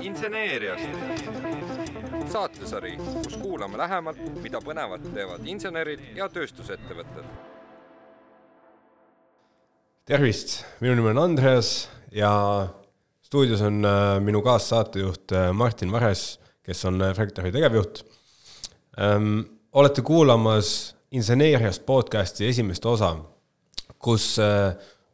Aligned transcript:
inseneeriast. 0.00 0.88
saatesari, 2.32 2.96
kus 2.96 3.36
kuulame 3.36 3.78
lähemalt, 3.78 4.18
mida 4.42 4.60
põnevat 4.60 5.04
teevad 5.14 5.46
insenerid 5.46 6.00
ja 6.16 6.28
tööstusettevõtted. 6.28 7.28
tervist, 10.06 10.64
minu 10.80 10.94
nimi 10.94 11.10
on 11.10 11.18
Andreas 11.18 11.88
ja 12.12 12.32
stuudios 13.26 13.60
on 13.60 13.84
äh, 13.84 14.20
minu 14.22 14.42
kaassaatejuht 14.42 15.32
äh, 15.32 15.52
Martin 15.52 15.92
Vares, 15.92 16.38
kes 16.62 16.84
on 16.84 17.02
äh, 17.02 17.14
Fractari 17.14 17.52
tegevjuht. 17.52 18.04
olete 19.72 20.02
kuulamas 20.02 20.96
Inseneeriast 21.10 21.86
podcasti 21.86 22.46
esimest 22.48 22.86
osa, 22.86 23.16
kus 23.98 24.38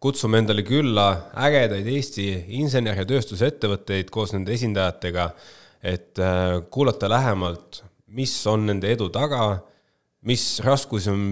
kutsume 0.02 0.40
endale 0.42 0.64
külla 0.66 1.06
ägedaid 1.46 1.86
Eesti 1.86 2.26
insener- 2.58 2.98
ja 2.98 3.06
tööstusettevõtteid 3.06 4.10
koos 4.10 4.34
nende 4.34 4.54
esindajatega, 4.56 5.29
et 5.82 6.18
kuulata 6.70 7.10
lähemalt, 7.10 7.82
mis 8.18 8.34
on 8.50 8.66
nende 8.66 8.90
edu 8.90 9.08
taga, 9.14 9.60
mis 10.26 10.60
raskusi 10.64 11.10
on 11.10 11.22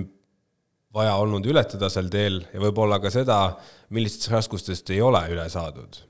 vaja 0.95 1.14
olnud 1.23 1.47
ületada 1.47 1.91
sel 1.91 2.11
teel 2.11 2.41
ja 2.51 2.62
võib-olla 2.62 2.98
ka 3.02 3.12
seda, 3.14 3.41
millistest 3.95 4.30
raskustest 4.33 4.91
ei 4.95 5.02
ole 5.02 5.23
üle 5.30 5.47
saadud. 5.50 6.00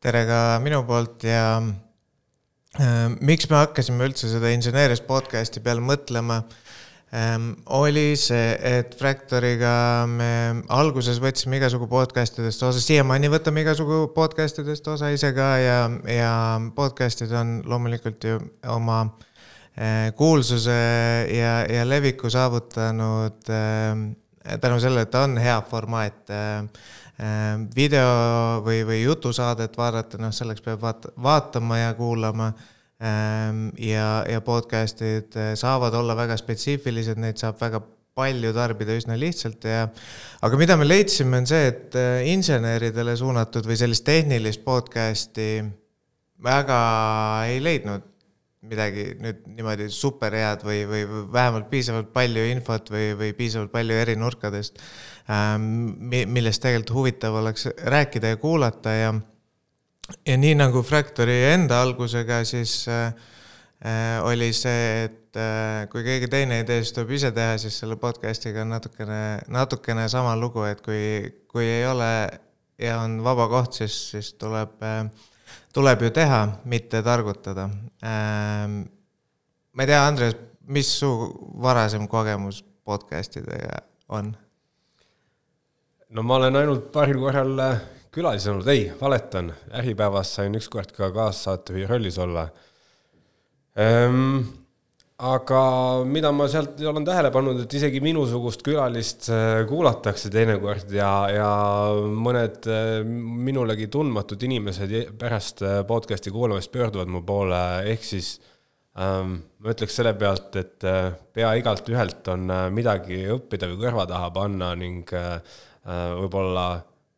Tere 0.00 0.24
ka 0.24 0.40
minu 0.64 0.80
poolt 0.88 1.26
ja 1.28 1.58
äh, 1.60 3.08
miks 3.20 3.50
me 3.50 3.58
hakkasime 3.60 4.06
üldse 4.08 4.30
seda 4.32 4.52
inseneerias 4.54 5.02
podcast'i 5.04 5.62
peale 5.62 5.82
mõtlema? 5.84 6.40
ähm,, 6.40 6.69
oli 7.66 8.14
see, 8.14 8.52
et 8.78 8.94
Fractoriga 8.98 10.06
me 10.06 10.62
alguses 10.70 11.18
võtsime 11.22 11.58
igasugu 11.58 11.88
podcast 11.90 12.38
idest 12.38 12.62
osa, 12.62 12.82
siiamaani 12.82 13.32
võtame 13.32 13.64
igasugu 13.64 14.04
podcast 14.14 14.62
idest 14.62 14.86
osa 14.92 15.10
ise 15.10 15.32
ka 15.34 15.48
ja, 15.58 15.80
ja 16.06 16.32
podcast'id 16.76 17.34
on 17.34 17.58
loomulikult 17.66 18.28
ju 18.30 18.38
oma 18.70 19.02
äh, 19.74 20.12
kuulsuse 20.14 20.78
ja, 21.34 21.60
ja 21.66 21.84
leviku 21.88 22.30
saavutanud 22.30 23.50
äh, 23.50 24.56
tänu 24.62 24.80
sellele, 24.80 25.08
et 25.08 25.12
ta 25.12 25.26
on 25.26 25.36
hea 25.42 25.58
formaat 25.70 26.30
Ehm, 27.20 27.66
video 27.76 28.62
või, 28.64 28.80
või 28.88 29.02
jutusaadet 29.02 29.74
vaadata, 29.76 30.18
noh, 30.20 30.32
selleks 30.32 30.62
peab 30.64 30.80
vaata, 30.80 31.10
vaatama 31.20 31.80
ja 31.82 31.94
kuulama. 31.98 32.52
Ehm, 33.00 33.70
ja, 33.80 34.20
ja 34.28 34.42
podcast'id 34.44 35.36
eh, 35.40 35.54
saavad 35.56 35.94
olla 35.96 36.12
väga 36.18 36.36
spetsiifilised, 36.36 37.16
neid 37.22 37.40
saab 37.40 37.56
väga 37.62 37.80
palju 38.18 38.50
tarbida 38.52 38.92
üsna 38.98 39.16
lihtsalt 39.16 39.64
ja 39.64 39.86
aga 40.44 40.58
mida 40.60 40.76
me 40.76 40.84
leidsime, 40.84 41.38
on 41.40 41.48
see, 41.48 41.70
et 41.70 41.96
eh, 41.96 42.26
inseneridele 42.34 43.14
suunatud 43.16 43.64
või 43.64 43.78
sellist 43.80 44.04
tehnilist 44.04 44.60
podcast'i 44.66 45.62
väga 46.44 46.80
ei 47.48 47.62
leidnud 47.64 48.04
midagi 48.68 49.06
nüüd 49.16 49.46
niimoodi 49.48 49.88
super 49.88 50.36
head 50.36 50.66
või, 50.68 50.82
või 50.84 51.06
vähemalt 51.32 51.70
piisavalt 51.72 52.12
palju 52.12 52.44
infot 52.50 52.92
või, 52.92 53.14
või 53.16 53.32
piisavalt 53.38 53.72
palju 53.72 53.96
eri 53.96 54.18
nurkadest, 54.20 54.76
ähm, 55.32 55.96
millest 56.04 56.60
tegelikult 56.60 56.92
huvitav 56.98 57.40
oleks 57.40 57.70
rääkida 57.80 58.34
ja 58.34 58.40
kuulata 58.44 58.92
ja 58.92 59.14
ja 60.26 60.36
nii 60.40 60.54
nagu 60.58 60.82
Fractory 60.86 61.38
enda 61.52 61.80
algusega, 61.84 62.42
siis 62.48 62.84
äh, 62.88 63.14
oli 64.26 64.52
see, 64.56 65.06
et 65.06 65.38
äh, 65.38 65.88
kui 65.92 66.04
keegi 66.06 66.28
teine 66.32 66.60
ei 66.60 66.68
tee, 66.68 66.82
siis 66.84 66.94
tuleb 66.96 67.16
ise 67.18 67.32
teha, 67.36 67.56
siis 67.62 67.78
selle 67.82 67.96
podcast'iga 68.00 68.64
on 68.64 68.74
natukene, 68.76 69.22
natukene 69.48 70.08
sama 70.12 70.36
lugu, 70.38 70.64
et 70.68 70.84
kui, 70.84 71.02
kui 71.50 71.66
ei 71.66 71.86
ole 71.88 72.12
ja 72.80 73.00
on 73.04 73.20
vaba 73.24 73.48
koht, 73.52 73.80
siis, 73.82 73.96
siis 74.14 74.34
tuleb 74.40 74.78
äh, 74.84 75.04
tuleb 75.72 76.02
ju 76.02 76.10
teha, 76.14 76.40
mitte 76.64 77.02
targutada 77.02 77.68
ähm,. 78.02 78.82
ma 79.72 79.82
ei 79.82 79.86
tea, 79.86 80.02
Andres, 80.06 80.36
mis 80.66 80.90
su 80.98 81.10
varasem 81.62 82.08
kogemus 82.08 82.62
podcast 82.84 83.36
idega 83.38 83.82
on? 84.08 84.32
no 86.10 86.22
ma 86.26 86.40
olen 86.40 86.58
ainult 86.62 86.90
paaril 86.92 87.20
korral 87.22 87.54
külalis 88.14 88.46
olnud, 88.50 88.68
ei, 88.70 88.88
valetan, 89.00 89.52
Äripäevas 89.80 90.34
sain 90.38 90.54
ükskord 90.58 90.90
ka 90.96 91.10
kaassaatejuhi 91.14 91.86
rollis 91.90 92.18
olla. 92.18 92.48
Ähm, 93.78 94.40
aga 95.20 95.60
mida 96.08 96.32
ma 96.34 96.48
sealt 96.50 96.80
olen 96.90 97.04
tähele 97.06 97.30
pannud, 97.32 97.62
et 97.62 97.74
isegi 97.78 98.00
minusugust 98.02 98.64
külalist 98.66 99.28
äh, 99.30 99.62
kuulatakse 99.68 100.32
teinekord 100.32 100.90
ja, 100.96 101.12
ja 101.30 101.50
mõned 102.26 102.66
äh, 102.66 103.00
minulegi 103.06 103.90
tundmatud 103.92 104.42
inimesed 104.48 104.96
pärast 105.20 105.62
äh, 105.62 105.80
podcast'i 105.86 106.32
kuulamist 106.34 106.72
pöörduvad 106.74 107.12
mu 107.12 107.22
poole, 107.26 107.62
ehk 107.92 108.06
siis 108.10 108.34
ähm, 108.98 109.38
ma 109.62 109.74
ütleks 109.76 110.00
selle 110.00 110.16
pealt, 110.18 110.56
et 110.58 110.90
pea 111.36 111.54
igalt 111.60 111.88
ühelt 111.92 112.26
on 112.32 112.50
midagi 112.74 113.22
õppida 113.36 113.70
või 113.70 113.84
kõrva 113.84 114.10
taha 114.10 114.32
panna 114.34 114.74
ning 114.82 115.14
äh, 115.14 115.36
võib-olla 115.84 116.70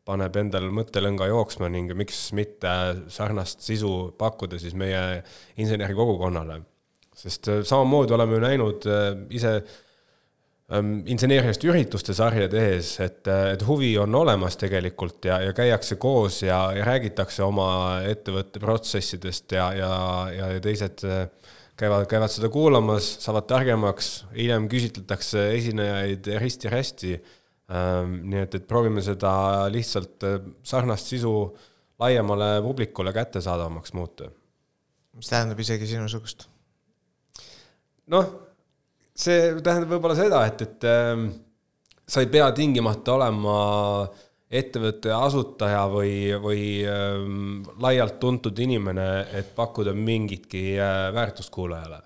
paneb 0.04 0.36
endal 0.36 0.66
mõttelõnga 0.74 1.28
jooksma 1.30 1.70
ning 1.70 1.92
miks 1.94 2.32
mitte 2.34 2.72
sarnast 3.12 3.62
sisu 3.62 4.12
pakkuda 4.18 4.58
siis 4.58 4.74
meie 4.74 5.22
insenerikogukonnale 5.62 6.62
sest 7.16 7.48
äh, 7.48 7.62
samamoodi 7.66 8.14
oleme 8.16 8.36
ju 8.36 8.42
näinud 8.42 8.86
äh, 8.88 9.08
ise 9.34 9.52
ähm, 10.72 10.94
inseneeriast 11.10 11.64
ürituste 11.68 12.14
sarja 12.16 12.48
tehes, 12.52 12.94
et, 13.04 13.22
äh, 13.30 13.52
et 13.54 13.64
huvi 13.66 13.92
on 14.00 14.14
olemas 14.22 14.58
tegelikult 14.60 15.28
ja, 15.28 15.40
ja 15.46 15.54
käiakse 15.56 15.98
koos 16.02 16.42
ja, 16.46 16.64
ja 16.76 16.86
räägitakse 16.88 17.44
oma 17.44 17.68
ettevõtte 18.08 18.62
protsessidest 18.62 19.56
ja, 19.58 19.68
ja, 19.76 19.92
ja 20.32 20.48
teised 20.64 21.04
käivad, 21.78 22.08
käivad 22.10 22.32
seda 22.32 22.50
kuulamas, 22.52 23.14
saavad 23.24 23.48
targemaks, 23.50 24.12
hiljem 24.36 24.68
küsitletakse 24.72 25.50
esinejaid 25.58 26.28
risti-rästi. 26.42 27.16
Ähm, 27.70 28.16
nii 28.28 28.40
et, 28.42 28.56
et 28.58 28.64
proovime 28.68 29.04
seda 29.04 29.68
lihtsalt 29.70 30.24
sarnast 30.66 31.12
sisu 31.12 31.34
laiemale 32.02 32.56
publikule 32.64 33.12
kättesaadavamaks 33.14 33.92
muuta. 33.94 34.30
mis 35.12 35.28
tähendab 35.28 35.60
isegi 35.60 35.86
sinusugust 35.86 36.48
noh, 38.10 38.28
see 39.14 39.54
tähendab 39.62 39.94
võib-olla 39.94 40.16
seda, 40.18 40.42
et, 40.48 40.62
et 40.66 40.86
äh, 40.88 41.24
sa 42.08 42.22
ei 42.22 42.30
pea 42.32 42.50
tingimata 42.56 43.16
olema 43.16 43.56
ettevõtte 44.52 45.12
asutaja 45.16 45.84
või, 45.88 46.14
või 46.42 46.64
äh, 46.84 47.14
laialt 47.80 48.18
tuntud 48.20 48.58
inimene, 48.60 49.08
et 49.38 49.54
pakkuda 49.56 49.94
mingitki 49.96 50.72
äh, 50.76 51.06
väärtust 51.14 51.52
kuulajale. 51.54 52.02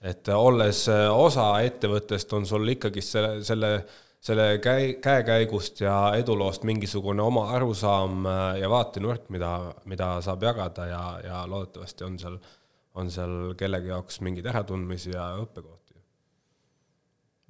et 0.00 0.28
olles 0.28 0.84
äh, 0.92 1.06
osa 1.10 1.48
ettevõttest, 1.64 2.32
on 2.32 2.46
sul 2.46 2.68
ikkagi 2.74 3.02
selle, 3.02 3.40
selle, 3.44 3.72
selle 4.20 4.58
käi-, 4.62 4.96
käekäigust 5.02 5.80
ja 5.80 6.12
eduloost 6.18 6.64
mingisugune 6.68 7.22
oma 7.22 7.48
arusaam 7.56 8.26
äh, 8.26 8.58
ja 8.62 8.70
vaatenurk, 8.70 9.28
mida, 9.34 9.74
mida 9.84 10.16
saab 10.24 10.42
jagada 10.42 10.86
ja, 10.86 11.02
ja 11.24 11.42
loodetavasti 11.46 12.04
on 12.04 12.18
seal 12.18 12.38
on 12.98 13.10
seal 13.12 13.34
kellegi 13.58 13.92
jaoks 13.92 14.22
mingeid 14.24 14.48
äratundmisi 14.50 15.12
ja 15.14 15.30
õppekohti. 15.42 15.94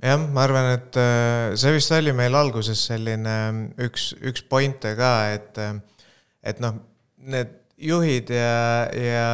jah, 0.05 0.21
ma 0.21 0.45
arvan, 0.45 0.73
et 0.77 0.99
äh, 1.01 1.55
see 1.59 1.73
vist 1.77 1.95
oli 1.97 2.15
meil 2.17 2.37
alguses 2.39 2.85
selline 2.91 3.37
ähm, 3.49 3.63
üks, 3.89 4.13
üks 4.21 4.45
point'e 4.51 4.95
ka, 4.99 5.13
et, 5.35 5.59
äh, 5.63 5.79
et 6.53 6.61
noh, 6.65 6.79
need 7.19 7.57
juhid 7.79 8.31
ja, 8.31 8.89
ja, 8.95 9.27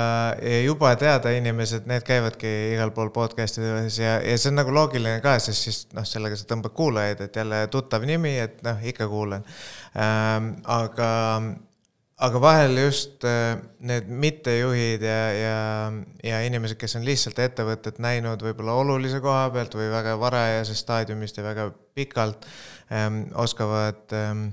ja 0.43 0.60
juba 0.65 0.93
teada 1.00 1.32
inimesed, 1.32 1.87
need 1.88 2.05
käivadki 2.05 2.50
igal 2.75 2.93
pool 2.97 3.09
podcast 3.15 3.59
ides 3.60 3.99
ja, 3.99 4.19
ja 4.21 4.37
see 4.37 4.50
on 4.53 4.59
nagu 4.60 4.75
loogiline 4.75 5.22
ka, 5.25 5.38
sest 5.41 5.69
siis 5.69 5.78
noh, 5.97 6.05
sellega 6.09 6.37
sa 6.37 6.49
tõmbad 6.50 6.75
kuulajaid, 6.77 7.22
et 7.25 7.38
jälle 7.41 7.62
tuttav 7.72 8.05
nimi, 8.09 8.37
et 8.43 8.60
noh, 8.66 8.82
ikka 8.84 9.09
kuulan 9.09 9.47
ähm,. 9.97 10.56
aga 10.69 11.09
aga 12.25 12.41
vahel 12.41 12.79
just 12.79 13.25
äh, 13.26 13.56
need 13.81 14.08
mittejuhid 14.08 15.02
ja, 15.02 15.20
ja, 15.35 15.58
ja 16.23 16.40
inimesed, 16.47 16.79
kes 16.79 16.99
on 17.00 17.06
lihtsalt 17.08 17.40
ettevõtet 17.43 17.99
näinud 18.02 18.44
võib-olla 18.44 18.76
olulise 18.85 19.23
koha 19.25 19.49
pealt 19.56 19.75
või 19.79 19.88
väga 19.93 20.19
varajasest 20.20 20.85
staadiumist 20.85 21.40
ja 21.40 21.47
väga 21.49 21.70
pikalt 21.97 22.44
ähm,, 22.93 23.25
oskavad 23.40 24.12
ähm, 24.12 24.50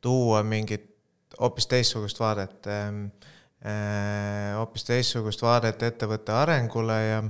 tuua 0.00 0.40
mingit 0.42 0.89
hoopis 1.40 1.68
teistsugust 1.70 2.20
vaadet 2.20 2.70
ähm,, 2.70 3.04
äh, 3.64 4.56
hoopis 4.58 4.86
teistsugust 4.88 5.42
vaadet 5.42 5.82
ettevõtte 5.82 6.36
arengule 6.36 6.98
ja 7.04 7.20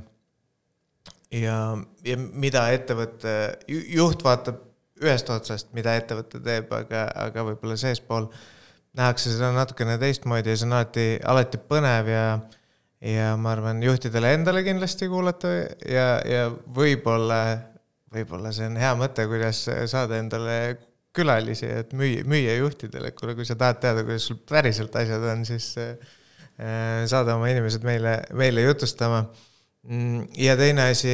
ja, 1.30 1.58
ja 2.04 2.16
mida 2.18 2.68
ettevõtte 2.74 3.34
juht 3.68 4.24
vaatab 4.26 4.66
ühest 5.00 5.30
otsast, 5.32 5.70
mida 5.72 5.94
ettevõte 5.96 6.42
teeb, 6.44 6.72
aga, 6.76 7.06
aga 7.22 7.44
võib-olla 7.46 7.76
seespool 7.80 8.26
äh, 8.26 8.40
nähakse 8.98 9.32
seda 9.34 9.50
natukene 9.54 9.96
teistmoodi 10.00 10.50
ja 10.50 10.58
see 10.58 10.66
on 10.66 10.76
alati, 10.78 11.06
alati 11.32 11.60
põnev 11.70 12.10
ja 12.10 12.24
ja 13.00 13.30
ma 13.40 13.54
arvan, 13.54 13.78
juhtidele 13.80 14.34
endale 14.36 14.60
kindlasti 14.66 15.06
kuulata 15.08 15.48
ja, 15.88 16.08
ja 16.26 16.50
võib-olla, 16.76 17.38
võib-olla 18.12 18.52
see 18.52 18.66
on 18.68 18.76
hea 18.76 18.90
mõte, 18.98 19.24
kuidas 19.30 19.62
saada 19.88 20.18
endale 20.20 20.56
külalisi, 21.20 21.68
et 21.82 21.92
müü-, 21.96 22.24
müüa 22.28 22.56
juhtidele, 22.58 23.12
et 23.12 23.18
kuule, 23.18 23.36
kui 23.38 23.46
sa 23.48 23.58
tahad 23.60 23.80
teada, 23.84 24.04
kuidas 24.08 24.26
sul 24.30 24.40
päriselt 24.48 24.96
asjad 24.96 25.28
on, 25.32 25.44
siis 25.48 25.72
äh, 25.80 25.94
saada 27.10 27.36
oma 27.36 27.48
inimesed 27.52 27.84
meile, 27.86 28.18
meile 28.36 28.66
jutustama. 28.66 29.24
ja 30.36 30.56
teine 30.60 30.90
asi, 30.92 31.12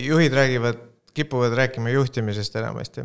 juhid 0.00 0.32
räägivad, 0.32 0.78
kipuvad 1.14 1.52
rääkima 1.58 1.90
juhtimisest 1.90 2.56
enamasti 2.56 3.04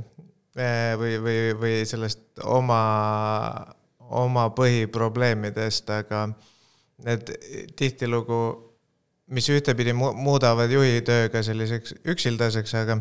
või, 0.97 1.17
või, 1.21 1.37
või 1.59 1.85
sellest 1.85 2.43
oma, 2.43 2.79
oma 3.99 4.49
põhiprobleemidest, 4.55 5.89
aga 5.89 6.27
need 7.03 7.33
tihtilugu, 7.75 8.39
mis 9.33 9.49
ühtepidi 9.49 9.95
mu- 9.97 10.13
muudavad 10.15 10.71
juhi 10.71 11.01
töö 11.05 11.29
ka 11.33 11.43
selliseks 11.43 11.97
üksildaseks, 12.13 12.75
aga, 12.83 12.99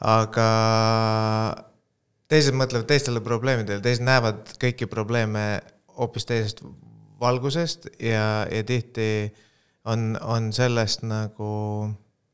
aga 0.00 0.48
teised 2.34 2.56
mõtlevad 2.58 2.88
teistele 2.90 3.22
probleemidele, 3.24 3.82
teised 3.84 4.04
näevad 4.04 4.56
kõiki 4.60 4.90
probleeme 4.90 5.62
hoopis 5.94 6.26
teisest 6.26 6.64
valgusest 7.22 7.88
ja, 8.02 8.44
ja 8.50 8.64
tihti 8.66 9.08
on, 9.86 10.14
on 10.20 10.50
sellest 10.52 11.04
nagu 11.06 11.52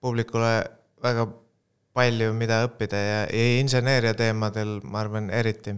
publikule 0.01 0.55
väga 1.03 1.27
palju, 1.97 2.33
mida 2.37 2.63
õppida 2.69 2.99
ja, 3.01 3.21
ja 3.29 3.47
inseneeria 3.61 4.15
teemadel, 4.17 4.79
ma 4.87 5.03
arvan, 5.03 5.29
eriti. 5.35 5.75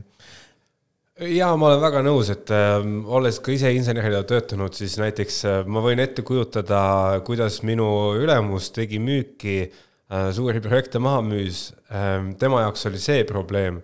jaa, 1.33 1.55
ma 1.57 1.71
olen 1.71 1.81
väga 1.83 2.03
nõus, 2.05 2.31
et 2.35 2.53
äh, 2.55 2.77
olles 3.17 3.41
ka 3.43 3.55
ise 3.55 3.73
insenerina 3.75 4.23
töötanud, 4.29 4.77
siis 4.77 4.99
näiteks 5.01 5.41
äh, 5.49 5.63
ma 5.67 5.83
võin 5.85 6.03
ette 6.03 6.25
kujutada, 6.27 6.83
kuidas 7.27 7.63
minu 7.67 7.89
ülemus 8.21 8.71
tegi 8.77 9.01
müüki 9.03 9.57
äh,, 9.65 10.29
suuri 10.37 10.63
projekte 10.65 11.03
maha 11.03 11.25
müüs 11.27 11.71
äh,. 11.89 12.31
tema 12.39 12.67
jaoks 12.67 12.87
oli 12.91 13.03
see 13.03 13.25
probleem. 13.29 13.83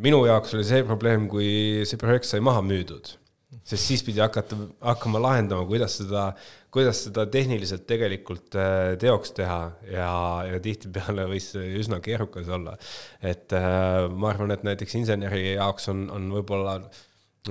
Minu 0.00 0.22
jaoks 0.26 0.54
oli 0.56 0.64
see 0.66 0.84
probleem, 0.86 1.26
kui 1.30 1.82
see 1.88 2.00
projekt 2.00 2.28
sai 2.28 2.40
maha 2.44 2.62
müüdud. 2.64 3.18
sest 3.62 3.84
siis 3.84 4.00
pidi 4.02 4.18
hakata, 4.18 4.56
hakkama 4.82 5.20
lahendama, 5.22 5.66
kuidas 5.68 5.98
seda, 6.00 6.30
kuidas 6.72 7.04
seda 7.04 7.26
tehniliselt 7.30 7.84
tegelikult 7.86 8.56
äh, 8.58 8.94
teoks 8.98 9.34
teha 9.36 9.60
ja, 9.86 10.08
ja 10.48 10.60
tihtipeale 10.64 11.28
võis 11.30 11.50
see 11.52 11.76
üsna 11.78 12.00
keerukas 12.02 12.48
olla. 12.48 12.76
et 13.20 13.52
äh, 13.56 14.08
ma 14.08 14.32
arvan, 14.32 14.54
et 14.56 14.64
näiteks 14.66 14.96
inseneri 15.02 15.52
jaoks 15.52 15.92
on, 15.92 16.08
on 16.10 16.32
võib-olla 16.38 16.78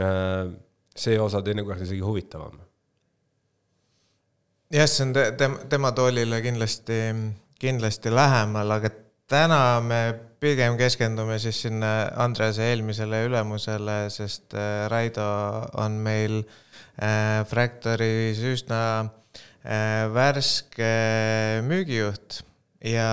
äh, 0.01 0.49
see 0.97 1.19
osa 1.21 1.43
teinekord 1.45 1.85
isegi 1.85 2.01
huvitavam. 2.01 2.57
jah, 4.73 4.89
see 4.89 5.05
on 5.05 5.13
te, 5.15 5.29
tema, 5.37 5.63
tema 5.69 5.93
toolile 5.95 6.41
kindlasti, 6.41 6.99
kindlasti 7.61 8.11
lähemal, 8.11 8.77
aga 8.79 8.91
täna 9.29 9.61
me 9.85 10.01
pigem 10.41 10.73
keskendume 10.79 11.37
siis 11.39 11.59
sinna 11.67 11.91
Andrease 12.23 12.65
eelmisele 12.71 13.25
ülemusele, 13.27 13.97
sest 14.09 14.55
äh, 14.57 14.87
Raido 14.89 15.27
on 15.77 15.99
meil 16.01 16.39
äh, 16.41 17.43
Fractoris 17.49 18.41
üsna 18.49 18.81
äh, 19.61 20.09
värske 20.13 20.89
müügijuht. 21.67 22.41
Ja, 22.81 23.11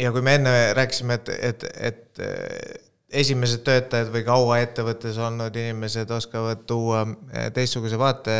ja 0.00 0.14
kui 0.14 0.24
me 0.24 0.38
enne 0.38 0.56
rääkisime, 0.78 1.20
et, 1.20 1.32
et, 1.50 1.68
et 1.76 2.24
äh, 2.24 2.80
esimesed 3.20 3.66
töötajad 3.68 4.08
või 4.14 4.24
kaua 4.24 4.62
ettevõttes 4.64 5.20
olnud 5.20 5.52
inimesed 5.52 6.10
oskavad 6.16 6.64
tuua 6.64 7.04
äh, 7.04 7.50
teistsuguse 7.52 8.00
vaate, 8.00 8.38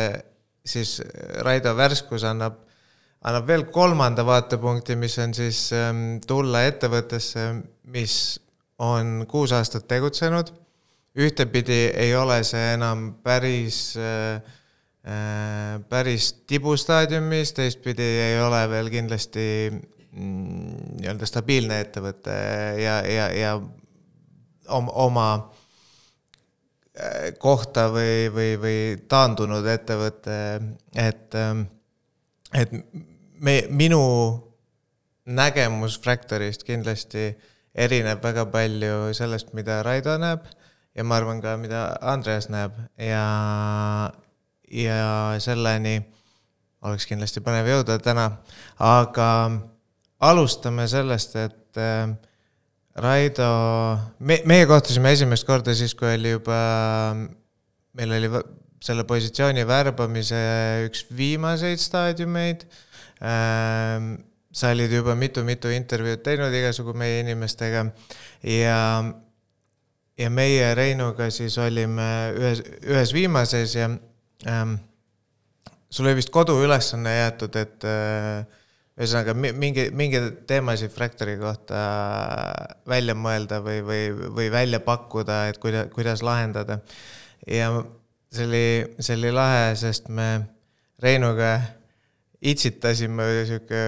siis 0.65 0.97
Raido 1.45 1.77
värskus 1.77 2.25
annab 2.25 2.64
annab 3.25 3.47
veel 3.49 3.65
kolmanda 3.73 4.25
vaatepunkti, 4.25 4.97
mis 4.99 5.17
on 5.21 5.33
siis 5.33 5.69
ähm, 5.73 6.19
tulla 6.27 6.65
ettevõttesse, 6.67 7.47
mis 7.93 8.17
on 8.81 9.25
kuus 9.29 9.55
aastat 9.55 9.87
tegutsenud. 9.87 10.53
ühtepidi 11.15 11.91
ei 11.95 12.15
ole 12.15 12.41
see 12.43 12.73
enam 12.73 13.13
päris 13.23 13.95
äh,, 13.97 14.41
äh, 15.07 15.79
päris 15.89 16.33
tibustaadiumis, 16.47 17.53
teistpidi 17.53 18.03
ei 18.03 18.41
ole 18.43 18.59
veel 18.69 18.89
kindlasti 18.91 19.45
mm, 19.71 20.99
nii-öelda 20.99 21.25
stabiilne 21.25 21.79
ettevõte 21.85 22.35
ja, 22.83 22.99
ja, 23.07 23.29
ja 23.31 23.53
oma, 24.67 25.31
äh, 26.99 27.31
kohta 27.39 27.87
või, 27.95 28.27
või, 28.35 28.51
või 28.59 28.77
taandunud 29.07 29.71
ettevõte, 29.71 30.37
et 30.93 31.39
ähm, 31.39 31.65
et 32.55 32.71
me, 33.45 33.55
minu 33.69 34.01
nägemus 35.25 35.99
Fractorist 36.01 36.65
kindlasti 36.65 37.29
erineb 37.75 38.23
väga 38.23 38.47
palju 38.51 39.13
sellest, 39.17 39.53
mida 39.57 39.81
Raido 39.85 40.17
näeb 40.21 40.45
ja 40.95 41.03
ma 41.03 41.19
arvan 41.19 41.41
ka, 41.43 41.55
mida 41.61 41.87
Andreas 42.01 42.49
näeb 42.49 42.75
ja, 43.01 43.25
ja 44.71 44.99
selleni 45.43 45.99
oleks 46.85 47.07
kindlasti 47.09 47.41
põnev 47.43 47.67
jõuda 47.69 47.97
täna, 48.03 48.29
aga 48.81 49.29
alustame 50.25 50.85
sellest, 50.89 51.35
et 51.41 51.81
äh, 51.81 52.13
Raido, 52.95 53.49
me, 54.19 54.39
meie 54.47 54.67
kohtusime 54.69 55.11
esimest 55.11 55.47
korda 55.47 55.73
siis, 55.75 55.95
kui 55.97 56.13
oli 56.13 56.31
juba, 56.31 56.59
meil 57.97 58.13
oli 58.15 58.29
selle 58.85 59.03
positsiooni 59.07 59.65
värbamise 59.67 60.39
üks 60.85 61.03
viimaseid 61.17 61.81
staadiumeid. 61.81 62.63
Sa 63.25 64.71
olid 64.71 64.91
juba 64.91 65.15
mitu-mitu 65.19 65.71
intervjuud 65.75 66.21
teinud 66.23 66.53
igasugu 66.53 66.93
meie 66.95 67.19
inimestega 67.23 67.85
ja, 68.47 68.79
ja 70.17 70.29
meie 70.31 70.73
Reinuga 70.77 71.29
siis 71.33 71.57
olime 71.59 72.09
ühes, 72.37 72.61
ühes 72.85 73.13
viimases 73.15 73.75
ja 73.75 73.89
ähm, 74.47 74.77
sul 75.89 76.07
oli 76.07 76.19
vist 76.19 76.31
koduülesanne 76.33 77.17
jäetud, 77.17 77.55
et 77.59 77.85
äh, 77.87 78.45
ühesõnaga 78.95 79.35
mi- 79.35 79.53
mingi, 79.55 79.89
mingeid 79.95 80.41
teemasid 80.47 80.91
Fractory 80.95 81.35
kohta 81.39 81.83
välja 82.87 83.15
mõelda 83.15 83.61
või, 83.63 83.81
või, 83.83 84.01
või 84.39 84.49
välja 84.51 84.79
pakkuda, 84.83 85.45
et 85.51 85.59
kuida-, 85.59 85.87
kuidas 85.93 86.23
lahendada. 86.23 86.79
ja 87.47 87.71
see 88.31 88.47
oli, 88.47 88.67
see 88.99 89.17
oli 89.19 89.31
lahe, 89.35 89.73
sest 89.79 90.07
me 90.09 90.29
Reinuga 91.03 91.57
itsitasime 92.51 93.25
sihuke 93.47 93.81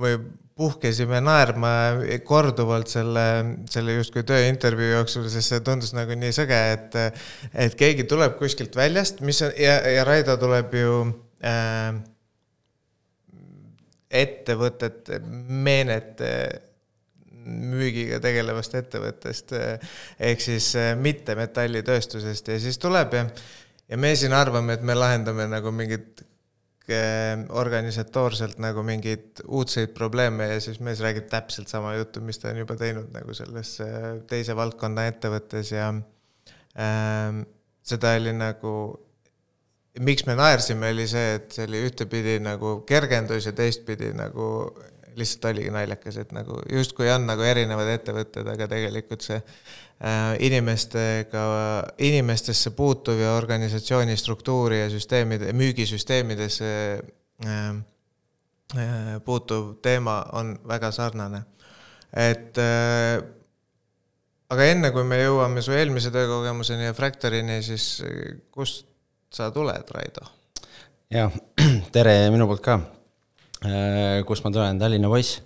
või 0.00 0.16
puhkesime 0.56 1.20
naerma 1.24 1.72
korduvalt 2.28 2.90
selle, 2.92 3.24
selle 3.72 3.96
justkui 3.96 4.24
tööintervjuu 4.28 4.90
jooksul, 4.92 5.28
sest 5.32 5.54
see 5.54 5.62
tundus 5.64 5.94
nagu 5.96 6.16
nii 6.18 6.32
sõge, 6.36 6.58
et, 6.74 6.96
et 7.66 7.76
keegi 7.78 8.06
tuleb 8.10 8.36
kuskilt 8.40 8.76
väljast, 8.76 9.22
mis 9.24 9.40
on 9.44 9.54
ja, 9.58 9.78
ja 9.96 10.04
Raido 10.06 10.36
tuleb 10.40 10.74
ju 10.76 10.98
äh, 11.48 11.96
ettevõtete, 14.22 15.22
meenete 15.24 16.34
müügiga 17.42 18.20
tegelevast 18.22 18.76
ettevõttest 18.78 19.56
ehk 19.56 20.44
siis 20.44 20.68
äh, 20.78 20.92
mitte 21.00 21.34
metallitööstusest 21.38 22.52
ja 22.52 22.60
siis 22.62 22.78
tuleb 22.82 23.16
ja, 23.16 23.24
ja 23.88 23.98
me 23.98 24.12
siin 24.20 24.36
arvame, 24.36 24.76
et 24.76 24.84
me 24.86 24.94
lahendame 24.94 25.48
nagu 25.50 25.72
mingit 25.74 26.22
äh, 26.22 26.31
organisatoorselt 26.90 28.58
nagu 28.62 28.82
mingeid 28.82 29.44
uudseid 29.46 29.92
probleeme 29.94 30.48
ja 30.50 30.60
siis 30.60 30.80
mees 30.82 31.00
räägib 31.00 31.28
täpselt 31.30 31.70
sama 31.70 31.94
juttu, 31.94 32.20
mis 32.20 32.40
ta 32.42 32.50
on 32.50 32.58
juba 32.58 32.76
teinud 32.76 33.12
nagu 33.14 33.34
selles 33.34 33.76
äh, 33.84 34.08
teise 34.28 34.56
valdkonna 34.58 35.06
ettevõttes 35.12 35.70
ja 35.72 35.92
ähm, 35.92 37.44
seda 37.86 38.16
oli 38.18 38.34
nagu 38.34 38.74
miks 40.00 40.24
me 40.26 40.34
naersime, 40.34 40.90
oli 40.94 41.06
see, 41.08 41.36
et 41.38 41.52
see 41.52 41.66
oli 41.68 41.84
ühtepidi 41.86 42.38
nagu 42.42 42.80
kergendus 42.88 43.46
ja 43.46 43.52
teistpidi 43.56 44.12
nagu 44.16 44.48
lihtsalt 45.16 45.50
oligi 45.50 45.72
naljakas, 45.72 46.16
et 46.22 46.30
nagu 46.32 46.56
justkui 46.72 47.10
on 47.12 47.26
nagu 47.28 47.44
erinevad 47.44 47.90
ettevõtted, 47.92 48.48
aga 48.48 48.68
tegelikult 48.70 49.24
see 49.24 49.40
inimestega, 50.42 51.42
inimestesse 52.02 52.72
puutuv 52.74 53.20
ja 53.22 53.36
organisatsiooni 53.38 54.16
struktuuri 54.16 54.80
ja 54.80 54.88
süsteemide, 54.90 55.52
müügisüsteemidesse 55.54 56.70
äh, 57.46 57.68
äh, 58.76 59.20
puutuv 59.24 59.76
teema 59.82 60.24
on 60.32 60.56
väga 60.68 60.90
sarnane. 60.90 61.44
et 62.12 62.58
äh, 62.58 63.22
aga 64.50 64.64
enne, 64.64 64.90
kui 64.90 65.04
me 65.04 65.22
jõuame 65.22 65.62
su 65.62 65.72
eelmise 65.72 66.10
töökogemuseni 66.10 66.84
ja 66.90 66.94
Fractorini, 66.94 67.62
siis 67.62 68.02
kust 68.50 68.88
sa 69.32 69.50
tuled, 69.54 69.94
Raido? 69.94 70.26
ja 71.18 71.30
tere 71.94 72.30
minu 72.34 72.50
poolt 72.50 72.64
ka. 72.64 72.80
kust 74.26 74.44
ma 74.44 74.50
tulen, 74.50 74.82
Tallinna 74.82 75.08
poiss. 75.08 75.38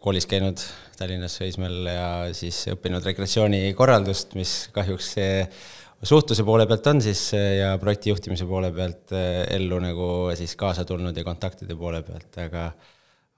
Koolis 0.00 0.24
käinud 0.24 0.62
Tallinnas 0.96 1.34
Õismäel 1.44 1.90
ja 1.90 2.06
siis 2.32 2.62
õppinud 2.72 3.04
rekreatsioonikorraldust, 3.04 4.32
mis 4.40 4.54
kahjuks 4.72 5.10
suhtluse 6.00 6.44
poole 6.48 6.64
pealt 6.70 6.88
on 6.94 7.02
siis 7.04 7.28
ja 7.36 7.74
projekti 7.82 8.14
juhtimise 8.14 8.48
poole 8.48 8.70
pealt 8.72 9.12
ellu 9.12 9.82
nagu 9.84 10.08
siis 10.38 10.56
kaasa 10.56 10.86
tulnud 10.88 11.16
ja 11.16 11.26
kontaktide 11.28 11.76
poole 11.76 12.00
pealt, 12.08 12.40
aga 12.40 12.70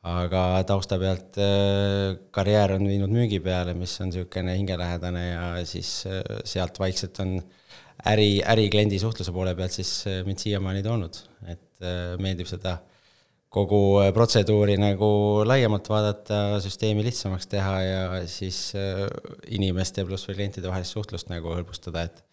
aga 0.07 0.43
tausta 0.67 0.99
pealt 1.01 1.39
äh, 1.43 2.17
karjäär 2.35 2.77
on 2.77 2.87
viinud 2.87 3.13
müügi 3.13 3.41
peale, 3.43 3.75
mis 3.75 3.97
on 4.01 4.13
niisugune 4.13 4.55
hingelähedane 4.57 5.25
ja 5.29 5.47
siis 5.67 6.05
äh, 6.07 6.21
sealt 6.47 6.79
vaikselt 6.79 7.19
on 7.25 7.39
äri, 8.07 8.39
ärikliendi 8.47 9.01
suhtluse 9.03 9.35
poole 9.35 9.57
pealt 9.59 9.75
siis 9.75 9.93
äh, 10.07 10.21
mind 10.27 10.45
siiamaani 10.45 10.85
toonud, 10.87 11.19
et 11.49 11.65
meeldib 12.19 12.49
seda 12.51 12.79
kogu 13.49 13.81
protseduuri 14.13 14.77
nagu 14.81 15.09
laiemalt 15.49 15.89
vaadata, 15.89 16.59
süsteemi 16.61 17.05
lihtsamaks 17.07 17.49
teha 17.49 17.77
ja 17.83 18.01
siis 18.29 18.73
inimeste 19.49 20.05
pluss 20.05 20.29
või 20.29 20.43
klientide 20.43 20.69
vahelist 20.69 20.97
suhtlust 20.97 21.33
nagu 21.33 21.55
hõlbustada, 21.57 22.05
et 22.05 22.25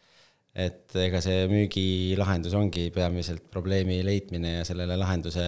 et 0.55 0.95
ega 0.95 1.19
see 1.19 1.45
müügilahendus 1.51 2.53
ongi 2.55 2.87
peamiselt 2.95 3.43
probleemi 3.51 3.97
leidmine 4.07 4.61
ja 4.61 4.67
sellele 4.67 4.95
lahenduse 4.95 5.43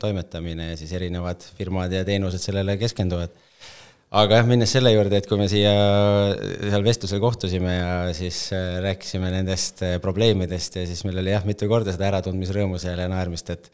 toimetamine 0.00 0.70
ja 0.70 0.78
siis 0.80 0.94
erinevad 0.96 1.44
firmad 1.58 1.92
ja 1.92 2.00
teenused 2.08 2.40
sellele 2.40 2.78
keskenduvad. 2.80 3.34
aga 4.22 4.40
jah, 4.40 4.48
minnes 4.48 4.72
selle 4.72 4.92
juurde, 4.92 5.20
et 5.20 5.28
kui 5.28 5.36
me 5.40 5.50
siia 5.52 5.74
seal 6.64 6.84
vestlusel 6.84 7.20
kohtusime 7.20 7.76
ja 7.76 7.92
siis 8.16 8.40
rääkisime 8.84 9.30
nendest 9.32 9.84
probleemidest 10.04 10.80
ja 10.80 10.88
siis 10.88 11.04
meil 11.04 11.20
oli 11.20 11.32
jah, 11.32 11.44
mitu 11.48 11.68
korda 11.68 11.92
seda 11.92 12.08
äratundmisrõõmu 12.08 12.80
seal 12.80 13.04
ja 13.04 13.12
naermist, 13.12 13.52
et 13.52 13.68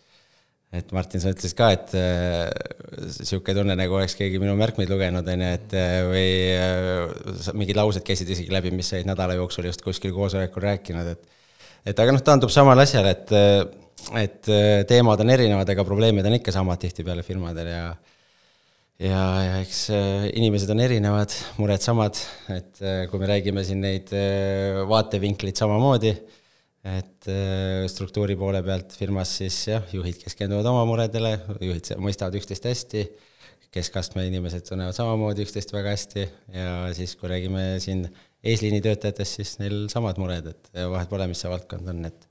et 0.68 0.90
Martin, 0.92 1.20
sa 1.22 1.30
ütlesid 1.32 1.56
ka, 1.56 1.70
et 1.72 1.94
niisugune 1.94 3.54
äh, 3.54 3.56
tunne, 3.56 3.76
nagu 3.78 3.96
oleks 3.96 4.14
keegi 4.18 4.40
minu 4.42 4.52
märkmeid 4.58 4.90
lugenud, 4.92 5.28
on 5.32 5.44
ju, 5.44 5.52
et 5.56 5.76
äh, 5.78 5.94
või 6.04 6.26
äh, 6.52 7.52
mingid 7.56 7.78
laused 7.78 8.04
käisid 8.04 8.28
isegi 8.34 8.52
läbi, 8.52 8.72
mis 8.76 8.90
sa 8.90 8.98
olid 8.98 9.08
nädala 9.08 9.38
jooksul 9.38 9.70
just 9.70 9.84
kuskil 9.84 10.12
koosolekul 10.16 10.66
rääkinud, 10.68 11.14
et 11.14 11.36
et 11.88 12.00
aga 12.02 12.12
noh, 12.12 12.20
taandub 12.20 12.52
samale 12.52 12.84
asjale, 12.84 13.14
et, 13.16 13.32
et 14.20 14.52
äh, 14.52 14.82
teemad 14.90 15.24
on 15.24 15.32
erinevad, 15.32 15.72
aga 15.72 15.86
probleemid 15.88 16.26
on 16.28 16.36
ikka 16.36 16.52
samad 16.52 16.82
tihtipeale 16.82 17.24
firmadel 17.24 17.72
ja 17.72 17.82
ja, 18.98 19.22
ja 19.46 19.58
eks 19.62 19.84
inimesed 20.36 20.68
on 20.74 20.82
erinevad, 20.84 21.32
mured 21.62 21.80
samad, 21.80 22.18
et 22.52 22.82
kui 23.08 23.22
me 23.22 23.30
räägime 23.30 23.62
siin 23.64 23.80
neid 23.80 24.10
vaatevinkleid 24.90 25.56
samamoodi 25.56 26.12
et 26.88 27.28
äh, 27.30 27.86
struktuuri 27.90 28.36
poole 28.38 28.62
pealt 28.64 28.94
firmas 28.96 29.32
siis 29.40 29.56
jah, 29.70 29.84
juhid 29.92 30.20
keskenduvad 30.22 30.68
oma 30.70 30.84
muredele, 30.88 31.34
juhid 31.64 31.92
mõistavad 32.02 32.38
üksteist 32.38 32.68
hästi, 32.68 33.04
keskastme 33.74 34.24
inimesed 34.28 34.64
tunnevad 34.68 34.96
samamoodi 34.96 35.44
üksteist 35.44 35.74
väga 35.74 35.92
hästi 35.92 36.24
ja 36.54 36.72
siis, 36.96 37.12
kui 37.20 37.28
räägime 37.28 37.64
siin 37.84 38.06
eesliini 38.46 38.80
töötajatest, 38.84 39.40
siis 39.40 39.56
neil 39.60 39.86
samad 39.92 40.20
mured, 40.22 40.48
et 40.54 40.70
vahet 40.78 41.10
pole, 41.10 41.26
mis 41.28 41.42
see 41.44 41.52
valdkond 41.52 41.92
on, 41.92 42.08
et 42.08 42.28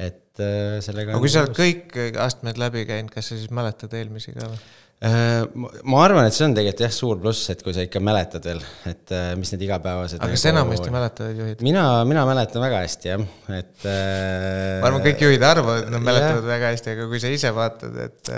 et 0.00 0.21
äh, 0.40 0.78
sellega 0.84 1.12
aga 1.12 1.20
kui 1.20 1.32
sa 1.32 1.44
oled 1.44 1.56
kõik 1.58 1.98
astmed 2.22 2.60
läbi 2.62 2.86
käinud, 2.88 3.12
kas 3.12 3.32
sa 3.32 3.36
siis 3.36 3.52
mäletad 3.52 3.92
eelmisi 3.98 4.32
ka 4.36 4.48
või? 4.48 4.62
Äh, 5.02 5.48
ma 5.82 5.98
arvan, 6.04 6.28
et 6.28 6.34
see 6.36 6.44
on 6.46 6.52
tegelikult 6.54 6.84
jah, 6.84 6.92
suur 6.94 7.16
pluss, 7.18 7.48
et 7.50 7.62
kui 7.66 7.72
sa 7.74 7.82
ikka 7.82 7.98
mäletad 8.06 8.44
veel, 8.46 8.60
et 8.86 9.10
äh, 9.10 9.32
mis 9.34 9.50
need 9.50 9.64
igapäevased 9.66 10.20
aga 10.22 10.30
kas 10.30 10.44
nagu... 10.46 10.60
enamasti 10.60 10.92
mäletavad 10.94 11.40
juhid? 11.40 11.64
mina, 11.66 11.82
mina 12.06 12.22
mäletan 12.28 12.62
väga 12.62 12.84
hästi 12.84 13.10
jah, 13.10 13.24
et 13.50 13.86
äh, 13.90 14.76
ma 14.78 14.92
arvan, 14.92 15.02
kõik 15.08 15.24
juhid 15.26 15.46
arvavad, 15.48 15.88
et 15.88 15.90
nad 15.90 16.04
mäletavad 16.06 16.44
jah. 16.44 16.52
väga 16.52 16.70
hästi, 16.76 16.94
aga 16.94 17.08
kui 17.10 17.22
sa 17.24 17.32
ise 17.34 17.50
vaatad, 17.56 17.98
et 18.04 18.30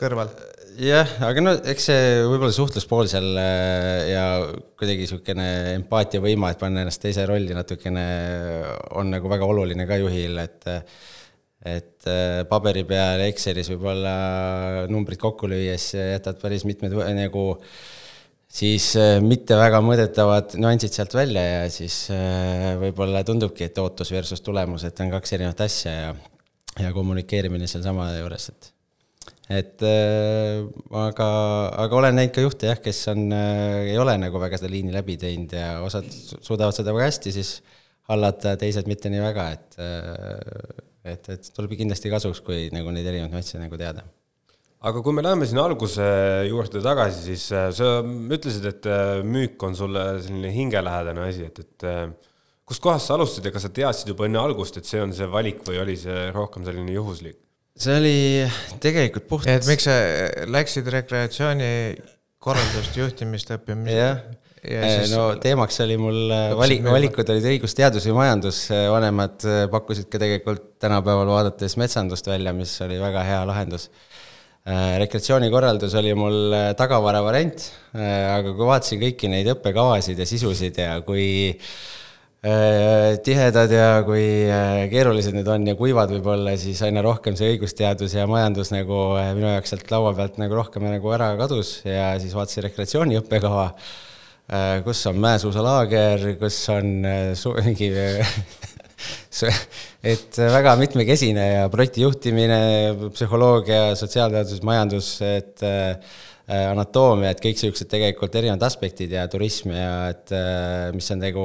kõrvalt. 0.00 0.40
jah, 0.80 1.12
aga 1.28 1.44
no 1.44 1.54
eks 1.74 1.90
see 1.90 2.08
võib-olla 2.22 2.56
suhtluspool 2.56 3.12
seal 3.12 3.28
ja 4.08 4.24
kuidagi 4.80 5.04
niisugune 5.04 5.50
empaatiavõime, 5.74 6.54
et 6.54 6.64
panna 6.64 6.86
ennast 6.86 7.04
teise 7.04 7.28
rolli 7.28 7.52
natukene, 7.52 8.08
on 8.96 9.12
nagu 9.12 9.28
väga 9.28 9.52
oluline 9.52 9.84
ka 9.92 10.00
juhil, 10.00 10.40
et 10.40 10.72
et 11.76 12.08
äh, 12.08 12.42
paberi 12.48 12.84
peal 12.88 13.22
Excelis 13.28 13.70
võib-olla 13.74 14.16
numbrid 14.90 15.20
kokku 15.20 15.50
lüües 15.50 15.92
jätad 15.94 16.40
päris 16.42 16.64
mitmed 16.68 16.96
nagu 17.18 17.46
siis 18.48 18.90
äh, 18.96 19.18
mitte 19.24 19.58
väga 19.58 19.80
mõõdetavad 19.84 20.56
nüansid 20.60 20.94
sealt 20.96 21.14
välja 21.16 21.44
ja 21.44 21.68
siis 21.72 22.06
äh, 22.14 22.72
võib-olla 22.80 23.22
tundubki, 23.26 23.68
et 23.68 23.78
ootus 23.78 24.12
versus 24.14 24.42
tulemus, 24.44 24.86
et 24.88 25.04
on 25.04 25.12
kaks 25.12 25.36
erinevat 25.36 25.62
asja 25.68 25.94
ja, 25.94 26.10
ja 26.80 26.92
kommunikeerimine 26.96 27.68
sealsama 27.70 28.10
juures, 28.16 28.50
et 28.54 28.74
et 29.48 29.84
äh, 29.84 30.64
aga, 30.92 31.28
aga 31.84 31.96
olen 31.96 32.18
näinud 32.18 32.34
ka 32.36 32.44
juhte 32.44 32.68
jah, 32.68 32.80
kes 32.84 33.00
on 33.12 33.30
äh,, 33.32 33.92
ei 33.94 33.98
ole 34.00 34.16
nagu 34.20 34.40
väga 34.40 34.60
seda 34.60 34.72
liini 34.72 34.92
läbi 34.92 35.16
teinud 35.20 35.52
ja 35.56 35.78
osad 35.84 36.08
suudavad 36.08 36.76
seda 36.76 36.92
väga 36.96 37.08
hästi 37.08 37.32
siis 37.32 37.54
hallata, 38.08 38.56
teised 38.60 38.88
mitte 38.88 39.12
nii 39.12 39.24
väga, 39.24 39.48
et 39.56 39.80
äh, 39.84 40.87
et, 41.14 41.28
et 41.34 41.50
tuleb 41.54 41.74
kindlasti 41.78 42.12
kasuks, 42.12 42.40
kui 42.44 42.68
nagu 42.74 42.92
neid 42.94 43.06
erinevaid 43.06 43.34
nüansse 43.34 43.60
nagu 43.60 43.78
teada. 43.80 44.04
aga 44.78 45.02
kui 45.02 45.14
me 45.16 45.24
läheme 45.26 45.46
sinna 45.48 45.64
alguse 45.66 46.06
juurde 46.46 46.82
tagasi, 46.84 47.22
siis 47.32 47.48
äh, 47.50 47.68
sa 47.74 47.98
ütlesid, 48.06 48.68
et 48.70 48.86
äh, 48.86 49.20
müük 49.26 49.62
on 49.66 49.74
sulle 49.74 50.04
selline 50.22 50.52
hingelähedane 50.54 51.24
asi, 51.26 51.48
et, 51.50 51.58
et 51.64 51.86
äh, 51.88 52.04
kustkohast 52.68 53.10
sa 53.10 53.16
alustasid 53.16 53.48
ja 53.48 53.54
kas 53.54 53.66
sa 53.66 53.72
teadsid 53.74 54.12
juba 54.12 54.28
enne 54.28 54.38
algust, 54.38 54.78
et 54.78 54.86
see 54.86 55.02
on 55.02 55.14
see 55.16 55.26
valik 55.32 55.64
või 55.66 55.80
oli 55.82 55.98
see 55.98 56.28
rohkem 56.36 56.66
selline 56.68 56.94
juhuslik? 56.94 57.40
see 57.78 57.94
oli 57.98 58.16
tegelikult 58.82 59.26
puht. 59.30 59.50
et 59.50 59.66
miks 59.70 59.86
sa 59.86 59.98
läksid 60.50 60.88
rekreatsiooni 60.94 61.72
korraldust, 62.42 62.96
juhtimist 62.98 63.50
õppima? 63.58 63.90
jah 63.90 64.22
siis... 64.62 65.12
no 65.14 65.24
teemaks 65.42 65.80
oli 65.84 65.96
mul 66.00 66.32
äh, 66.34 66.52
valik, 66.58 66.84
valikud 66.86 67.32
olid 67.34 67.48
õigusteadus 67.52 68.06
või 68.10 68.18
majandus, 68.20 68.62
vanemad 68.92 69.44
äh, 69.46 69.66
pakkusid 69.72 70.08
ka 70.10 70.20
tegelikult 70.22 70.78
tänapäeval 70.82 71.30
vaadates 71.30 71.76
metsandust 71.80 72.28
välja, 72.30 72.54
mis 72.56 72.74
oli 72.84 73.00
väga 73.00 73.26
hea 73.26 73.42
lahendus. 73.48 73.90
rekreatsioonikorraldus 74.68 75.94
oli 75.96 76.10
mul 76.18 76.52
tagavara 76.76 77.22
variant, 77.24 77.62
aga 77.96 78.50
kui 78.52 78.66
vaatasin 78.68 78.98
kõiki 79.00 79.30
neid 79.32 79.46
õppekavasid 79.54 80.18
ja 80.20 80.26
sisusid 80.28 80.76
ja 80.82 80.98
kui 81.06 81.54
tihedad 83.24 83.72
ja 83.72 83.86
kui 84.04 84.26
keerulised 84.92 85.34
need 85.34 85.48
on 85.48 85.64
ja 85.70 85.74
kuivad 85.78 86.12
võib-olla, 86.12 86.52
siis 86.60 86.82
aina 86.84 87.00
rohkem 87.06 87.38
see 87.38 87.54
õigusteadus 87.54 88.18
ja 88.18 88.26
majandus 88.28 88.68
nagu 88.74 89.00
minu 89.38 89.48
jaoks 89.54 89.72
sealt 89.72 89.88
laua 89.94 90.12
pealt 90.18 90.36
nagu 90.42 90.60
rohkem 90.60 90.84
nagu 90.84 91.16
ära 91.16 91.32
kadus 91.40 91.78
ja 91.88 92.12
siis 92.20 92.36
vaatasin 92.36 92.68
rekreatsiooni 92.68 93.18
õppekava 93.22 93.70
Äh, 93.72 94.07
kus 94.84 95.02
on 95.10 95.18
mäesuusalaager, 95.20 96.22
kus 96.40 96.56
on 96.72 97.04
äh, 97.04 97.64
mingi 97.66 97.90
et 100.02 100.38
väga 100.38 100.72
mitmekesine 100.80 101.44
ja 101.44 101.66
projekti 101.70 102.02
juhtimine, 102.06 102.60
psühholoogia, 103.14 103.92
sotsiaalteadused, 103.98 104.64
majandus, 104.66 105.10
et 105.22 105.64
äh, 105.66 106.14
anatoomia, 106.48 107.34
et 107.34 107.42
kõik 107.44 107.58
niisugused 107.58 107.90
tegelikult 107.92 108.38
erinevad 108.40 108.64
aspektid 108.64 109.12
ja 109.12 109.26
turism 109.28 109.74
ja 109.76 109.90
et 110.14 110.32
mis 110.96 111.10
on 111.12 111.20
nagu 111.20 111.44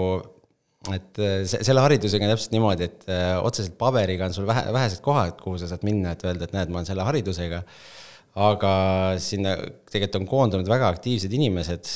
et 0.96 1.20
selle 1.48 1.84
haridusega 1.84 2.24
on 2.24 2.32
täpselt 2.32 2.56
niimoodi, 2.56 2.88
et 2.88 3.04
otseselt 3.44 3.76
paberiga 3.80 4.30
on 4.30 4.36
sul 4.36 4.48
vähe, 4.48 4.64
vähesed 4.72 5.04
kohad, 5.04 5.36
kuhu 5.44 5.60
sa 5.60 5.68
saad 5.68 5.84
minna, 5.88 6.16
et 6.16 6.24
öelda, 6.24 6.48
et 6.48 6.56
näed, 6.56 6.72
ma 6.72 6.80
olen 6.80 6.88
selle 6.88 7.04
haridusega 7.08 7.62
aga 8.34 8.74
sinna 9.22 9.54
tegelikult 9.92 10.20
on 10.22 10.28
koondunud 10.30 10.70
väga 10.70 10.90
aktiivsed 10.96 11.34
inimesed, 11.38 11.90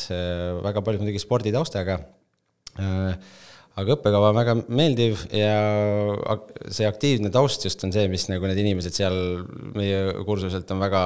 väga 0.62 0.84
paljud 0.86 1.02
muidugi 1.02 1.22
sporditaustaga, 1.24 1.98
aga 2.78 3.94
õppekava 3.96 4.30
on 4.32 4.38
väga 4.38 4.56
meeldiv 4.68 5.24
ja 5.34 5.56
see 6.70 6.86
aktiivne 6.90 7.32
taust 7.34 7.66
just 7.66 7.82
on 7.86 7.94
see, 7.94 8.06
mis 8.12 8.28
nagu 8.30 8.46
need 8.50 8.62
inimesed 8.62 9.00
seal 9.00 9.18
meie 9.78 10.14
kursuselt 10.28 10.70
on 10.74 10.86
väga 10.86 11.02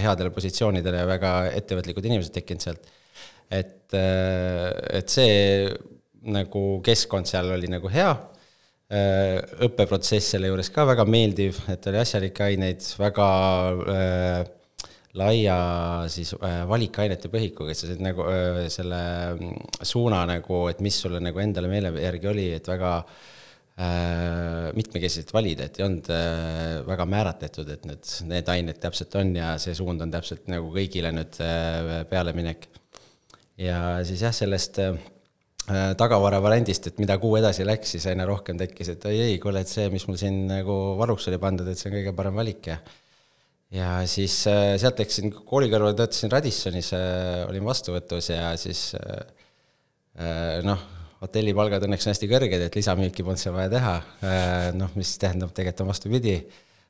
headele 0.00 0.32
positsioonidele 0.32 1.04
ja 1.04 1.10
väga 1.12 1.34
ettevõtlikud 1.60 2.08
inimesed 2.08 2.32
tekkinud 2.36 2.64
sealt. 2.64 2.88
et, 3.52 3.92
et 3.92 5.12
see 5.12 5.68
nagu 6.28 6.64
keskkond 6.84 7.28
seal 7.28 7.52
oli 7.56 7.68
nagu 7.72 7.92
hea 7.92 8.10
Äh, 8.12 8.37
õppeprotsess 8.88 10.32
selle 10.32 10.48
juures 10.48 10.70
ka 10.72 10.86
väga 10.88 11.04
meeldiv, 11.04 11.58
et 11.68 11.86
oli 11.90 11.98
asjalikke 12.00 12.46
aineid, 12.46 12.84
väga 12.96 13.26
äh, 13.84 14.38
laia 15.18 15.56
siis 16.12 16.34
äh, 16.36 16.62
valikainete 16.68 17.30
põhikuga, 17.32 17.72
et 17.72 17.80
sa 17.80 17.88
said 17.88 18.00
nagu 18.04 18.24
äh, 18.28 18.62
selle 18.72 19.00
mm, 19.34 19.82
suuna 19.90 20.22
nagu, 20.28 20.62
et 20.72 20.80
mis 20.84 20.96
sulle 21.02 21.20
nagu 21.20 21.42
endale 21.42 21.70
meele 21.70 21.92
järgi 22.00 22.30
oli, 22.32 22.46
et 22.56 22.68
väga 22.68 22.94
äh, 23.02 24.70
mitmekesiselt 24.78 25.32
valida, 25.36 25.68
et 25.68 25.80
ei 25.80 25.86
olnud 25.88 26.08
äh, 26.14 26.80
väga 26.88 27.08
määratletud, 27.12 27.74
et 27.74 27.86
need, 27.88 28.14
need 28.32 28.52
ained 28.54 28.80
täpselt 28.80 29.20
on 29.20 29.36
ja 29.36 29.52
see 29.60 29.76
suund 29.76 30.04
on 30.04 30.16
täpselt 30.16 30.48
nagu 30.52 30.72
kõigile 30.74 31.12
nüüd 31.16 31.40
äh, 31.44 32.02
pealeminek. 32.08 32.68
ja 33.60 33.78
siis 34.06 34.24
jah, 34.24 34.36
sellest 34.36 34.80
äh, 34.84 34.96
Äh, 34.96 35.17
tagavara 36.00 36.38
variandist, 36.40 36.86
et 36.88 37.00
mida 37.02 37.18
kuu 37.20 37.34
edasi 37.40 37.66
läks, 37.66 37.94
siis 37.96 38.06
aina 38.08 38.24
rohkem 38.28 38.58
tekkis, 38.60 38.94
et 38.94 39.04
oi 39.08 39.16
ei, 39.26 39.36
kuule, 39.42 39.60
et 39.64 39.70
see, 39.70 39.88
mis 39.92 40.06
mul 40.08 40.16
siin 40.20 40.46
nagu 40.48 40.76
varuks 41.00 41.28
oli 41.28 41.40
pandud, 41.42 41.68
et 41.68 41.80
see 41.80 41.90
on 41.90 41.96
kõige 41.98 42.14
parem 42.16 42.38
valik 42.40 42.70
ja 42.70 42.78
ja 43.76 43.88
siis 44.08 44.40
äh, 44.48 44.76
sealt 44.80 45.00
läksin 45.02 45.28
kooli 45.32 45.68
kõrval, 45.68 45.96
töötasin 45.96 46.32
Radissonis, 46.32 46.92
äh, 46.96 47.42
olin 47.48 47.66
vastuvõtus 47.68 48.30
ja 48.32 48.54
siis 48.60 48.94
noh, 50.66 50.80
hotellipalgad 51.20 51.84
õnneks 51.86 52.06
on 52.08 52.10
hästi 52.10 52.26
kõrged, 52.30 52.62
et 52.64 52.74
lisamüüki 52.74 53.22
polnud 53.22 53.38
seal 53.38 53.54
vaja 53.54 53.70
teha, 53.70 53.92
noh, 54.74 54.96
mis 54.98 55.12
tähendab, 55.20 55.52
tegelikult 55.54 55.84
on 55.84 55.90
vastupidi, 55.92 56.32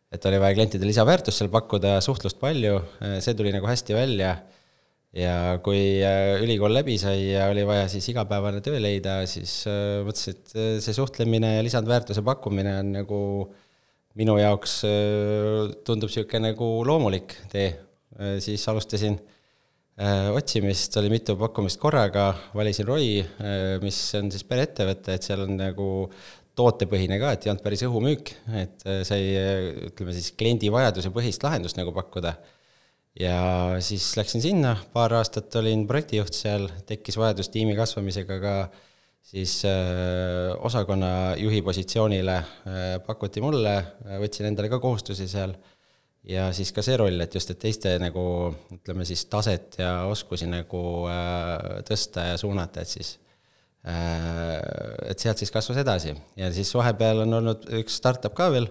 et 0.09 0.29
oli 0.31 0.39
vaja 0.41 0.57
klientidele 0.57 0.89
lisaväärtust 0.89 1.43
seal 1.43 1.51
pakkuda, 1.53 1.99
suhtlust 2.05 2.39
palju, 2.41 2.79
see 3.21 3.37
tuli 3.37 3.53
nagu 3.53 3.69
hästi 3.69 3.99
välja 3.99 4.31
ja 5.17 5.57
kui 5.65 6.03
ülikool 6.45 6.75
läbi 6.77 6.99
sai 7.01 7.31
ja 7.33 7.47
oli 7.53 7.65
vaja 7.67 7.87
siis 7.89 8.11
igapäevane 8.13 8.61
töö 8.65 8.81
leida, 8.83 9.23
siis 9.31 9.63
mõtlesin, 10.05 10.37
et 10.37 10.85
see 10.85 10.97
suhtlemine 10.97 11.55
ja 11.57 11.65
lisandväärtuse 11.65 12.25
pakkumine 12.27 12.75
on 12.83 12.93
nagu 13.01 13.23
minu 14.19 14.37
jaoks 14.41 14.81
tundub 15.87 16.11
niisugune 16.11 16.51
nagu 16.53 16.69
loomulik 16.85 17.37
tee. 17.53 17.71
siis 18.43 18.65
alustasin 18.69 19.19
otsimist, 20.35 20.97
oli 21.01 21.11
mitu 21.11 21.35
pakkumist 21.39 21.79
korraga, 21.83 22.31
valisin 22.55 22.87
ROI, 22.87 23.15
mis 23.83 23.99
on 24.19 24.31
siis 24.31 24.45
pereettevõte, 24.47 25.17
et 25.17 25.27
seal 25.27 25.43
on 25.43 25.57
nagu 25.59 25.89
tootepõhine 26.59 27.19
ka, 27.23 27.33
et 27.35 27.47
ei 27.47 27.53
olnud 27.53 27.65
päris 27.65 27.83
õhumüük, 27.87 28.31
et 28.61 28.87
sai, 29.07 29.25
ütleme 29.91 30.15
siis 30.15 30.33
kliendi 30.39 30.71
vajaduse 30.75 31.11
põhist 31.15 31.43
lahendust 31.47 31.79
nagu 31.79 31.95
pakkuda. 31.95 32.37
Ja 33.19 33.39
siis 33.83 34.11
läksin 34.17 34.43
sinna, 34.43 34.77
paar 34.93 35.15
aastat 35.19 35.55
olin 35.59 35.87
projektijuht 35.89 36.37
seal, 36.37 36.69
tekkis 36.87 37.19
vajadus 37.19 37.51
tiimi 37.55 37.75
kasvamisega 37.79 38.39
ka 38.43 38.55
siis 39.29 39.63
äh, 39.69 40.55
osakonna 40.65 41.35
juhi 41.37 41.63
positsioonile 41.63 42.37
äh, 42.37 42.87
pakuti 43.07 43.43
mulle, 43.45 43.75
võtsin 44.23 44.49
endale 44.49 44.71
ka 44.73 44.81
kohustusi 44.83 45.29
seal. 45.29 45.57
Ja 46.29 46.49
siis 46.53 46.75
ka 46.77 46.83
see 46.85 46.97
roll, 46.99 47.21
et 47.25 47.33
just, 47.33 47.51
et 47.55 47.61
teiste 47.63 47.95
nagu 48.03 48.23
ütleme 48.75 49.07
siis 49.09 49.23
taset 49.31 49.79
ja 49.81 49.93
oskusi 50.11 50.49
nagu 50.51 50.83
äh, 51.09 51.79
tõsta 51.89 52.33
ja 52.33 52.37
suunata, 52.41 52.85
et 52.85 52.99
siis 52.99 53.17
et 53.89 55.23
sealt 55.23 55.39
siis 55.41 55.53
kasvas 55.55 55.79
edasi. 55.81 56.11
Ja 56.37 56.51
siis 56.53 56.69
vahepeal 56.77 57.23
on 57.23 57.37
olnud 57.39 57.63
üks 57.79 57.95
startup 57.97 58.35
ka 58.37 58.51
veel 58.53 58.67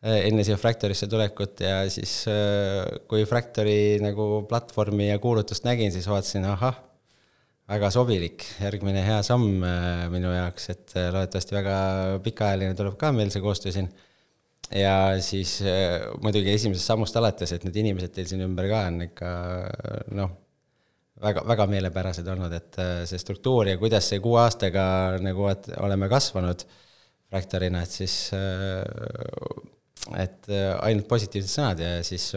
enne 0.00 0.44
siia 0.46 0.56
Fractorisse 0.56 1.06
tulekut 1.10 1.60
ja 1.60 1.82
siis 1.92 2.22
äh, 2.30 2.86
kui 3.08 3.26
Fractori 3.28 3.98
nagu 4.00 4.46
platvormi 4.48 5.10
ja 5.10 5.18
kuulutust 5.20 5.66
nägin, 5.68 5.92
siis 5.92 6.08
vaatasin, 6.08 6.46
ahah, 6.48 6.78
väga 7.70 7.90
sobilik, 7.94 8.44
järgmine 8.64 9.02
hea 9.04 9.20
samm 9.26 9.64
äh, 9.66 10.06
minu 10.12 10.32
jaoks, 10.32 10.70
et 10.72 10.94
äh, 10.96 11.10
loodetavasti 11.12 11.56
väga 11.58 11.74
pikaajaline 12.24 12.76
tuleb 12.78 12.96
ka 13.00 13.12
meil 13.14 13.32
see 13.32 13.44
koostöö 13.44 13.74
siin. 13.76 13.90
Ja 14.74 15.18
siis 15.22 15.58
äh, 15.66 16.06
muidugi 16.22 16.54
esimesest 16.54 16.88
sammust 16.88 17.16
alates, 17.20 17.52
et 17.52 17.66
need 17.66 17.76
inimesed 17.82 18.14
teil 18.14 18.28
siin 18.30 18.44
ümber 18.46 18.70
ka 18.70 18.84
on 18.88 19.00
ikka 19.04 19.30
noh, 20.16 20.32
väga, 21.22 21.44
väga 21.46 21.66
meelepärased 21.74 22.28
olnud, 22.32 22.54
et 22.56 22.80
see 23.10 23.20
struktuur 23.20 23.68
ja 23.68 23.78
kuidas 23.80 24.08
see 24.08 24.22
kuue 24.24 24.40
aastaga 24.42 24.84
nagu, 25.22 25.44
et 25.52 25.68
oleme 25.76 26.08
kasvanud 26.10 26.64
Fractorina, 27.30 27.84
et 27.84 28.00
siis 28.00 28.16
et 30.16 30.48
ainult 30.50 31.06
positiivsed 31.10 31.52
sõnad 31.52 31.80
ja 31.82 31.90
siis 32.06 32.30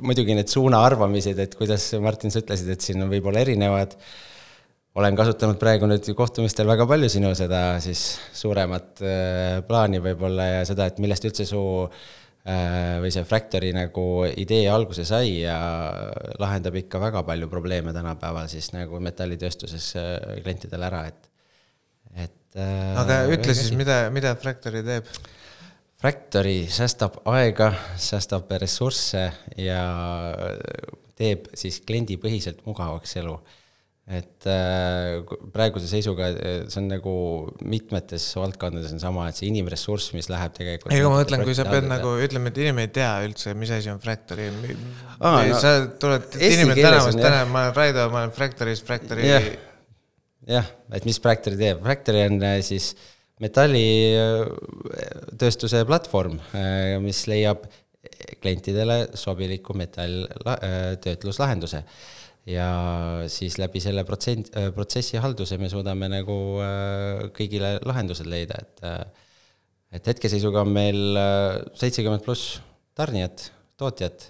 muidugi 0.00 0.34
need 0.38 0.48
suunaarvamised, 0.48 1.38
et 1.44 1.56
kuidas, 1.58 1.90
Martin, 2.00 2.32
sa 2.32 2.40
ütlesid, 2.40 2.70
et 2.72 2.84
siin 2.84 3.04
on 3.04 3.12
võib-olla 3.12 3.42
erinevad 3.44 3.92
äh, 3.92 4.08
olen 4.98 5.18
kasutanud 5.18 5.58
praegu 5.60 5.88
nüüd 5.88 6.06
kohtumistel 6.18 6.68
väga 6.68 6.86
palju 6.88 7.10
sinu 7.12 7.30
seda 7.38 7.78
siis 7.82 8.04
suuremat 8.36 9.02
äh, 9.04 9.58
plaani 9.68 10.00
võib-olla 10.04 10.48
ja 10.48 10.62
seda, 10.68 10.88
et 10.88 10.98
millest 11.02 11.26
üldse 11.28 11.46
su 11.48 11.60
äh, 11.84 12.96
või 13.02 13.12
see 13.14 13.26
Fractory 13.28 13.70
nagu 13.76 14.06
idee 14.30 14.64
alguse 14.72 15.06
sai 15.08 15.42
ja 15.44 15.58
lahendab 16.40 16.78
ikka 16.80 17.02
väga 17.02 17.22
palju 17.28 17.50
probleeme 17.52 17.94
tänapäeval 17.96 18.50
siis 18.50 18.72
nagu 18.74 19.00
metallitööstuses 19.04 19.90
äh, 20.00 20.14
klientidele 20.42 20.90
ära, 20.90 21.04
et, 21.12 21.32
et 22.26 22.62
aga 22.98 23.22
ütle 23.30 23.54
siis, 23.54 23.70
mida, 23.76 24.06
mida 24.14 24.34
Fractory 24.40 24.82
teeb? 24.86 25.10
Fractory 25.98 26.68
säästab 26.70 27.16
aega, 27.26 27.72
säästab 27.98 28.50
ressursse 28.62 29.24
ja 29.58 29.82
teeb 31.18 31.48
siis 31.58 31.80
kliendipõhiselt 31.86 32.62
mugavaks 32.68 33.16
elu 33.18 33.34
et 34.08 34.46
äh, 34.48 35.18
praeguse 35.52 35.88
seisuga 35.90 36.30
äh, 36.32 36.62
see 36.72 36.80
on 36.80 36.86
nagu 36.88 37.14
mitmetes 37.68 38.24
valdkondades 38.38 38.94
on 38.96 39.02
sama, 39.02 39.26
et 39.28 39.36
see 39.36 39.50
inimressurss, 39.50 40.14
mis 40.16 40.30
läheb 40.32 40.54
tegelikult. 40.56 40.94
ei, 40.94 41.02
aga 41.02 41.10
ma 41.12 41.18
mõtlen, 41.20 41.44
kui 41.44 41.56
sa 41.56 41.66
pead 41.68 41.84
nagu 41.90 42.14
ütleme, 42.24 42.48
et 42.48 42.60
inimene 42.62 42.86
ei 42.88 42.94
tea 42.96 43.10
üldse, 43.26 43.52
mis 43.58 43.72
asi 43.76 43.92
on 43.92 44.00
Fractory 44.00 44.48
ah,. 44.48 45.42
No, 45.44 45.60
sa 45.60 45.74
tuled, 46.00 46.30
inimene 46.40 46.78
tänavast 46.80 47.20
täna, 47.20 47.44
ma 47.52 47.66
olen 47.66 47.76
Raido, 47.76 48.08
ma 48.14 48.24
olen 48.24 48.32
Fractory's, 48.38 48.80
Fractory. 48.88 49.28
jah, 50.48 50.72
et 50.96 51.08
mis 51.08 51.20
Fractory 51.20 51.60
teeb, 51.60 51.84
Fractory 51.84 52.24
on 52.30 52.40
äh, 52.48 52.58
siis 52.64 52.94
metallitööstuse 53.42 55.84
platvorm, 55.86 56.38
mis 57.04 57.26
leiab 57.30 57.58
klientidele 58.40 59.08
sobiliku 59.18 59.74
metalltöötluslahenduse 59.78 61.80
ja 62.48 62.68
siis 63.30 63.58
läbi 63.60 63.80
selle 63.82 64.04
protsent, 64.08 64.50
äh, 64.56 64.70
protsessi 64.74 65.20
halduse 65.20 65.58
me 65.60 65.68
suudame 65.70 66.08
nagu 66.10 66.36
äh, 66.64 67.28
kõigile 67.36 67.76
lahendused 67.86 68.28
leida, 68.30 68.62
et 68.62 68.84
äh, 68.86 69.26
et 69.88 70.04
hetkeseisuga 70.04 70.66
on 70.66 70.68
meil 70.68 70.98
seitsekümmend 71.80 72.20
pluss 72.20 72.58
tarnijat, 72.98 73.46
tootjat 73.80 74.26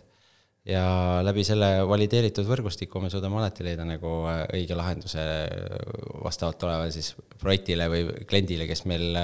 ja 0.69 0.85
läbi 1.25 1.45
selle 1.49 1.71
valideeritud 1.89 2.47
võrgustiku 2.49 3.01
me 3.01 3.11
suudame 3.13 3.41
alati 3.41 3.65
leida 3.65 3.87
nagu 3.89 4.11
õige 4.29 4.77
lahenduse 4.77 5.25
vastavalt 6.25 6.69
olevale 6.69 6.93
siis 6.93 7.15
projektile 7.41 7.89
või 7.89 8.05
kliendile, 8.29 8.69
kes 8.69 8.85
meil 8.91 9.17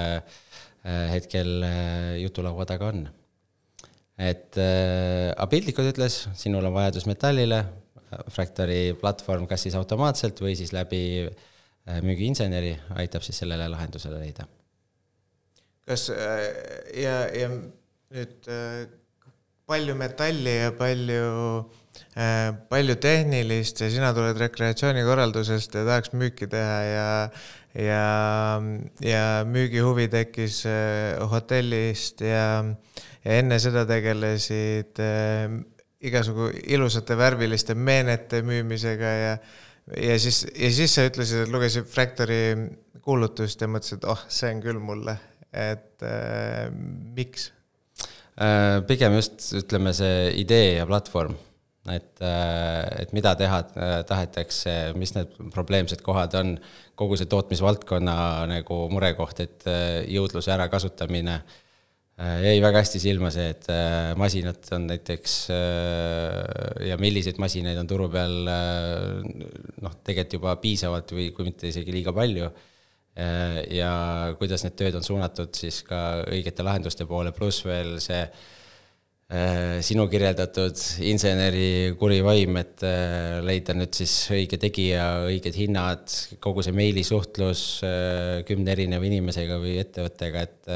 hetkel 0.85 1.65
jutulaua 2.21 2.67
taga 2.69 2.91
on. 2.93 3.07
et 4.21 4.57
aga 4.59 5.47
piltlikult 5.53 5.93
ütles, 5.95 6.19
sinul 6.37 6.65
on 6.65 6.77
vajadus 6.77 7.07
metallile, 7.09 7.63
Fractali 8.31 8.95
platvorm 9.01 9.47
kas 9.51 9.65
siis 9.67 9.77
automaatselt 9.79 10.41
või 10.43 10.55
siis 10.59 10.73
läbi 10.75 11.03
äh, 11.25 12.01
müügiinseneri 12.05 12.75
aitab 13.01 13.25
siis 13.27 13.41
sellele 13.43 13.69
lahendusele 13.73 14.21
leida. 14.21 14.47
kas 15.85 16.09
äh, 16.11 16.45
ja, 17.01 17.17
ja 17.35 17.51
nüüd 17.55 18.49
äh, 18.49 18.85
palju 19.69 19.97
metalli 19.97 20.57
ja 20.59 20.71
palju, 20.77 21.27
palju 22.71 22.97
tehnilist 23.01 23.81
ja 23.81 23.91
sina 23.93 24.13
tuled 24.17 24.39
rekreatsioonikorraldusest 24.43 25.79
ja 25.79 25.85
tahaks 25.89 26.15
müüki 26.17 26.49
teha 26.53 26.79
ja 26.89 27.09
ja, 27.75 28.03
ja 29.03 29.25
müügihuvi 29.49 30.07
tekkis 30.13 30.61
hotellist 31.33 32.23
ja, 32.23 32.63
ja 33.25 33.39
enne 33.41 33.59
seda 33.63 33.87
tegelesid 33.89 35.01
igasugu 36.05 36.53
ilusate 36.69 37.17
värviliste 37.19 37.75
meenete 37.75 38.45
müümisega 38.47 39.15
ja 39.25 39.37
ja 40.01 40.19
siis, 40.19 40.45
ja 40.57 40.71
siis 40.73 40.95
sa 40.97 41.05
ütlesid, 41.09 41.45
et 41.45 41.53
lugesid 41.53 41.89
Fractory 41.91 42.55
kuulutust 43.05 43.61
ja 43.61 43.69
mõtlesid, 43.69 44.01
et 44.01 44.09
oh, 44.09 44.23
see 44.33 44.55
on 44.55 44.63
küll 44.65 44.81
mulle, 44.81 45.19
et 45.53 46.05
äh, 46.09 46.71
miks 47.17 47.51
äh,? 47.51 47.64
Pigem 48.89 49.19
just 49.19 49.51
ütleme, 49.61 49.93
see 49.95 50.31
idee 50.43 50.79
ja 50.81 50.87
platvorm, 50.91 51.37
et 51.93 52.23
äh,, 52.25 53.03
et 53.05 53.13
mida 53.15 53.35
teha 53.39 53.61
äh, 53.65 53.99
tahetakse, 54.09 54.95
mis 54.99 55.15
need 55.15 55.37
probleemsed 55.55 56.03
kohad 56.03 56.35
on, 56.41 56.57
kogu 56.99 57.19
see 57.21 57.31
tootmisvaldkonna 57.31 58.17
nagu 58.51 58.81
murekoht, 58.91 59.45
et 59.45 59.69
äh, 59.71 60.01
jõudluse 60.11 60.55
ärakasutamine 60.57 61.39
äh, 61.41 61.61
Äh, 62.15 62.45
jäi 62.45 62.59
väga 62.63 62.79
hästi 62.79 63.01
silma 63.03 63.27
see, 63.35 63.49
et 63.51 63.65
äh, 63.75 64.13
masinad 64.15 64.69
on 64.77 64.85
näiteks 64.87 65.33
äh, 65.51 66.85
ja 66.87 66.99
milliseid 67.03 67.41
masinaid 67.43 67.81
on 67.81 67.89
turu 67.91 68.07
peal 68.13 68.37
noh, 68.47 69.97
tegelikult 70.07 70.37
juba 70.39 70.53
piisavalt 70.63 71.11
või 71.17 71.33
kui 71.35 71.49
mitte 71.49 71.67
isegi 71.73 71.91
liiga 71.91 72.15
palju. 72.15 72.53
Ja 73.15 73.91
kuidas 74.41 74.65
need 74.65 74.75
tööd 74.75 74.97
on 74.99 75.05
suunatud 75.07 75.55
siis 75.55 75.85
ka 75.87 76.25
õigete 76.27 76.65
lahenduste 76.67 77.07
poole, 77.07 77.31
pluss 77.37 77.63
veel 77.63 78.01
see 78.03 78.25
sinu 79.87 80.05
kirjeldatud 80.11 80.81
inseneri 81.07 81.95
kuri 81.99 82.19
vaim, 82.27 82.59
et 82.59 82.83
leida 83.47 83.77
nüüd 83.79 83.95
siis 83.95 84.13
õige 84.35 84.59
tegija, 84.61 85.07
õiged 85.31 85.55
hinnad, 85.57 86.11
kogu 86.43 86.67
see 86.67 86.75
meilisuhtlus 86.75 87.63
kümne 88.51 88.75
erineva 88.75 89.07
inimesega 89.09 89.61
või 89.63 89.79
ettevõttega, 89.81 90.43
et 90.45 90.75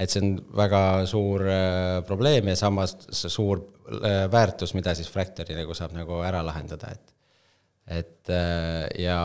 et 0.00 0.12
see 0.12 0.22
on 0.24 0.34
väga 0.56 0.82
suur 1.08 1.44
äh, 1.44 2.00
probleem 2.08 2.50
ja 2.50 2.56
samas 2.58 2.96
suur 3.12 3.62
äh, 4.00 4.24
väärtus, 4.32 4.72
mida 4.76 4.94
siis 4.96 5.10
Fractory 5.12 5.56
nagu 5.58 5.76
saab 5.76 5.94
nagu 5.96 6.22
ära 6.24 6.42
lahendada, 6.46 6.94
et 6.94 7.16
et 8.00 8.30
äh, 8.32 8.86
ja, 9.02 9.20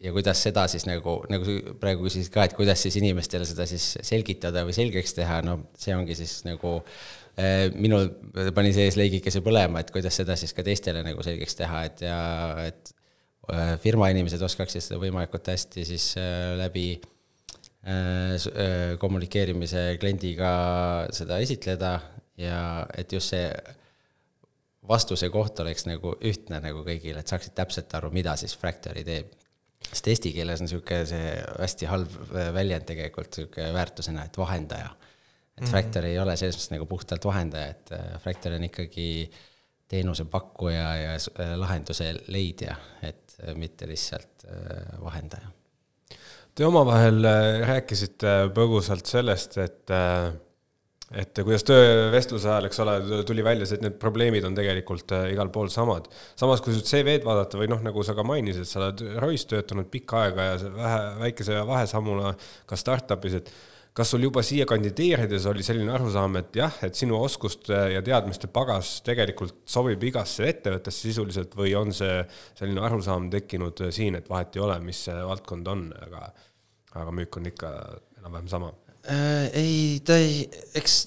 ja 0.00 0.12
kuidas 0.16 0.40
seda 0.42 0.66
siis 0.70 0.86
nagu, 0.88 1.18
nagu 1.32 1.44
sa 1.46 1.74
praegu 1.80 2.06
küsisid 2.06 2.32
ka, 2.32 2.46
et 2.48 2.54
kuidas 2.56 2.80
siis 2.86 2.96
inimestele 3.00 3.44
seda 3.48 3.66
siis 3.68 3.92
selgitada 4.06 4.64
või 4.68 4.76
selgeks 4.76 5.16
teha, 5.18 5.40
no 5.44 5.58
see 5.78 5.94
ongi 5.96 6.16
siis 6.18 6.40
nagu 6.48 6.78
minul 7.80 8.08
pani 8.56 8.72
sees 8.76 8.96
leigikese 9.00 9.40
põlema, 9.44 9.80
et 9.80 9.90
kuidas 9.94 10.16
seda 10.20 10.34
siis 10.36 10.52
ka 10.52 10.64
teistele 10.66 11.00
nagu 11.06 11.22
selgeks 11.24 11.56
teha, 11.56 11.84
et 11.88 12.02
ja 12.04 12.18
et 12.66 12.90
firma 13.80 14.10
inimesed 14.12 14.42
oskaksid 14.44 14.84
seda 14.84 14.98
võimalikult 15.00 15.48
hästi 15.48 15.84
siis 15.88 16.10
läbi 16.60 17.00
s- 18.36 18.50
äh, 18.52 18.98
kommunikeerimise 19.00 19.96
kliendiga 20.00 20.50
seda 21.16 21.38
esitleda 21.40 21.94
ja 22.40 22.86
et 22.98 23.12
just 23.12 23.32
see 23.32 23.48
vastuse 24.88 25.28
koht 25.32 25.60
oleks 25.60 25.86
nagu 25.86 26.14
ühtne 26.24 26.60
nagu 26.60 26.84
kõigile, 26.86 27.20
et 27.20 27.28
saaksid 27.30 27.54
täpselt 27.56 27.92
aru, 27.94 28.10
mida 28.12 28.36
siis 28.36 28.56
Fractory 28.56 29.04
teeb. 29.04 29.32
Sest 29.90 30.08
eesti 30.12 30.32
keeles 30.34 30.62
on 30.62 30.68
niisugune 30.68 31.04
see 31.08 31.30
hästi 31.58 31.88
halb 31.90 32.16
äh, 32.30 32.50
väljend 32.54 32.86
tegelikult 32.88 33.36
niisugune 33.36 33.70
väärtusena, 33.74 34.26
et 34.26 34.38
vahendaja. 34.38 34.90
et 35.58 35.68
Fractory 35.68 36.14
ei 36.14 36.18
ole 36.22 36.36
selles 36.40 36.56
mõttes 36.56 36.74
nagu 36.74 36.88
puhtalt 36.90 37.24
vahendaja, 37.26 37.72
et 37.74 37.94
äh, 37.96 38.10
Fractory 38.22 38.60
on 38.60 38.66
ikkagi 38.70 39.08
teenusepakkuja 39.90 40.84
ja 41.00 41.16
äh, 41.16 41.54
lahenduse 41.58 42.12
leidja, 42.28 42.76
et 43.02 43.38
mitte 43.56 43.86
lihtsalt 43.88 44.44
vahendaja. 45.00 45.48
Te 46.54 46.66
omavahel 46.66 47.24
rääkisite 47.64 48.50
põgusalt 48.52 49.08
sellest, 49.08 49.56
et 49.62 49.92
et 51.10 51.40
kuidas 51.42 51.64
töövestluse 51.66 52.46
ajal, 52.46 52.68
eks 52.68 52.80
ole, 52.84 53.22
tuli 53.26 53.42
välja 53.44 53.66
see, 53.66 53.80
et 53.80 53.86
need 53.86 53.96
probleemid 54.02 54.44
on 54.46 54.54
tegelikult 54.54 55.10
äh, 55.16 55.26
igal 55.34 55.50
pool 55.50 55.70
samad. 55.72 56.06
samas, 56.38 56.62
kui 56.62 56.76
su 56.76 56.84
CV-d 56.86 57.26
vaadata 57.26 57.58
või 57.58 57.70
noh, 57.72 57.80
nagu 57.82 58.04
sa 58.06 58.14
ka 58.14 58.24
mainisid, 58.26 58.68
sa 58.68 58.84
oled 58.84 59.02
Roy's 59.22 59.46
töötanud 59.50 59.90
pikka 59.90 60.24
aega 60.26 60.52
ja 60.52 60.70
vähe, 60.76 61.00
väikese 61.24 61.58
vahesammuna 61.66 62.34
ka 62.70 62.78
startup'is, 62.78 63.34
et 63.40 63.50
kas 63.96 64.12
sul 64.14 64.22
juba 64.22 64.44
siia 64.46 64.68
kandideerides 64.70 65.48
oli 65.50 65.66
selline 65.66 65.90
arusaam, 65.96 66.38
et 66.38 66.60
jah, 66.60 66.76
et 66.86 66.94
sinu 66.94 67.18
oskuste 67.18 67.80
ja 67.96 68.04
teadmiste 68.06 68.46
pagas 68.54 69.00
tegelikult 69.06 69.64
sobib 69.68 70.04
igasse 70.06 70.46
ettevõttesse 70.46 71.08
sisuliselt 71.08 71.56
või 71.58 71.74
on 71.78 71.90
see 71.96 72.20
selline 72.60 72.86
arusaam 72.86 73.26
tekkinud 73.34 73.82
siin, 73.90 74.20
et 74.20 74.30
vahet 74.30 74.54
ei 74.54 74.62
ole, 74.62 74.78
mis 74.86 75.02
see 75.08 75.18
valdkond 75.26 75.74
on, 75.74 75.88
aga 76.06 76.28
aga 77.00 77.12
müük 77.14 77.36
on 77.38 77.44
ikka 77.46 77.68
enam-vähem 78.18 78.48
sama 78.50 78.70
Äh, 78.89 78.89
ei, 79.08 80.02
ta 80.04 80.18
ei, 80.20 80.42
eks 80.76 81.06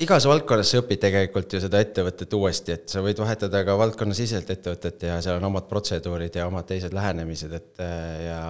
igas 0.00 0.24
valdkonnas 0.28 0.70
sa 0.72 0.80
õpid 0.80 1.00
tegelikult 1.02 1.54
ju 1.54 1.60
seda 1.60 1.80
ettevõtet 1.84 2.32
uuesti, 2.36 2.74
et 2.76 2.92
sa 2.92 3.02
võid 3.04 3.18
vahetada 3.20 3.60
ka 3.66 3.74
valdkonnasiseselt 3.80 4.52
ettevõtet 4.54 5.04
ja 5.04 5.18
seal 5.24 5.40
on 5.40 5.48
omad 5.50 5.66
protseduurid 5.68 6.38
ja 6.40 6.46
omad 6.48 6.68
teised 6.68 6.94
lähenemised, 6.96 7.52
et 7.56 7.82
äh, 7.84 8.14
ja 8.30 8.40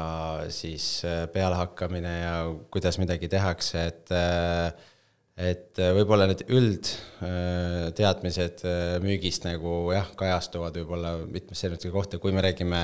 siis 0.53 0.87
äh, 1.09 1.25
pealehakkamine 1.33 2.15
ja 2.21 2.35
kuidas 2.71 3.01
midagi 3.03 3.31
tehakse, 3.33 3.85
et 3.91 4.15
äh, 4.15 4.71
et 5.41 5.79
võib-olla 5.97 6.27
need 6.29 6.43
üldteadmised 6.53 8.61
müügist 9.01 9.47
nagu 9.47 9.89
jah, 9.95 10.11
kajastuvad 10.19 10.75
võib-olla 10.83 11.15
mitmesse 11.23 11.65
erinevasse 11.65 11.93
kohta, 11.95 12.19
kui 12.21 12.35
me 12.37 12.43
räägime 12.45 12.83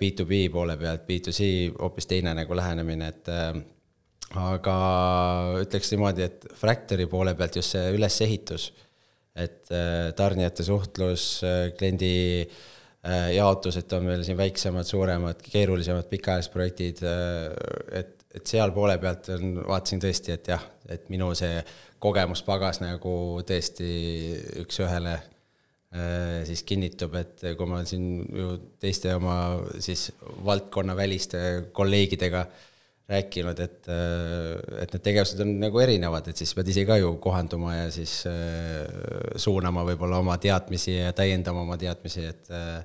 B2B 0.00 0.46
poole 0.54 0.78
pealt, 0.80 1.04
B2C 1.04 1.50
hoopis 1.76 2.08
teine 2.08 2.32
nagu 2.38 2.56
lähenemine, 2.56 3.10
et 3.12 3.28
äh, 3.28 3.60
aga 4.34 4.76
ütleks 5.62 5.92
niimoodi, 5.92 6.26
et 6.26 6.46
Fractory 6.58 7.06
poole 7.10 7.36
pealt 7.38 7.60
just 7.60 7.76
see 7.76 7.92
ülesehitus, 7.94 8.70
et 9.36 9.70
äh, 9.74 10.10
tarnijate 10.16 10.64
suhtlus, 10.66 11.28
kliendi 11.78 12.10
äh, 12.42 13.30
jaotus, 13.36 13.78
et 13.80 13.92
on 13.96 14.08
meil 14.08 14.24
siin 14.26 14.38
väiksemad, 14.38 14.88
suuremad, 14.88 15.42
keerulisemad 15.44 16.08
pikaajalised 16.10 16.54
projektid, 16.54 17.02
et, 18.00 18.26
et 18.34 18.54
seal 18.54 18.74
poole 18.76 18.98
pealt 19.02 19.30
on, 19.36 19.60
vaatasin 19.62 20.02
tõesti, 20.02 20.34
et 20.34 20.52
jah, 20.54 20.66
et 20.90 21.08
minu 21.12 21.30
see 21.38 21.60
kogemuspagas 22.02 22.82
nagu 22.82 23.16
tõesti 23.46 23.88
üks-ühele 24.62 25.14
äh, 25.16 26.42
siis 26.48 26.64
kinnitub, 26.66 27.14
et 27.20 27.44
kui 27.56 27.68
ma 27.68 27.80
olen 27.80 27.90
siin 27.90 28.08
ju 28.26 28.54
teiste 28.82 29.14
oma 29.16 29.36
siis 29.78 30.08
valdkonnaväliste 30.44 31.70
kolleegidega 31.76 32.46
rääkinud, 33.06 33.60
et, 33.62 33.84
et 34.82 34.94
need 34.94 35.02
tegevused 35.04 35.40
on 35.44 35.52
nagu 35.62 35.82
erinevad, 35.82 36.26
et 36.30 36.40
siis 36.40 36.50
pead 36.58 36.70
ise 36.72 36.82
ka 36.88 36.96
ju 36.98 37.12
kohanduma 37.22 37.76
ja 37.76 37.90
siis 37.94 38.18
äh, 38.26 39.36
suunama 39.38 39.84
võib-olla 39.86 40.18
oma 40.24 40.34
teadmisi 40.42 40.96
ja 40.96 41.12
täiendama 41.14 41.62
oma 41.62 41.78
teadmisi, 41.78 42.24
et 42.26 42.50
äh, 42.50 42.80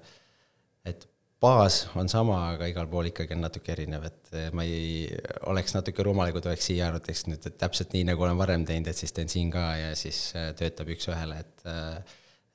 et 0.86 1.08
baas 1.42 1.88
on 1.98 2.10
sama, 2.10 2.38
aga 2.54 2.68
igal 2.70 2.86
pool 2.90 3.10
ikkagi 3.10 3.34
on 3.34 3.42
natuke 3.42 3.74
erinev, 3.74 4.06
et 4.06 4.34
ma 4.54 4.66
ei 4.66 5.08
oleks 5.50 5.74
natuke 5.74 6.06
rumal, 6.06 6.30
kui 6.34 6.44
tuleks 6.46 6.70
siia 6.70 6.92
ja 6.92 6.98
ütleks 7.00 7.26
nüüd, 7.26 7.48
et 7.50 7.58
täpselt 7.62 7.96
nii, 7.96 8.06
nagu 8.12 8.26
olen 8.26 8.38
varem 8.38 8.66
teinud, 8.68 8.92
et 8.92 8.98
siis 8.98 9.14
teen 9.18 9.30
siin 9.30 9.50
ka 9.54 9.66
ja 9.80 9.96
siis 9.98 10.22
äh, 10.38 10.52
töötab 10.58 10.94
üks-ühele, 10.94 11.42
et 11.42 11.66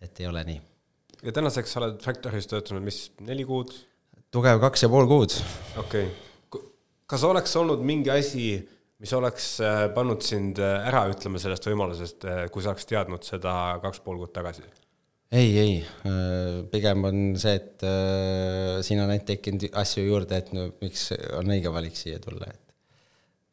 et 0.07 0.23
ei 0.23 0.31
ole 0.31 0.45
nii. 0.47 0.63
ja 1.27 1.35
tänaseks 1.35 1.77
oled 1.81 1.99
Factory's 2.05 2.47
töötanud, 2.47 2.87
mis, 2.87 3.09
neli 3.27 3.49
kuud? 3.49 3.75
tugev 4.31 4.63
kaks 4.63 4.87
ja 4.87 4.93
pool 4.93 5.11
kuud. 5.11 5.35
okei 5.83 6.07
okay. 6.07 6.26
Kas 7.11 7.27
oleks 7.27 7.55
olnud 7.59 7.85
mingi 7.87 8.11
asi, 8.13 8.49
mis 9.03 9.13
oleks 9.17 9.53
äh, 9.65 9.85
pannud 9.95 10.25
sind 10.25 10.61
äh, 10.63 10.89
ära 10.89 11.05
ütlema 11.11 11.41
sellest 11.43 11.69
võimalusest, 11.69 12.27
kui 12.53 12.65
sa 12.65 12.73
oleks 12.73 12.89
teadnud 12.91 13.27
seda 13.27 13.55
kaks 13.85 14.03
pool 14.05 14.21
kuud 14.23 14.35
tagasi? 14.37 14.67
ei, 15.37 15.51
ei, 15.59 15.73
pigem 16.71 17.03
on 17.09 17.25
see, 17.41 17.57
et 17.59 17.83
äh, 17.87 18.77
siin 18.87 19.03
on 19.03 19.11
ainult 19.11 19.27
tekkinud 19.29 19.67
asju 19.83 20.07
juurde, 20.07 20.39
et 20.39 20.53
no 20.55 20.69
miks 20.83 21.09
on 21.35 21.51
õige 21.51 21.73
valik 21.75 21.99
siia 21.99 22.23
tulla, 22.23 22.51
et 22.53 22.63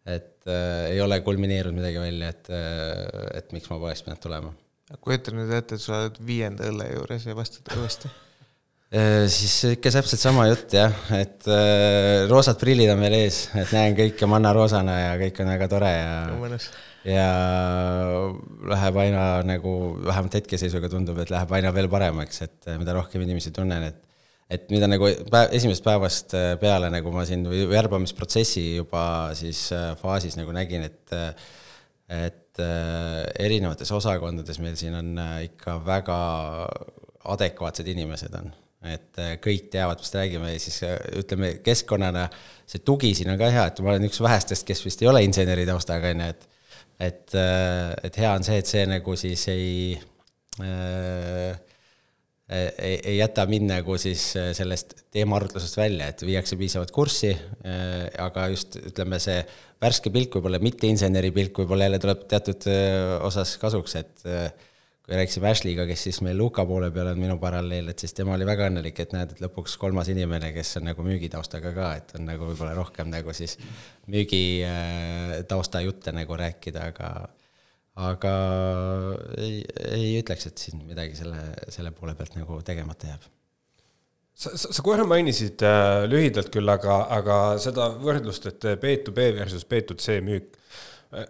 et 0.03 0.49
äh, 0.51 0.91
ei 0.91 0.99
ole 1.01 1.21
kulmineerunud 1.23 1.79
midagi 1.79 2.01
välja, 2.01 2.33
et, 2.33 2.49
et 3.39 3.55
miks 3.55 3.69
ma 3.71 3.79
poleks 3.79 4.03
pidanud 4.03 4.21
tulema. 4.23 4.51
kujuta 4.99 5.33
nüüd 5.33 5.53
ette, 5.55 5.79
et 5.79 5.83
sa 5.83 6.03
oled 6.03 6.19
viienda 6.27 6.67
õlle 6.69 6.89
juures 6.91 7.25
ja 7.29 7.35
vastad 7.37 7.71
uuesti 7.79 8.11
siis 8.93 9.53
ikka 9.71 9.89
täpselt 9.95 10.21
sama 10.21 10.45
jutt 10.51 10.73
jah, 10.77 10.93
et 11.17 11.47
äh, 11.49 12.27
roosad 12.29 12.59
prillid 12.61 12.91
on 12.93 13.01
veel 13.01 13.15
ees, 13.23 13.47
et 13.57 13.71
näen 13.73 13.95
kõike 13.97 14.29
mannaroosana 14.29 14.97
ja 14.99 15.15
kõik 15.17 15.41
on 15.41 15.49
väga 15.49 15.69
tore 15.71 15.89
ja 15.89 16.11
ja 17.03 17.23
läheb 18.69 18.99
aina 19.01 19.25
nagu, 19.43 19.73
vähemalt 20.05 20.37
hetkeseisuga 20.37 20.91
tundub, 20.93 21.17
et 21.19 21.33
läheb 21.33 21.51
aina 21.57 21.73
veel 21.75 21.89
paremaks, 21.91 22.43
et 22.45 22.69
mida 22.77 22.93
rohkem 22.95 23.25
inimesi 23.25 23.51
tunnen, 23.55 23.89
et 23.89 24.01
et 24.53 24.69
mida 24.69 24.85
nagu 24.85 25.07
päev, 25.31 25.49
esimesest 25.57 25.85
päevast 25.87 26.35
peale 26.61 26.91
nagu 26.93 27.09
ma 27.15 27.23
siin 27.25 27.47
värbamisprotsessi 27.49 28.75
juba 28.75 29.05
siis 29.39 29.71
faasis 30.03 30.37
nagu 30.37 30.53
nägin, 30.53 30.85
et 30.85 31.15
et 32.13 32.61
erinevates 33.41 33.89
osakondades 33.97 34.61
meil 34.61 34.77
siin 34.77 34.99
on 34.99 35.15
ikka 35.47 35.79
väga 35.87 36.19
adekvaatsed 37.33 37.89
inimesed 37.89 38.37
on 38.37 38.53
et 38.91 39.21
kõik 39.43 39.69
teavad, 39.73 40.01
mis 40.03 40.13
räägime 40.15 40.53
ja 40.53 40.61
siis 40.61 40.81
ütleme 41.19 41.53
keskkonnana 41.63 42.27
see 42.67 42.83
tugi 42.85 43.13
siin 43.15 43.31
on 43.33 43.39
ka 43.39 43.51
hea, 43.53 43.67
et 43.69 43.83
ma 43.83 43.93
olen 43.93 44.07
üks 44.09 44.21
vähestest, 44.23 44.65
kes 44.67 44.83
vist 44.85 45.03
ei 45.03 45.11
ole 45.11 45.23
inseneri 45.25 45.67
taustaga, 45.69 46.11
on 46.13 46.25
ju, 46.25 46.31
et 46.33 46.49
et, 47.03 47.35
et 48.05 48.17
hea 48.21 48.31
on 48.31 48.43
see, 48.45 48.59
et 48.61 48.69
see 48.69 48.83
nagu 48.87 49.15
siis 49.19 49.43
ei 49.51 49.69
äh, 50.61 51.55
ei, 52.53 52.97
ei 52.99 53.17
jäta 53.17 53.45
mind 53.49 53.69
nagu 53.71 53.95
siis 54.01 54.23
sellest 54.55 54.95
teemaarutlusest 55.13 55.77
välja, 55.79 56.09
et 56.11 56.21
viiakse 56.25 56.57
piisavalt 56.59 56.91
kurssi 56.93 57.31
äh,, 57.31 58.09
aga 58.21 58.49
just 58.53 58.77
ütleme, 58.81 59.19
see 59.23 59.39
värske 59.83 60.11
pilk 60.13 60.37
võib-olla, 60.37 60.59
mitte 60.63 60.89
inseneri 60.89 61.31
pilk 61.35 61.63
võib-olla 61.63 61.87
jälle 61.87 62.01
tuleb 62.03 62.27
teatud 62.31 62.67
äh, 62.71 63.15
osas 63.25 63.55
kasuks, 63.61 63.97
et 63.99 64.27
äh, 64.29 64.69
kui 65.03 65.17
rääkisime 65.19 65.49
Ashley'ga, 65.51 65.83
kes 65.89 66.05
siis 66.07 66.21
meil 66.23 66.37
Luka 66.39 66.63
poole 66.65 66.87
peal 66.95 67.09
on 67.11 67.19
minu 67.19 67.35
paralleel, 67.39 67.89
et 67.91 67.99
siis 67.99 68.15
tema 68.15 68.37
oli 68.37 68.47
väga 68.47 68.69
õnnelik, 68.71 69.01
et 69.03 69.11
näed, 69.15 69.33
et 69.35 69.41
lõpuks 69.43 69.75
kolmas 69.81 70.07
inimene, 70.13 70.53
kes 70.55 70.77
on 70.79 70.87
nagu 70.87 71.03
müügitaustaga 71.03 71.73
ka, 71.75 71.89
et 71.99 72.13
on 72.19 72.23
nagu 72.29 72.47
võib-olla 72.47 72.71
rohkem 72.77 73.11
nagu 73.11 73.35
siis 73.35 73.57
müügitausta 74.11 75.83
jutte 75.83 76.15
nagu 76.15 76.37
rääkida, 76.39 76.87
aga 76.93 77.09
aga 77.99 78.31
ei, 79.37 79.59
ei 79.91 80.13
ütleks, 80.21 80.47
et 80.49 80.63
siin 80.63 80.81
midagi 80.87 81.19
selle, 81.19 81.41
selle 81.73 81.91
poole 81.93 82.15
pealt 82.17 82.39
nagu 82.39 82.57
tegemata 82.65 83.11
jääb. 83.11 83.27
Sa, 84.33 84.55
sa, 84.57 84.71
sa 84.73 84.81
korra 84.85 85.03
mainisid 85.05 85.61
äh, 85.67 86.07
lühidalt 86.09 86.49
küll, 86.53 86.69
aga, 86.73 87.03
aga 87.13 87.41
seda 87.61 87.91
võrdlust, 88.01 88.47
et 88.49 88.65
B2B 88.81 89.27
versus 89.35 89.67
B2C 89.69 90.23
müük 90.25 90.55
äh, 91.13 91.27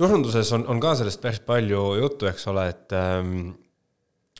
turunduses 0.00 0.52
on, 0.56 0.66
on 0.72 0.80
ka 0.82 0.94
sellest 0.98 1.20
päris 1.22 1.42
palju 1.46 1.94
juttu, 2.00 2.28
eks 2.30 2.46
ole, 2.50 2.68
et 2.72 2.96
ähm, 2.96 3.50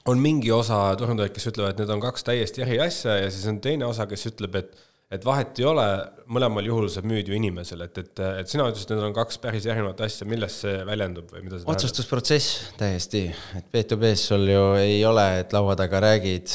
on 0.09 0.21
mingi 0.23 0.53
osa 0.55 0.83
turundajaid, 0.99 1.35
kes 1.37 1.51
ütlevad, 1.53 1.75
et 1.75 1.83
need 1.83 1.93
on 1.93 2.03
kaks 2.03 2.25
täiesti 2.27 2.65
eri 2.65 2.81
asja 2.83 3.19
ja 3.21 3.33
siis 3.33 3.45
on 3.51 3.61
teine 3.65 3.89
osa, 3.89 4.09
kes 4.11 4.31
ütleb, 4.33 4.63
et 4.63 4.87
et 5.11 5.25
vahet 5.27 5.59
ei 5.59 5.65
ole, 5.67 5.85
mõlemal 6.31 6.67
juhul 6.69 6.85
sa 6.93 7.03
müüd 7.03 7.27
ju 7.27 7.35
inimesele, 7.35 7.89
et, 7.89 7.97
et, 7.99 8.21
et 8.45 8.51
sina 8.53 8.69
ütlesid, 8.71 8.93
et 8.93 8.95
need 8.95 9.09
on 9.09 9.17
kaks 9.17 9.41
päris 9.43 9.67
erinevat 9.67 9.99
asja, 10.07 10.27
milles 10.31 10.61
see 10.63 10.85
väljendub 10.87 11.33
või 11.35 11.43
mida 11.49 11.59
see 11.59 11.71
otsustusprotsess 11.73 12.61
täiesti, 12.79 13.25
et 13.59 13.67
B2B-s 13.75 14.29
sul 14.31 14.47
ju 14.53 14.63
ei 14.79 15.01
ole, 15.09 15.27
et 15.43 15.51
laua 15.57 15.75
taga 15.79 15.99
räägid, 16.07 16.55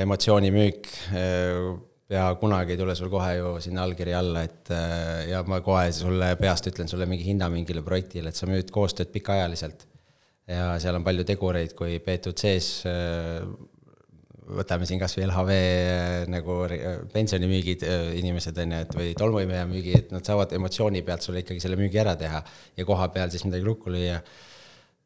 emotsioonimüük, 0.00 0.88
pea 2.10 2.26
kunagi 2.40 2.74
ei 2.74 2.80
tule 2.80 2.96
sul 2.98 3.10
kohe 3.12 3.36
ju 3.38 3.54
sinna 3.62 3.84
allkiri 3.86 4.14
alla, 4.18 4.42
et 4.42 4.72
ja 5.30 5.44
ma 5.46 5.60
kohe 5.62 5.92
sulle 5.94 6.32
peast 6.40 6.66
ütlen 6.66 6.90
sulle 6.90 7.06
mingi 7.06 7.28
hinna 7.28 7.46
mingile 7.52 7.84
projektile, 7.86 8.32
et 8.32 8.38
sa 8.38 8.48
müüd 8.50 8.72
koostööd 8.74 9.12
pikaajaliselt. 9.14 9.86
ja 10.50 10.72
seal 10.82 10.98
on 10.98 11.04
palju 11.06 11.22
tegureid, 11.28 11.76
kui 11.78 12.00
B2C-s 12.02 12.82
võtame 14.56 14.86
siin 14.88 15.00
kasvõi 15.00 15.26
LHV 15.26 15.56
äh, 15.56 16.28
nagu 16.30 16.56
pensionimüügid 17.12 17.84
äh, 17.86 18.12
inimesed 18.20 18.58
on 18.62 18.74
ju, 18.74 18.82
et 18.84 18.94
või 18.96 19.10
tolmuimeja 19.18 19.66
müügi, 19.70 19.94
et 19.98 20.14
nad 20.14 20.26
saavad 20.26 20.52
emotsiooni 20.56 21.02
pealt 21.06 21.26
sulle 21.26 21.44
ikkagi 21.44 21.62
selle 21.62 21.78
müügi 21.80 22.00
ära 22.02 22.16
teha 22.18 22.42
ja 22.76 22.86
koha 22.88 23.10
peal 23.14 23.32
siis 23.32 23.46
midagi 23.46 23.66
lukku 23.66 23.92
lüüa. 23.92 24.20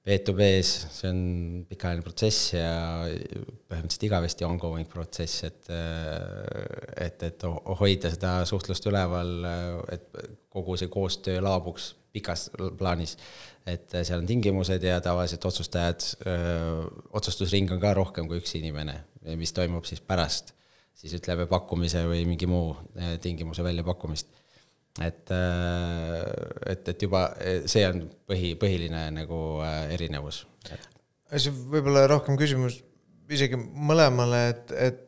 B2B-s 0.04 0.72
see 0.98 1.08
on 1.08 1.20
pikaajaline 1.68 2.04
protsess 2.04 2.50
ja 2.52 2.72
põhimõtteliselt 3.70 4.06
igavesti 4.08 4.44
ongoing 4.44 4.88
protsess, 4.90 5.46
et, 5.48 5.70
et, 7.00 7.24
et 7.30 7.46
ho- 7.48 7.76
hoida 7.80 8.10
seda 8.12 8.34
suhtlust 8.48 8.84
üleval, 8.90 9.32
et 9.94 10.10
kogu 10.52 10.76
see 10.76 10.92
koostöö 10.92 11.40
laabuks 11.44 11.94
pikas 12.14 12.50
plaanis. 12.78 13.16
et 13.66 13.88
seal 13.96 14.20
on 14.20 14.28
tingimused 14.28 14.82
ja 14.84 14.98
tavaliselt 15.00 15.44
otsustajad, 15.48 16.04
otsustusring 17.16 17.72
on 17.72 17.80
ka 17.80 17.94
rohkem 17.96 18.28
kui 18.28 18.42
üks 18.42 18.52
inimene, 18.60 18.98
mis 19.40 19.56
toimub 19.56 19.88
siis 19.88 20.04
pärast 20.04 20.52
siis 20.98 21.16
ütleme 21.18 21.46
pakkumise 21.50 22.04
või 22.08 22.24
mingi 22.28 22.48
muu 22.48 22.72
eh, 22.96 23.16
tingimuse 23.22 23.64
väljapakkumist 23.66 24.30
et, 25.02 25.30
et, 26.70 26.88
et 26.88 27.02
juba 27.02 27.26
see 27.66 27.82
on 27.88 28.04
põhi, 28.28 28.54
põhiline 28.58 29.08
nagu 29.16 29.40
äh, 29.66 29.94
erinevus. 29.96 30.44
see 31.34 31.50
võib-olla 31.50 32.06
rohkem 32.10 32.38
küsimus 32.38 32.78
isegi 33.32 33.58
mõlemale, 33.58 34.42
et, 34.52 34.74
et 34.78 35.00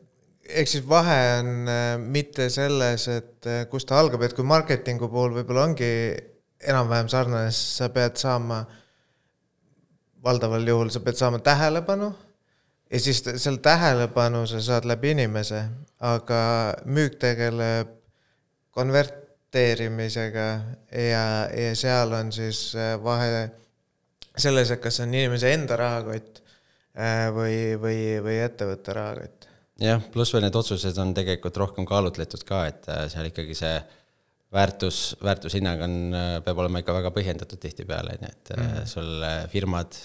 ehk 0.47 0.71
siis 0.71 0.83
vahe 0.87 1.19
on 1.39 1.71
äh, 1.71 1.93
mitte 2.01 2.49
selles, 2.51 3.07
et 3.11 3.47
äh, 3.47 3.63
kus 3.71 3.87
ta 3.87 3.99
algab, 4.01 4.25
et 4.25 4.35
kui 4.35 4.47
marketingu 4.47 5.09
puhul 5.11 5.37
võib-olla 5.39 5.67
ongi 5.69 5.91
enam-vähem 6.67 7.09
sarnane, 7.11 7.51
siis 7.53 7.77
sa 7.79 7.91
pead 7.93 8.19
saama, 8.19 8.63
valdaval 10.23 10.65
juhul 10.67 10.91
sa 10.91 10.99
pead 11.05 11.19
saama 11.19 11.39
tähelepanu 11.39 12.09
ja 12.91 12.99
siis 12.99 13.21
selle 13.23 13.61
tähelepanu 13.63 14.43
sa 14.49 14.59
saad 14.63 14.87
läbi 14.89 15.13
inimese, 15.15 15.61
aga 16.03 16.41
müük 16.89 17.19
tegeleb 17.21 17.93
konverteerimisega 19.57 20.47
ja, 20.91 21.49
ja 21.49 21.75
seal 21.75 22.13
on 22.13 22.31
siis 22.31 22.75
äh, 22.75 22.95
vahe 23.01 23.49
selles, 24.37 24.71
et 24.71 24.81
kas 24.81 24.99
see 24.99 25.07
on 25.07 25.13
inimese 25.15 25.51
enda 25.53 25.77
rahakott 25.79 26.41
äh, 26.97 27.29
või, 27.33 27.77
või, 27.81 28.01
või 28.21 28.37
ettevõtte 28.43 28.93
rahakott. 28.93 29.47
jah, 29.81 30.01
pluss 30.13 30.33
veel 30.33 30.45
need 30.45 30.55
otsused 30.55 30.97
on 31.01 31.13
tegelikult 31.17 31.57
rohkem 31.57 31.85
kaalutletud 31.89 32.43
ka, 32.45 32.65
et 32.69 32.85
äh, 32.89 33.07
seal 33.09 33.31
ikkagi 33.31 33.57
see 33.57 33.79
väärtus, 34.53 35.17
väärtushinnang 35.23 35.81
on, 35.83 35.95
peab 36.45 36.61
olema 36.61 36.79
ikka 36.79 36.93
väga 36.95 37.11
põhjendatud 37.11 37.59
tihtipeale, 37.59 38.19
on 38.19 38.29
ju, 38.29 38.35
et 38.37 38.53
mm 38.55 38.85
sul 38.87 39.25
firmad 39.51 39.97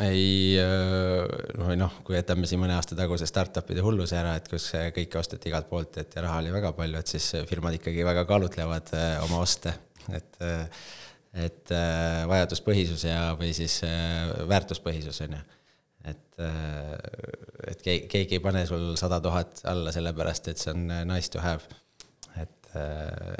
ei 0.00 0.56
noh, 0.56 1.66
või 1.66 1.76
noh, 1.76 1.98
kui 2.06 2.16
jätame 2.16 2.48
siin 2.48 2.62
mõne 2.62 2.78
aasta 2.78 2.96
taguse 2.96 3.26
startup'ide 3.28 3.82
hulluse 3.84 4.16
ära, 4.16 4.38
et 4.38 4.48
kus 4.48 4.70
kõike 4.96 5.20
osteti 5.20 5.50
igalt 5.50 5.68
poolt, 5.68 5.98
et 6.00 6.16
ja 6.16 6.24
raha 6.24 6.38
oli 6.40 6.54
väga 6.54 6.72
palju, 6.78 7.00
et 7.02 7.12
siis 7.12 7.26
firmad 7.48 7.76
ikkagi 7.76 8.06
väga 8.06 8.24
kaalutlevad 8.28 8.94
oma 9.26 9.42
oste, 9.44 9.74
et 10.16 10.40
et 11.32 11.70
vajaduspõhisus 12.28 13.06
ja, 13.08 13.32
või 13.40 13.54
siis 13.56 13.78
väärtuspõhisus, 14.48 15.20
on 15.24 15.36
ju. 15.38 15.42
et, 16.12 16.40
et 17.72 17.84
keegi 17.84 18.36
ei 18.36 18.42
pane 18.44 18.66
sul 18.68 18.90
sada 19.00 19.20
tuhat 19.24 19.62
alla 19.68 19.92
sellepärast, 19.92 20.48
et 20.52 20.60
see 20.60 20.74
on 20.74 20.88
nice 21.08 21.32
to 21.32 21.40
have. 21.40 21.64
et, 22.40 22.68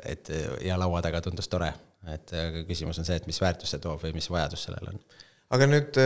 et 0.05 0.33
ja 0.65 0.77
laua 0.81 1.01
taga 1.05 1.21
tundus 1.25 1.49
tore, 1.49 1.73
et 2.13 2.33
küsimus 2.69 3.01
on 3.01 3.09
see, 3.09 3.17
et 3.21 3.29
mis 3.29 3.41
väärtust 3.41 3.77
see 3.77 3.85
toob 3.85 4.01
või 4.05 4.17
mis 4.17 4.29
vajadus 4.33 4.69
sellel 4.69 4.93
on 4.93 5.05
aga 5.53 5.69
nüüd 5.69 5.99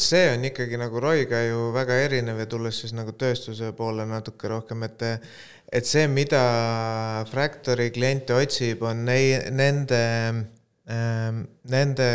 see 0.00 0.26
on 0.34 0.44
ikkagi 0.44 0.76
nagu 0.80 1.00
Roiga 1.00 1.40
ju 1.46 1.70
väga 1.72 1.96
erinev 2.04 2.42
ja 2.42 2.46
tulles 2.50 2.82
siis 2.82 2.92
nagu 2.96 3.14
tööstuse 3.16 3.72
poole 3.76 4.04
natuke 4.08 4.50
rohkem, 4.52 4.84
et 4.88 5.06
et 5.72 5.88
see, 5.88 6.04
mida 6.12 6.42
Fractory 7.30 7.88
kliente 7.94 8.36
otsib, 8.36 8.82
on 8.84 9.06
nei-, 9.08 9.40
nende, 9.56 10.02
nende 11.72 12.08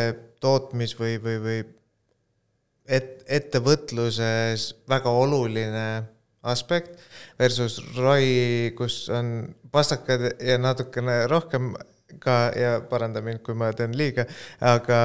tootmis- 0.44 0.94
või, 1.00 1.18
või, 1.24 1.40
või 1.42 1.58
et-, 2.86 3.26
ettevõtluses 3.26 4.70
väga 4.90 5.10
oluline 5.10 5.88
aspekt 6.48 7.02
versus 7.40 7.80
Roi, 7.98 8.72
kus 8.78 9.08
on 9.14 9.56
pastakad 9.74 10.30
ja 10.38 10.58
natukene 10.62 11.24
rohkem 11.32 11.74
ka 12.24 12.36
ja 12.56 12.78
paranda 12.90 13.22
mind, 13.24 13.42
kui 13.44 13.56
ma 13.58 13.72
teen 13.76 13.96
liiga, 13.98 14.26
aga 14.64 15.00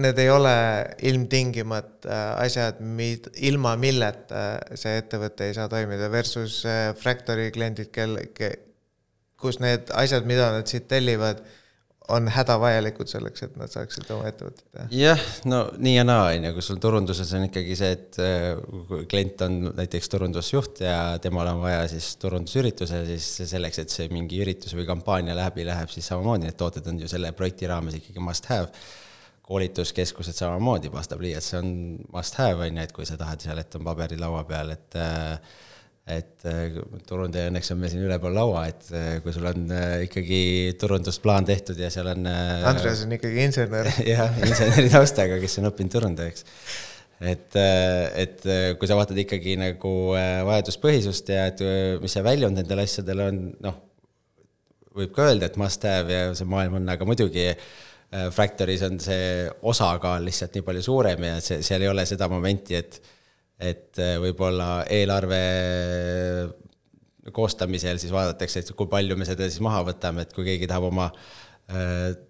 need 0.00 0.18
ei 0.22 0.30
ole 0.32 0.54
ilmtingimata 1.10 2.20
asjad, 2.40 2.80
mid-, 2.80 3.28
ilma 3.50 3.74
milleta 3.80 4.46
see 4.78 4.96
ettevõte 5.02 5.48
ei 5.48 5.56
saa 5.58 5.68
toimida, 5.72 6.08
versus 6.12 6.62
Fractory 7.02 7.50
kliendid, 7.54 7.92
kel-, 7.92 8.18
kus 9.38 9.60
need 9.62 9.92
asjad, 9.94 10.26
mida 10.28 10.50
nad 10.56 10.68
siit 10.70 10.88
tellivad, 10.90 11.44
on 12.08 12.28
hädavajalikud 12.32 13.08
selleks, 13.10 13.42
et 13.44 13.56
nad 13.60 13.70
saaksid 13.72 14.08
oma 14.14 14.28
ettevõtet 14.30 14.64
teha. 14.72 14.86
jah, 14.94 15.24
no 15.50 15.60
nii 15.76 15.94
ja 15.94 16.04
naa, 16.08 16.30
on 16.32 16.46
ju, 16.48 16.52
kui 16.56 16.64
sul 16.64 16.80
turunduses 16.82 17.32
on 17.36 17.44
ikkagi 17.48 17.76
see, 17.78 17.90
et 17.96 18.20
kui 18.88 19.04
klient 19.10 19.44
on 19.44 19.58
näiteks 19.76 20.08
turundusjuht 20.14 20.82
ja 20.86 20.98
temal 21.22 21.52
on 21.52 21.60
vaja 21.66 21.82
siis 21.92 22.14
turundusürituse, 22.22 23.02
siis 23.10 23.50
selleks, 23.52 23.82
et 23.84 23.92
see 23.92 24.08
mingi 24.14 24.40
üritus 24.44 24.72
või 24.78 24.88
kampaania 24.88 25.36
läbi 25.36 25.66
läheb, 25.68 25.92
siis 25.92 26.08
samamoodi 26.08 26.48
need 26.48 26.58
tooted 26.60 26.88
on 26.88 27.02
ju 27.04 27.10
selle 27.12 27.34
projekti 27.36 27.68
raames 27.68 28.00
ikkagi 28.00 28.24
must 28.24 28.48
have. 28.52 28.72
koolituskeskused 29.48 30.36
samamoodi, 30.36 30.90
pastapliiats, 30.92 31.46
see 31.52 31.60
on 31.60 31.70
must 32.12 32.34
have, 32.36 32.60
on 32.66 32.76
ju, 32.76 32.82
et 32.84 32.92
kui 32.92 33.06
sa 33.08 33.16
tahad 33.20 33.40
seal, 33.40 33.60
et 33.60 33.76
on 33.78 33.84
paberid 33.84 34.20
laua 34.20 34.42
peal, 34.48 34.74
et 34.74 34.98
et 36.12 36.46
turundaja 37.08 37.50
õnneks 37.50 37.72
on 37.74 37.80
meil 37.80 37.92
siin 37.92 38.04
ülepool 38.06 38.36
laua, 38.36 38.66
et 38.70 38.90
kui 39.24 39.34
sul 39.34 39.48
on 39.50 39.66
ikkagi 40.06 40.42
turundusplaan 40.80 41.48
tehtud 41.48 41.80
ja 41.80 41.90
seal 41.92 42.08
on. 42.14 42.28
Andres 42.28 43.02
on 43.04 43.16
ikkagi 43.16 43.42
insener. 43.44 43.90
jah, 44.14 44.38
inseneri 44.46 44.92
taustaga, 44.92 45.40
kes 45.42 45.58
on 45.60 45.70
õppinud 45.70 45.92
turundajaks. 45.92 46.46
et, 47.18 47.58
et 47.58 48.48
kui 48.78 48.88
sa 48.88 48.96
vaatad 48.98 49.18
ikkagi 49.24 49.58
nagu 49.58 49.92
vajaduspõhisust 50.48 51.34
ja 51.34 51.48
et 51.50 51.62
mis 52.02 52.14
see 52.14 52.24
väljund 52.24 52.60
nendel 52.60 52.84
asjadel 52.84 53.24
on, 53.26 53.44
noh, 53.64 53.82
võib 54.98 55.12
ka 55.14 55.28
öelda, 55.28 55.48
et 55.48 55.58
must 55.60 55.84
have 55.86 56.14
ja 56.14 56.32
see 56.36 56.48
maailm 56.48 56.80
on, 56.80 56.90
aga 56.94 57.06
muidugi 57.08 57.50
Fractoris 58.08 58.82
on 58.86 58.96
see 59.04 59.44
osakaal 59.68 60.24
lihtsalt 60.24 60.54
nii 60.56 60.64
palju 60.64 60.82
suurem 60.86 61.26
ja 61.26 61.40
see, 61.44 61.60
seal 61.66 61.84
ei 61.84 61.90
ole 61.90 62.06
seda 62.08 62.28
momenti, 62.32 62.78
et 62.78 62.96
et 63.58 63.98
võib-olla 64.22 64.84
eelarve 64.94 65.42
koostamisel 67.34 67.98
siis 68.00 68.12
vaadatakse, 68.14 68.62
et 68.62 68.72
kui 68.76 68.88
palju 68.90 69.16
me 69.18 69.26
seda 69.28 69.48
siis 69.48 69.62
maha 69.64 69.82
võtame, 69.90 70.24
et 70.24 70.34
kui 70.34 70.46
keegi 70.46 70.68
tahab 70.70 70.88
oma 70.88 71.10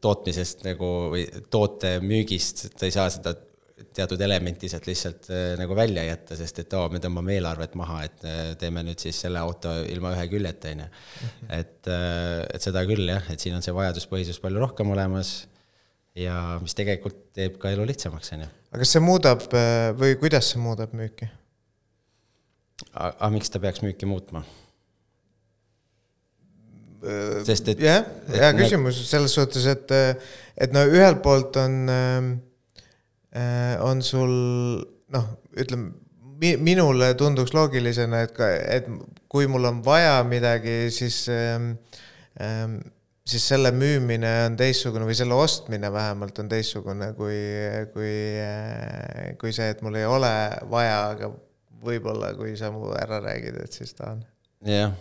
tootmisest 0.02 0.64
nagu 0.66 0.88
või 1.12 1.26
toote 1.52 1.98
müügist, 2.02 2.64
ta 2.74 2.88
ei 2.88 2.94
saa 2.94 3.06
seda 3.12 3.36
teatud 3.94 4.20
elementi 4.22 4.68
sealt 4.70 4.88
lihtsalt 4.88 5.28
nagu 5.58 5.76
välja 5.78 6.02
jätta, 6.06 6.36
sest 6.38 6.64
et 6.64 6.74
oo, 6.74 6.88
me 6.90 6.98
tõmbame 7.02 7.36
eelarvet 7.36 7.76
maha, 7.78 8.00
et 8.08 8.24
teeme 8.58 8.82
nüüd 8.86 8.98
siis 9.02 9.20
selle 9.24 9.38
auto 9.38 9.76
ilma 9.86 10.12
ühe 10.16 10.26
küljeta, 10.32 10.72
on 10.74 10.82
ju. 10.82 10.88
et, 11.54 11.90
et 11.90 12.64
seda 12.64 12.82
küll 12.88 13.06
jah, 13.10 13.30
et 13.30 13.42
siin 13.42 13.54
on 13.58 13.64
see 13.64 13.74
vajaduspõhisus 13.76 14.42
palju 14.42 14.62
rohkem 14.64 14.90
olemas 14.94 15.40
ja 16.18 16.36
mis 16.62 16.74
tegelikult 16.78 17.18
teeb 17.36 17.58
ka 17.62 17.72
elu 17.74 17.86
lihtsamaks, 17.88 18.32
on 18.36 18.46
ju. 18.46 18.48
aga 18.72 18.80
kas 18.82 18.94
see 18.94 19.04
muudab 19.04 19.44
või 19.98 20.16
kuidas 20.20 20.52
see 20.52 20.62
muudab 20.62 20.94
müüki? 20.98 21.28
aga 22.94 23.30
miks 23.34 23.52
ta 23.52 23.62
peaks 23.62 23.84
müüki 23.84 24.08
muutma? 24.08 24.44
sest 27.46 27.70
et. 27.70 27.80
jah, 27.82 28.02
hea 28.34 28.50
küsimus 28.58 28.98
selles 29.06 29.34
suhtes, 29.38 29.66
et, 29.70 29.94
et 30.58 30.74
no 30.74 30.82
ühelt 30.90 31.22
poolt 31.22 31.56
on, 31.62 31.78
on 33.86 34.02
sul 34.02 34.34
noh, 35.14 35.32
ütleme 35.54 35.94
minule 36.38 37.12
tunduks 37.18 37.54
loogilisena, 37.54 38.22
et 38.26 38.34
ka, 38.36 38.46
et 38.46 38.86
kui 39.30 39.48
mul 39.50 39.66
on 39.70 39.80
vaja 39.84 40.20
midagi, 40.26 40.86
siis 40.94 41.24
ähm, 41.32 41.72
siis 43.28 43.44
selle 43.50 43.72
müümine 43.76 44.30
on 44.46 44.56
teistsugune 44.58 45.08
või 45.08 45.16
selle 45.18 45.36
ostmine 45.36 45.90
vähemalt 45.92 46.38
on 46.42 46.48
teistsugune 46.50 47.12
kui, 47.18 47.36
kui, 47.92 48.14
kui 49.40 49.52
see, 49.54 49.68
et 49.74 49.84
mul 49.84 49.98
ei 50.00 50.08
ole 50.08 50.32
vaja, 50.70 50.98
aga 51.12 51.30
võib-olla 51.84 52.32
kui 52.38 52.56
sa 52.58 52.72
mu 52.74 52.88
ära 52.96 53.20
räägid, 53.24 53.60
et 53.64 53.80
siis 53.80 53.94
ta 53.98 54.14
on. 54.14 54.24
jah, 54.66 54.96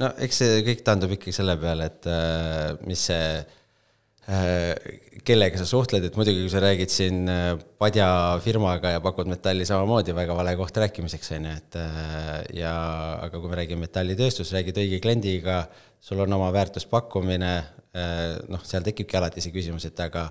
no 0.00 0.12
eks 0.26 0.42
see 0.42 0.62
kõik 0.66 0.84
taandub 0.86 1.14
ikkagi 1.16 1.34
selle 1.36 1.56
peale, 1.60 1.88
et 1.92 2.08
äh, 2.10 2.72
mis 2.88 3.06
see 3.08 3.28
äh, 4.26 4.98
kellega 5.22 5.60
sa 5.60 5.68
suhtled, 5.68 6.08
et 6.08 6.18
muidugi, 6.18 6.42
kui 6.42 6.50
sa 6.52 6.64
räägid 6.64 6.90
siin 6.90 7.30
padjafirmaga 7.80 8.96
ja 8.96 9.04
pakud 9.04 9.30
metalli 9.30 9.66
samamoodi, 9.68 10.16
väga 10.16 10.34
vale 10.34 10.56
koht 10.58 10.82
rääkimiseks, 10.82 11.32
on 11.38 11.46
ju, 11.46 11.54
et 11.62 11.80
ja 12.58 12.74
aga 13.28 13.38
kui 13.38 13.52
me 13.52 13.62
räägime 13.62 13.86
metallitööstus, 13.86 14.50
räägid 14.56 14.82
õige 14.82 15.02
kliendiga, 15.04 15.62
sul 16.02 16.20
on 16.24 16.34
oma 16.34 16.50
väärtuspakkumine, 16.54 17.52
noh, 18.50 18.62
seal 18.66 18.84
tekibki 18.86 19.18
alati 19.18 19.42
see 19.44 19.54
küsimus, 19.54 19.86
et 19.88 20.00
aga 20.02 20.26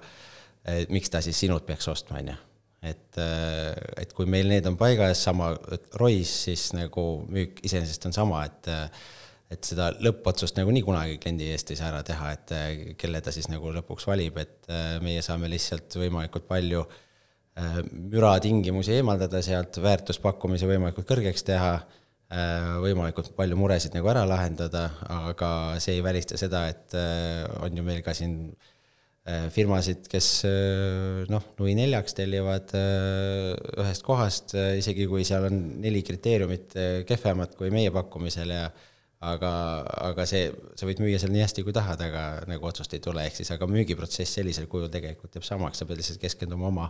et 0.68 0.92
miks 0.94 1.10
ta 1.10 1.22
siis 1.24 1.38
sinult 1.42 1.66
peaks 1.66 1.88
ostma, 1.90 2.20
on 2.22 2.32
ju. 2.34 2.38
et, 2.92 3.22
et 4.02 4.14
kui 4.18 4.28
meil 4.30 4.50
need 4.52 4.68
on 4.70 4.78
paigas, 4.78 5.24
sama 5.24 5.52
ROIS, 5.98 6.34
siis 6.48 6.70
nagu 6.78 7.06
müük 7.30 7.64
iseenesest 7.66 8.10
on 8.10 8.18
sama, 8.18 8.46
et 8.50 8.72
et 9.52 9.68
seda 9.68 9.90
lõppotsust 10.00 10.56
nagu 10.56 10.72
nii 10.72 10.84
kunagi 10.88 11.18
kliendi 11.20 11.50
eest 11.52 11.74
ei 11.74 11.80
saa 11.80 11.90
ära 11.90 12.06
teha, 12.08 12.30
et 12.38 12.96
kelle 13.00 13.20
ta 13.20 13.34
siis 13.36 13.50
nagu 13.52 13.74
lõpuks 13.76 14.06
valib, 14.08 14.38
et 14.40 14.70
meie 15.04 15.20
saame 15.26 15.50
lihtsalt 15.52 15.98
võimalikult 16.00 16.46
palju 16.48 16.86
müratingimusi 18.14 18.96
eemaldada 18.96 19.42
sealt, 19.44 19.76
väärtuspakkumise 19.84 20.70
võimalikult 20.70 21.10
kõrgeks 21.10 21.44
teha 21.50 21.74
võimalikult 22.32 23.34
palju 23.36 23.58
muresid 23.60 23.96
nagu 23.98 24.08
ära 24.12 24.26
lahendada, 24.28 24.86
aga 25.12 25.50
see 25.84 25.98
ei 25.98 26.04
välista 26.06 26.38
seda, 26.40 26.68
et 26.72 26.96
äh, 26.96 27.44
on 27.60 27.76
ju 27.76 27.84
meil 27.84 28.00
ka 28.06 28.14
siin 28.16 28.38
äh, 29.28 29.50
firmasid, 29.52 30.08
kes 30.12 30.30
noh, 31.32 31.50
nui 31.60 31.76
neljaks 31.76 32.16
tellivad 32.18 32.72
ühest 32.76 34.06
kohast, 34.08 34.56
isegi 34.56 35.10
kui 35.12 35.28
seal 35.28 35.50
on 35.50 35.60
neli 35.84 36.06
kriteeriumit 36.08 36.78
kehvemat 37.10 37.60
kui 37.60 37.74
meie 37.74 37.92
pakkumisel 37.92 38.56
ja 38.56 38.70
aga, 39.22 39.52
aga 40.10 40.26
see, 40.30 40.50
sa 40.78 40.88
võid 40.90 41.02
müüa 41.04 41.20
seal 41.22 41.34
nii 41.34 41.44
hästi 41.46 41.66
kui 41.66 41.76
tahad, 41.76 42.02
aga 42.02 42.24
nagu 42.50 42.68
otsust 42.68 42.94
ei 42.98 43.04
tule, 43.04 43.26
ehk 43.28 43.38
siis 43.38 43.52
aga 43.54 43.68
müügiprotsess 43.70 44.40
sellisel 44.40 44.70
kujul 44.72 44.90
tegelikult 44.94 45.38
jääb 45.38 45.46
samaks, 45.46 45.82
sa 45.82 45.90
pead 45.90 46.02
lihtsalt 46.02 46.22
keskenduma 46.24 46.70
oma 46.72 46.88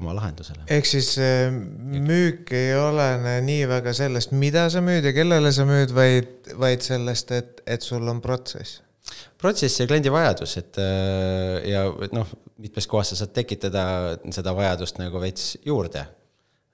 oma 0.00 0.14
lahendusele. 0.16 0.64
ehk 0.72 0.88
siis 0.88 1.10
äh, 1.20 1.50
müük 1.52 2.52
ei 2.56 2.72
olene 2.78 3.36
nii 3.44 3.66
väga 3.70 3.92
sellest, 3.96 4.32
mida 4.36 4.68
sa 4.72 4.82
müüd 4.84 5.04
ja 5.08 5.12
kellele 5.16 5.52
sa 5.52 5.66
müüd, 5.68 5.92
vaid, 5.96 6.32
vaid 6.60 6.84
sellest, 6.84 7.34
et, 7.36 7.60
et 7.66 7.84
sul 7.84 8.08
on 8.08 8.22
protsess? 8.24 8.80
protsess 9.40 9.82
ja 9.82 9.88
kliendi 9.90 10.12
vajadus, 10.14 10.56
et 10.62 10.80
äh, 10.80 11.60
ja 11.72 11.84
noh, 12.16 12.32
mitmes 12.62 12.88
kohas 12.88 13.12
sa 13.12 13.22
saad 13.22 13.36
tekitada 13.36 13.84
seda 14.32 14.56
vajadust 14.56 15.00
nagu 15.02 15.20
veits 15.22 15.56
juurde, 15.66 16.06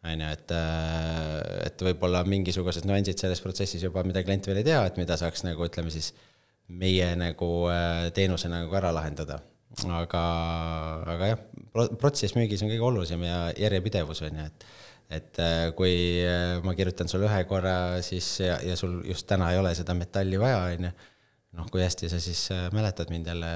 on 0.06 0.24
ju, 0.24 0.32
et, 0.38 0.54
äh, 0.54 1.36
et 1.66 1.86
võib-olla 1.90 2.22
mingisugused 2.28 2.86
nüansid 2.86 3.18
selles 3.18 3.42
protsessis 3.42 3.82
juba, 3.82 4.06
mida 4.06 4.22
klient 4.22 4.46
veel 4.46 4.62
ei 4.62 4.70
tea, 4.70 4.82
et 4.86 5.00
mida 5.00 5.18
saaks 5.18 5.46
nagu 5.48 5.66
ütleme 5.66 5.90
siis 5.94 6.12
meie 6.68 7.14
nagu 7.16 7.48
teenuse 8.14 8.50
nagu 8.52 8.74
ära 8.76 8.92
lahendada 8.92 9.40
aga, 9.86 10.22
aga 11.06 11.30
jah, 11.32 11.40
protsess 12.00 12.36
müügis 12.36 12.62
on 12.64 12.70
kõige 12.72 12.86
olulisem 12.90 13.24
ja 13.26 13.40
järjepidevus 13.56 14.22
on 14.26 14.38
ju, 14.40 14.46
et 14.50 14.68
et 15.08 15.38
äh, 15.40 15.70
kui 15.76 16.20
äh, 16.20 16.58
ma 16.64 16.74
kirjutan 16.76 17.08
sulle 17.08 17.28
ühe 17.30 17.44
korra, 17.48 17.76
siis 18.04 18.26
ja, 18.44 18.58
ja 18.64 18.76
sul 18.76 18.98
just 19.08 19.24
täna 19.28 19.48
ei 19.54 19.60
ole 19.60 19.72
seda 19.76 19.96
metalli 19.96 20.40
vaja, 20.40 20.60
on 20.68 20.88
ju, 20.88 20.92
noh, 21.56 21.68
kui 21.72 21.80
hästi 21.80 22.10
sa 22.12 22.20
siis 22.20 22.42
äh, 22.52 22.66
mäletad 22.76 23.08
mind 23.12 23.30
jälle 23.32 23.52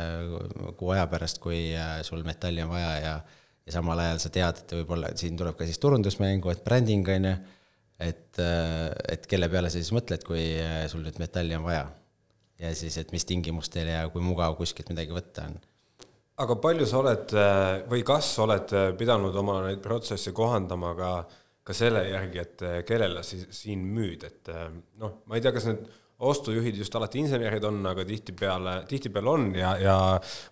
kuu 0.81 0.95
aja 0.95 1.05
pärast, 1.13 1.43
kui 1.45 1.75
sul 2.09 2.25
metalli 2.25 2.65
on 2.65 2.73
vaja 2.73 2.93
ja 3.05 3.15
ja 3.63 3.77
samal 3.77 4.01
ajal 4.03 4.19
sa 4.19 4.31
tead, 4.35 4.59
et 4.59 4.73
võib-olla 4.75 5.13
siin 5.15 5.37
tuleb 5.39 5.55
ka 5.55 5.69
siis 5.69 5.79
turundusmängu, 5.79 6.51
et 6.51 6.65
bränding 6.67 7.07
on 7.15 7.29
ju, 7.29 7.35
et, 8.03 8.41
et 9.13 9.29
kelle 9.31 9.47
peale 9.53 9.71
sa 9.71 9.79
siis 9.79 9.93
mõtled, 9.95 10.25
kui 10.27 10.49
sul 10.91 11.05
nüüd 11.07 11.21
metalli 11.23 11.55
on 11.55 11.69
vaja. 11.69 11.85
ja 12.59 12.73
siis, 12.75 12.97
et 12.99 13.13
mis 13.15 13.23
tingimustel 13.29 13.87
ja 13.93 14.09
kui 14.11 14.25
mugav 14.25 14.57
kuskilt 14.59 14.91
midagi 14.91 15.15
võtta 15.15 15.47
on 15.47 15.61
aga 16.43 16.57
palju 16.63 16.89
sa 16.89 17.01
oled 17.03 17.33
äh, 17.39 17.85
või 17.91 18.03
kas 18.07 18.33
oled 18.43 18.75
äh, 18.77 18.91
pidanud 18.99 19.37
oma 19.39 19.61
neid 19.67 19.83
protsesse 19.85 20.35
kohandama 20.37 20.93
ka, 20.99 21.13
ka 21.63 21.77
selle 21.77 22.05
järgi, 22.09 22.43
et 22.43 22.65
äh, 22.67 22.79
kellele 22.89 23.25
sa 23.27 23.41
siin 23.55 23.85
müüd, 23.95 24.27
et 24.29 24.53
noh, 25.01 25.21
ma 25.27 25.39
ei 25.39 25.45
tea, 25.45 25.55
kas 25.55 25.69
need 25.71 25.87
ostujuhid 26.23 26.77
just 26.79 26.95
alati 26.95 27.23
insenerid 27.23 27.65
on, 27.67 27.81
aga 27.91 28.05
tihtipeale, 28.07 28.77
tihtipeale 28.91 29.31
on 29.33 29.49
ja, 29.59 29.73
ja 29.83 29.97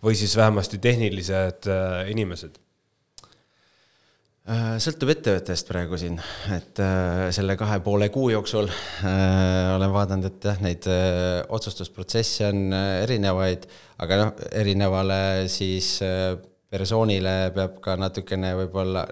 või 0.03 0.17
siis 0.19 0.35
vähemasti 0.39 0.81
tehnilised 0.83 1.69
inimesed 2.11 2.59
sõltub 4.81 5.11
ettevõttest 5.13 5.69
praegu 5.69 5.99
siin, 6.01 6.17
et 6.55 6.81
äh, 6.81 7.27
selle 7.35 7.59
kahe 7.61 7.77
poole 7.85 8.09
kuu 8.13 8.31
jooksul 8.33 8.71
äh, 8.71 9.75
olen 9.75 9.93
vaadanud, 9.93 10.31
et 10.31 10.47
jah, 10.49 10.61
neid 10.65 10.89
otsustusprotsesse 11.53 12.49
on 12.49 12.73
erinevaid, 12.75 13.67
aga 14.01 14.21
noh, 14.23 14.31
erinevale 14.57 15.21
siis 15.53 15.99
persoonile 16.71 17.35
peab 17.55 17.77
ka 17.85 17.99
natukene 18.01 18.55
võib-olla 18.63 19.05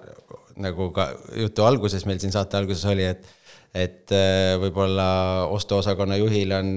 nagu 0.59 0.89
ka 0.95 1.11
jutu 1.37 1.63
alguses 1.63 2.03
meil 2.09 2.19
siin 2.19 2.33
saate 2.35 2.57
alguses 2.59 2.87
oli, 2.89 3.05
et 3.05 3.35
et 3.69 4.09
võib-olla 4.57 5.45
ostuosakonna 5.53 6.15
juhil 6.17 6.55
on 6.57 6.69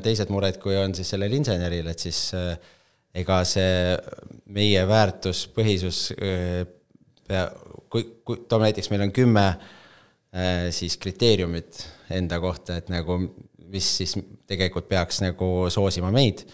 teised 0.00 0.30
mured, 0.32 0.56
kui 0.62 0.78
on 0.80 0.94
siis 0.96 1.10
sellel 1.12 1.34
inseneril, 1.36 1.90
et 1.92 2.00
siis 2.00 2.22
ega 3.12 3.42
see 3.44 3.92
meie 4.56 4.86
väärtuspõhisus 4.88 6.06
pea, 7.28 7.44
kui, 7.90 8.06
kui 8.24 8.44
toome 8.48 8.68
näiteks, 8.68 8.90
meil 8.92 9.06
on 9.06 9.12
kümme 9.14 9.44
äh, 9.48 10.68
siis 10.74 10.96
kriteeriumit 11.00 11.84
enda 12.14 12.40
kohta, 12.40 12.78
et 12.80 12.88
nagu 12.92 13.20
mis 13.68 13.88
siis 14.00 14.16
tegelikult 14.48 14.88
peaks 14.88 15.20
nagu 15.24 15.68
soosima 15.72 16.10
meid, 16.14 16.44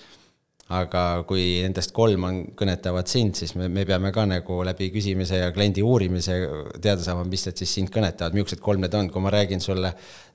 aga 0.75 1.03
kui 1.29 1.61
nendest 1.63 1.93
kolm 1.95 2.25
on, 2.27 2.41
kõnetavad 2.57 3.09
sind, 3.11 3.37
siis 3.37 3.53
me, 3.59 3.69
me 3.69 3.85
peame 3.89 4.11
ka 4.15 4.25
nagu 4.29 4.63
läbi 4.67 4.89
küsimise 4.95 5.43
ja 5.43 5.51
kliendi 5.55 5.85
uurimise 5.85 6.39
teada 6.81 7.05
saama, 7.05 7.27
mis 7.29 7.45
need 7.47 7.61
siis 7.61 7.75
sind 7.79 7.93
kõnetavad, 7.95 8.37
millised 8.37 8.63
kolm 8.65 8.83
need 8.83 8.97
on, 8.97 9.11
kui 9.13 9.23
ma 9.23 9.33
räägin 9.35 9.63
sulle 9.63 9.93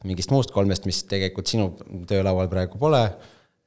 mingist 0.08 0.32
muust 0.34 0.54
kolmest, 0.56 0.86
mis 0.88 1.02
tegelikult 1.10 1.50
sinu 1.50 1.72
töölaual 2.08 2.52
praegu 2.52 2.80
pole 2.82 3.04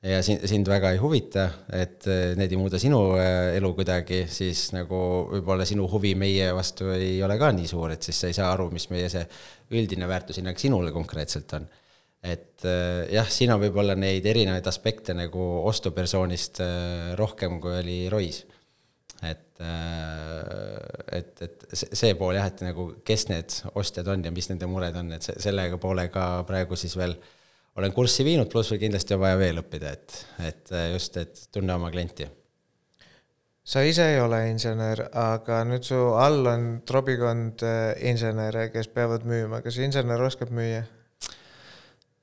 ja 0.02 0.22
sind, 0.22 0.42
sind 0.50 0.68
väga 0.68 0.92
ei 0.94 1.00
huvita, 1.00 1.44
et 1.78 2.06
eh, 2.10 2.32
need 2.38 2.52
ei 2.52 2.58
muuda 2.58 2.78
sinu 2.82 3.00
eh, 3.20 3.54
elu 3.58 3.70
kuidagi, 3.76 4.24
siis 4.30 4.70
nagu 4.74 4.98
võib-olla 5.30 5.66
sinu 5.68 5.86
huvi 5.90 6.14
meie 6.18 6.48
vastu 6.56 6.90
ei 6.94 7.20
ole 7.22 7.36
ka 7.40 7.52
nii 7.54 7.68
suur, 7.70 7.94
et 7.94 8.02
siis 8.02 8.18
sa 8.18 8.30
ei 8.30 8.36
saa 8.36 8.50
aru, 8.54 8.68
mis 8.74 8.88
meie 8.90 9.10
see 9.12 9.22
üldine 9.78 10.08
väärtushinnang 10.10 10.58
sinule 10.58 10.92
konkreetselt 10.94 11.54
on. 11.58 11.68
et 12.22 12.66
eh, 12.66 13.12
jah, 13.14 13.30
siin 13.30 13.54
on 13.54 13.62
võib-olla 13.62 13.94
neid 13.98 14.26
erinevaid 14.26 14.66
aspekte 14.70 15.14
nagu 15.14 15.44
ostupersoonist 15.70 16.58
rohkem, 17.18 17.60
kui 17.62 17.78
oli 17.78 17.98
Rois. 18.10 18.42
et, 19.22 19.62
et, 21.14 21.44
et 21.46 21.62
see 21.78 22.16
pool 22.18 22.34
jah, 22.34 22.48
et 22.50 22.64
nagu 22.66 22.88
kes 23.06 23.28
need 23.30 23.54
ostjad 23.78 24.10
on 24.10 24.26
ja 24.26 24.34
mis 24.34 24.50
nende 24.50 24.66
mured 24.66 24.98
on, 24.98 25.14
et 25.14 25.30
sellega 25.38 25.78
poolega 25.78 26.26
praegu 26.48 26.74
siis 26.78 26.98
veel 26.98 27.14
äh, 27.14 27.30
olen 27.76 27.92
kurssi 27.92 28.24
viinud, 28.26 28.50
pluss 28.52 28.72
veel 28.72 28.82
kindlasti 28.82 29.16
on 29.16 29.22
vaja 29.22 29.38
veel 29.40 29.61
õppida, 29.62 29.92
et, 29.96 30.16
et 30.44 30.72
just, 30.92 31.18
et 31.20 31.44
tunne 31.54 31.74
oma 31.74 31.90
klienti. 31.92 32.28
sa 33.64 33.85
ise 33.87 34.08
ei 34.14 34.18
ole 34.20 34.42
insener, 34.50 35.06
aga 35.16 35.62
nüüd 35.68 35.87
su 35.87 35.98
all 36.18 36.46
on 36.50 36.66
trobikond 36.87 37.62
äh, 37.64 37.92
insenere, 38.11 38.68
kes 38.74 38.90
peavad 38.92 39.24
müüma, 39.28 39.62
kas 39.64 39.78
insener 39.78 40.20
oskab 40.20 40.52
müüa? 40.52 40.82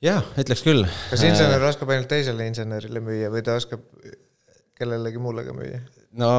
jah, 0.05 0.27
ütleks 0.37 0.65
küll. 0.65 0.85
kas 1.09 1.23
insener 1.25 1.61
äh, 1.61 1.69
oskab 1.71 1.95
ainult 1.95 2.11
teisele 2.11 2.47
insenerile 2.49 3.01
müüa 3.03 3.31
või 3.33 3.41
ta 3.45 3.57
oskab 3.57 3.87
kellelegi 4.77 5.23
muule 5.23 5.47
ka 5.47 5.55
müüa? 5.57 5.81
no 6.19 6.29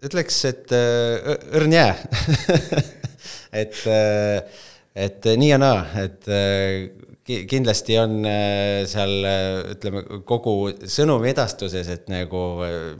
ütleks, 0.00 0.40
et 0.48 0.72
äh, 0.72 1.36
õrn 1.60 1.76
jää 1.76 1.92
et, 3.60 3.84
et 4.94 5.30
nii 5.36 5.52
ja 5.52 5.60
naa, 5.60 5.84
et 6.00 6.32
kindlasti 7.50 7.96
on 8.00 8.16
äh, 8.26 8.82
seal 8.88 9.12
ütleme, 9.74 10.02
kogu 10.28 10.54
sõnumi 10.90 11.30
edastuses, 11.32 11.88
et 11.92 12.10
nagu 12.12 12.40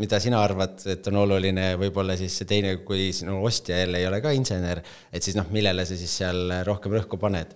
mida 0.00 0.20
sina 0.22 0.42
arvad, 0.44 0.78
et 0.90 1.06
on 1.10 1.20
oluline, 1.24 1.72
võib-olla 1.80 2.16
siis 2.18 2.36
see 2.40 2.48
teine, 2.50 2.76
kui 2.86 3.10
sinu 3.16 3.40
ostja 3.46 3.80
jälle 3.82 4.00
ei 4.02 4.08
ole 4.08 4.20
ka 4.24 4.32
insener, 4.36 4.82
et 5.12 5.24
siis 5.24 5.38
noh, 5.38 5.48
millele 5.54 5.86
sa 5.88 5.98
siis 5.98 6.14
seal 6.22 6.60
rohkem 6.68 6.94
rõhku 6.98 7.20
paned. 7.20 7.54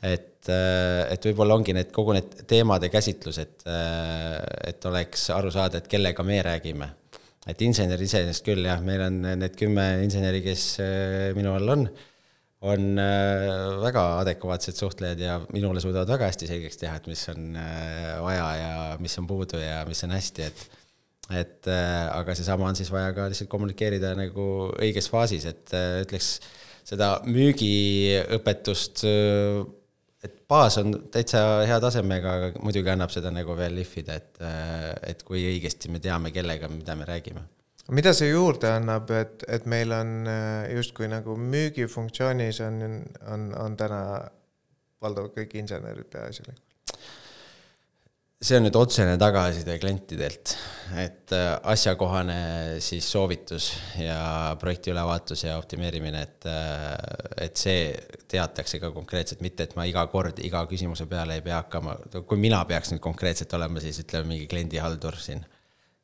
et, 0.00 0.48
äh, 0.48 1.12
et 1.12 1.26
võib-olla 1.28 1.58
ongi 1.58 1.74
need, 1.76 1.90
kogu 1.92 2.14
need 2.16 2.44
teemade 2.48 2.88
käsitlus, 2.88 3.38
et, 3.42 3.66
äh, 3.68 4.38
et 4.72 4.84
oleks 4.88 5.28
aru 5.36 5.50
saada, 5.52 5.78
et 5.78 5.88
kellega 5.88 6.24
me 6.24 6.42
räägime. 6.42 6.96
et 7.48 7.62
insener 7.64 8.00
iseenesest 8.00 8.44
küll 8.44 8.64
jah, 8.64 8.82
meil 8.84 9.00
on 9.00 9.22
need 9.40 9.54
kümme 9.56 10.04
inseneri, 10.04 10.42
kes 10.44 10.64
minu 11.34 11.54
all 11.56 11.72
on 11.72 11.86
on 12.60 12.98
äh, 13.00 13.80
väga 13.80 14.02
adekvaatsed 14.20 14.76
suhtlejad 14.76 15.22
ja 15.22 15.38
minule 15.52 15.80
suudavad 15.80 16.10
väga 16.12 16.28
hästi 16.28 16.48
selgeks 16.50 16.80
teha, 16.82 16.98
et 17.00 17.08
mis 17.08 17.22
on 17.32 17.56
äh, 17.56 18.18
vaja 18.20 18.48
ja 18.58 18.72
mis 19.00 19.16
on 19.20 19.28
puudu 19.30 19.60
ja 19.62 19.80
mis 19.88 20.04
on 20.04 20.14
hästi, 20.16 20.48
et 20.50 20.66
et 21.30 21.68
äh, 21.70 22.06
aga 22.12 22.34
seesama 22.34 22.68
on 22.68 22.76
siis 22.76 22.90
vaja 22.92 23.14
ka 23.16 23.28
lihtsalt 23.30 23.48
kommunikeerida 23.52 24.12
nagu 24.18 24.46
õiges 24.74 25.08
faasis, 25.12 25.46
et 25.46 25.72
ütleks 26.02 26.32
seda 26.90 27.12
müügiõpetust, 27.22 29.04
et 30.26 30.34
baas 30.50 30.80
on 30.80 30.96
täitsa 31.12 31.44
hea 31.68 31.76
tasemega, 31.80 32.32
aga 32.34 32.64
muidugi 32.64 32.90
annab 32.90 33.14
seda 33.14 33.30
nagu 33.30 33.54
veel 33.56 33.78
lihvida, 33.78 34.18
et, 34.18 34.42
et 35.12 35.22
kui 35.28 35.44
õigesti 35.52 35.92
me 35.92 36.02
teame, 36.02 36.34
kellega, 36.34 36.72
mida 36.72 36.98
me 36.98 37.06
räägime 37.06 37.46
mida 37.96 38.12
see 38.16 38.30
juurde 38.30 38.70
annab, 38.70 39.10
et, 39.16 39.44
et 39.48 39.66
meil 39.70 39.92
on 39.94 40.16
äh, 40.30 40.70
justkui 40.76 41.08
nagu 41.10 41.36
müügifunktsioonis 41.36 42.62
on, 42.66 42.82
on, 43.34 43.46
on 43.58 43.78
täna 43.78 44.02
valdavalt 45.02 45.36
kõik 45.38 45.56
insenerid 45.62 46.10
peaasjalikult? 46.12 46.66
see 48.40 48.56
on 48.56 48.64
nüüd 48.64 48.76
otsene 48.80 49.18
tagasiside 49.20 49.74
klientidelt, 49.82 50.54
et 50.96 51.32
äh, 51.36 51.50
asjakohane 51.74 52.38
siis 52.80 53.04
soovitus 53.12 53.66
ja 54.00 54.56
projekti 54.60 54.94
ülevaatus 54.94 55.44
ja 55.44 55.58
optimeerimine, 55.60 56.22
et, 56.24 56.48
äh, 56.48 57.44
et 57.44 57.60
see 57.60 57.90
teatakse 58.32 58.80
ka 58.80 58.94
konkreetselt, 58.96 59.44
mitte 59.44 59.68
et 59.68 59.76
ma 59.76 59.84
iga 59.88 60.06
kord 60.08 60.40
iga 60.40 60.64
küsimuse 60.70 61.04
peale 61.10 61.36
ei 61.36 61.44
pea 61.44 61.60
hakkama, 61.60 61.98
kui 62.24 62.40
mina 62.40 62.62
peaks 62.64 62.94
nüüd 62.94 63.04
konkreetselt 63.04 63.52
olema, 63.60 63.82
siis 63.84 64.00
ütleme 64.06 64.32
mingi 64.32 64.48
kliendihaldur 64.48 65.20
siin, 65.20 65.44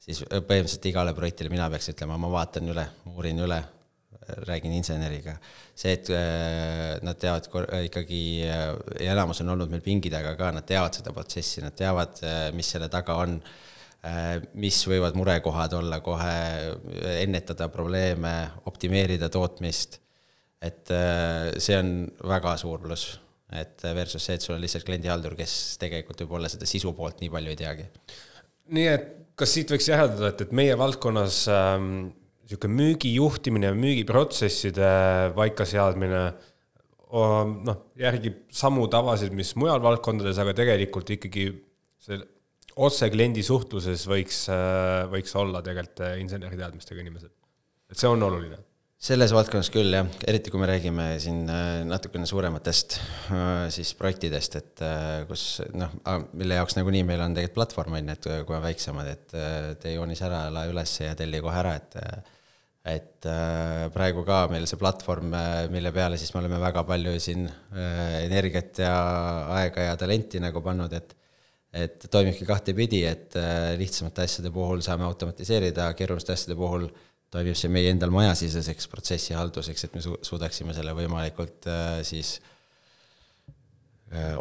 siis 0.06 0.22
põhimõtteliselt 0.30 0.90
igale 0.90 1.14
projektile 1.16 1.50
mina 1.50 1.66
peaks 1.72 1.90
ütlema, 1.92 2.18
ma 2.20 2.30
vaatan 2.30 2.70
üle, 2.74 2.86
uurin 3.10 3.42
üle 3.42 3.62
räägin 4.26 4.72
inseneriga. 4.72 5.36
see, 5.74 5.92
et 5.92 6.08
äh, 6.10 6.96
nad 7.04 7.18
teavad 7.20 7.46
ikkagi 7.84 8.20
ja 8.40 9.12
enamus 9.12 9.42
on 9.44 9.52
olnud 9.54 9.70
meil 9.70 9.82
pingi 9.84 10.10
taga 10.10 10.32
ka, 10.38 10.50
nad 10.54 10.66
teavad 10.66 10.96
seda 10.96 11.12
protsessi, 11.14 11.60
nad 11.62 11.76
teavad, 11.76 12.16
äh, 12.24 12.48
mis 12.56 12.70
selle 12.72 12.88
taga 12.92 13.18
on, 13.22 13.36
äh, 14.06 14.38
mis 14.54 14.80
võivad 14.88 15.18
murekohad 15.18 15.76
olla 15.76 16.00
kohe, 16.00 16.38
ennetada 17.20 17.68
probleeme, 17.72 18.34
optimeerida 18.72 19.30
tootmist. 19.32 20.00
et 20.66 20.88
see 21.60 21.76
on 21.76 21.90
väga 22.26 22.54
suur 22.58 22.80
pluss, 22.82 23.18
et 23.52 23.82
versus 23.94 24.24
see, 24.24 24.34
et 24.34 24.42
sul 24.42 24.54
on 24.56 24.62
lihtsalt 24.64 24.86
kliendihaldur, 24.88 25.36
kes 25.38 25.76
tegelikult 25.78 26.24
võib-olla 26.24 26.48
seda 26.50 26.66
sisu 26.66 26.94
poolt 26.96 27.20
nii 27.20 27.30
palju 27.30 27.52
ei 27.52 27.58
teagi. 27.60 27.84
nii 28.72 28.88
et 28.90 29.25
kas 29.36 29.52
siit 29.52 29.72
võiks 29.72 29.88
järeldada, 29.90 30.32
et, 30.32 30.44
et 30.46 30.52
meie 30.56 30.76
valdkonnas 30.78 31.42
ähm, 31.52 31.90
niisugune 32.46 32.78
müügijuhtimine 32.80 33.72
ja 33.72 33.76
müügiprotsesside 33.76 34.90
paikaseadmine 35.36 36.22
noh, 37.16 37.82
järgib 37.98 38.46
samu 38.54 38.86
tavasid, 38.92 39.34
mis 39.36 39.52
mujal 39.58 39.82
valdkondades, 39.82 40.38
aga 40.42 40.54
tegelikult 40.58 41.10
ikkagi 41.16 41.48
see 42.02 42.18
otse 42.86 43.08
kliendi 43.12 43.44
suhtluses 43.46 44.04
võiks, 44.10 44.44
võiks 45.12 45.36
olla 45.38 45.62
tegelikult 45.64 46.20
inseneriteadmistega 46.22 47.04
inimesed. 47.04 47.32
et 47.90 47.98
see 47.98 48.10
on 48.10 48.22
oluline 48.26 48.58
selles 48.96 49.34
valdkonnas 49.36 49.68
küll 49.70 49.92
jah, 49.92 50.06
eriti 50.26 50.50
kui 50.50 50.60
me 50.62 50.68
räägime 50.70 51.08
siin 51.22 51.44
äh, 51.52 51.82
natukene 51.86 52.26
suurematest 52.26 52.96
äh, 53.34 53.66
siis 53.74 53.92
projektidest, 53.98 54.56
et 54.60 54.84
äh, 54.84 55.26
kus 55.28 55.60
noh, 55.76 55.92
mille 56.32 56.56
jaoks 56.56 56.78
nagunii 56.78 57.04
meil 57.06 57.20
on 57.24 57.36
tegelikult 57.36 57.58
platvorm 57.60 57.98
on 57.98 58.08
ju, 58.08 58.16
et 58.16 58.30
kui 58.48 58.56
on 58.56 58.64
väiksemad, 58.64 59.12
et 59.12 59.36
tee 59.82 59.98
joonis 59.98 60.24
ära, 60.26 60.46
lae 60.54 60.72
üles 60.72 60.96
ja 61.02 61.12
telli 61.18 61.44
kohe 61.44 61.60
ära, 61.60 61.76
et 61.76 62.00
et 62.86 63.26
äh, 63.26 63.88
praegu 63.94 64.22
ka 64.26 64.44
meil 64.50 64.66
see 64.70 64.78
platvorm, 64.78 65.32
äh, 65.34 65.66
mille 65.72 65.90
peale 65.94 66.18
siis 66.20 66.30
me 66.34 66.42
oleme 66.44 66.60
väga 66.62 66.84
palju 66.86 67.16
siin 67.22 67.48
äh, 67.48 68.22
energiat 68.22 68.78
ja 68.84 68.94
aega 69.58 69.88
ja 69.88 69.96
talenti 69.98 70.42
nagu 70.42 70.62
pannud, 70.64 70.94
et 70.94 71.14
et 71.76 72.06
toimibki 72.08 72.46
kahtepidi, 72.48 73.02
et 73.04 73.34
lihtsamate 73.76 74.22
asjade 74.24 74.48
puhul 74.54 74.80
saame 74.80 75.04
automatiseerida, 75.04 75.90
keeruliste 75.98 76.32
asjade 76.32 76.54
puhul 76.56 76.86
toimib 77.34 77.58
see 77.58 77.70
meie 77.72 77.90
endal 77.92 78.12
majasiseseks 78.14 78.88
protsessihalduseks, 78.92 79.86
et 79.88 79.96
me 79.96 80.04
su-, 80.04 80.18
suudaksime 80.24 80.76
selle 80.76 80.94
võimalikult 80.96 81.68
siis 82.06 82.36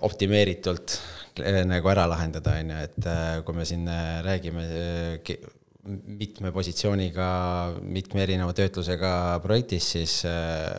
optimeeritult 0.05 0.99
nagu 1.65 1.89
ära 1.89 2.03
lahendada, 2.07 2.53
on 2.61 2.69
ju, 2.69 2.81
et 2.85 3.07
kui 3.47 3.55
me 3.57 3.65
siin 3.65 3.87
räägime 4.23 4.67
mitme 5.85 6.51
positsiooniga, 6.53 7.27
mitme 7.83 8.23
erineva 8.23 8.53
töötlusega 8.57 9.11
projektis, 9.43 9.89
siis 9.95 10.15
äh, 10.25 10.71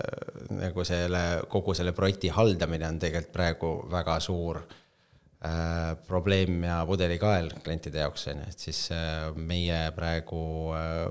nagu 0.59 0.84
selle, 0.86 1.22
kogu 1.52 1.76
selle 1.78 1.94
projekti 1.96 2.32
haldamine 2.34 2.88
on 2.88 2.98
tegelikult 3.02 3.34
praegu 3.36 3.70
väga 3.92 4.18
suur 4.24 4.61
äh, 4.64 5.94
probleem 6.09 6.59
ja 6.66 6.80
pudelikael 6.88 7.52
klientide 7.62 8.02
jaoks, 8.02 8.26
on 8.32 8.42
ju, 8.42 8.50
et 8.50 8.66
siis 8.68 8.82
äh, 8.94 9.30
meie 9.36 9.78
praegu 9.96 10.42
äh, 10.74 11.07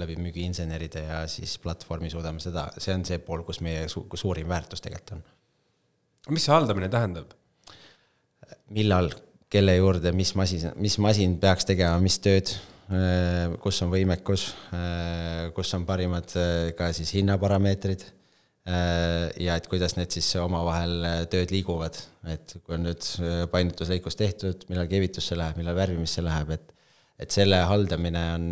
läbi 0.00 0.16
müügiinseneride 0.20 1.04
ja 1.06 1.20
siis 1.30 1.56
platvormi 1.62 2.10
suudame 2.10 2.42
seda, 2.42 2.68
see 2.78 2.94
on 2.94 3.04
see 3.06 3.20
pool, 3.24 3.44
kus 3.46 3.62
meie 3.64 3.86
su 3.92 4.04
suurim 4.14 4.48
väärtus 4.50 4.82
tegelikult 4.84 5.18
on. 5.18 5.24
mis 6.34 6.46
see 6.48 6.54
haldamine 6.54 6.90
tähendab? 6.92 7.36
millal, 8.74 9.12
kelle 9.50 9.76
juurde, 9.76 10.12
mis 10.14 10.34
masin, 10.38 10.72
mis 10.78 10.98
masin 11.02 11.38
peaks 11.42 11.66
tegema 11.68 11.98
mis 12.02 12.18
tööd 12.22 12.52
Äh, 12.90 13.52
kus 13.62 13.76
on 13.84 13.90
võimekus, 13.92 14.48
äh, 14.74 15.50
kus 15.54 15.70
on 15.76 15.84
parimad 15.86 16.32
äh, 16.34 16.72
ka 16.74 16.88
siis 16.96 17.12
hinnaparameetrid 17.14 18.08
ja 18.70 19.54
et 19.56 19.64
kuidas 19.66 19.96
need 19.96 20.12
siis 20.14 20.26
omavahel 20.38 21.24
tööd 21.32 21.50
liiguvad, 21.50 21.96
et 22.28 22.52
kui 22.60 22.76
on 22.76 22.84
nüüd 22.84 23.06
painutuslõikus 23.50 24.14
tehtud, 24.20 24.66
millal 24.68 24.86
keevitusse 24.86 25.34
läheb, 25.34 25.56
millal 25.58 25.74
värvimisse 25.74 26.22
läheb, 26.22 26.52
et 26.54 26.68
et 27.20 27.30
selle 27.34 27.60
haldamine 27.68 28.22
on 28.34 28.46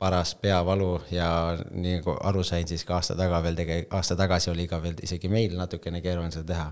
paras 0.00 0.34
peavalu 0.40 0.90
ja 1.12 1.28
nii 1.70 1.98
nagu 2.00 2.16
aru 2.28 2.42
sain, 2.44 2.66
siis 2.68 2.84
ka 2.88 2.98
aasta 2.98 3.16
taga 3.16 3.40
veel 3.44 3.56
tege-, 3.56 3.84
aasta 3.96 4.16
tagasi 4.16 4.50
oli 4.52 4.66
ka 4.68 4.80
veel 4.82 4.98
isegi 5.04 5.28
meil 5.32 5.56
natukene 5.56 6.02
keeruline 6.04 6.34
seda 6.34 6.48
teha. 6.52 6.66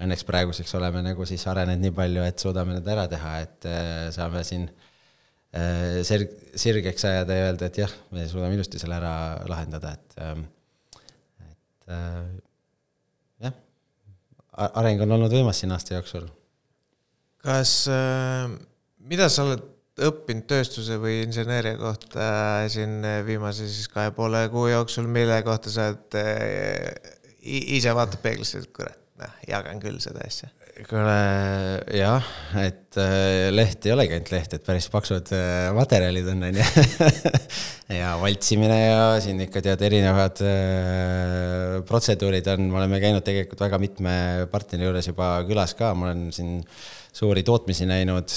Õnneks 0.00 0.22
praeguseks 0.26 0.74
oleme 0.78 1.02
nagu 1.04 1.26
siis 1.28 1.42
arenenud 1.50 1.82
nii 1.82 1.94
palju, 1.96 2.22
et 2.24 2.42
suudame 2.42 2.76
need 2.76 2.86
ära 2.88 3.08
teha, 3.10 3.34
et 3.44 3.66
saame 4.16 4.44
siin 4.48 4.68
äh, 4.68 4.86
Äh, 5.50 6.04
selg-, 6.06 6.30
sirgeks 6.54 7.04
ajada 7.08 7.34
ja 7.34 7.46
öelda, 7.48 7.66
et 7.66 7.78
jah, 7.80 7.92
me 8.14 8.22
suudame 8.30 8.54
ilusti 8.54 8.78
selle 8.78 8.94
ära 9.00 9.14
lahendada, 9.50 9.96
et, 9.98 10.12
ähm, 10.22 10.44
et 11.42 11.90
äh, 11.90 12.28
jah, 13.48 13.56
areng 14.68 15.02
on 15.02 15.16
olnud 15.16 15.34
võimas 15.34 15.58
siin 15.58 15.74
aasta 15.74 15.96
jooksul. 15.96 16.28
kas 17.42 17.72
äh,, 17.90 18.46
mida 19.08 19.28
sa 19.32 19.46
oled 19.46 19.66
õppinud 20.00 20.46
tööstuse 20.48 20.96
või 21.00 21.20
inseneeria 21.26 21.76
kohta 21.80 22.26
siin 22.72 23.02
viimase 23.26 23.66
siis 23.68 23.90
kahe 23.92 24.14
poole 24.16 24.46
kuu 24.52 24.68
jooksul, 24.70 25.08
mille 25.10 25.42
kohta 25.44 25.72
sa 25.72 25.90
oled 25.90 26.16
äh, 26.20 27.18
ise 27.40 27.92
vaatad 27.96 28.20
peeglisse, 28.22 28.62
et 28.62 28.72
kurat, 28.76 28.98
noh, 29.20 29.36
jagan 29.48 29.80
küll 29.82 30.00
seda 30.02 30.24
asja? 30.26 30.50
Kuule 30.88 31.14
jah, 31.92 32.24
et 32.56 32.96
äh, 33.00 33.50
leht 33.52 33.84
ei 33.84 33.92
olegi 33.92 34.14
ainult 34.16 34.30
leht, 34.32 34.54
et 34.56 34.62
päris 34.64 34.86
paksud 34.88 35.28
äh, 35.36 35.66
materjalid 35.76 36.30
on, 36.32 36.46
on 36.46 36.56
ju. 36.56 36.84
ja 38.00 38.14
valtsimine 38.20 38.78
ja 38.78 39.02
siin 39.20 39.42
ikka 39.44 39.60
tead, 39.66 39.82
erinevad 39.84 40.40
äh, 40.46 41.74
protseduurid 41.88 42.48
on, 42.54 42.70
me 42.70 42.80
oleme 42.80 43.02
käinud 43.02 43.26
tegelikult 43.26 43.60
väga 43.66 43.80
mitme 43.82 44.14
partneri 44.52 44.88
juures 44.88 45.10
juba 45.10 45.34
külas 45.50 45.76
ka, 45.76 45.92
ma 45.92 46.08
olen 46.08 46.30
siin 46.32 46.56
suuri 47.12 47.42
tootmisi 47.46 47.88
näinud. 47.90 48.30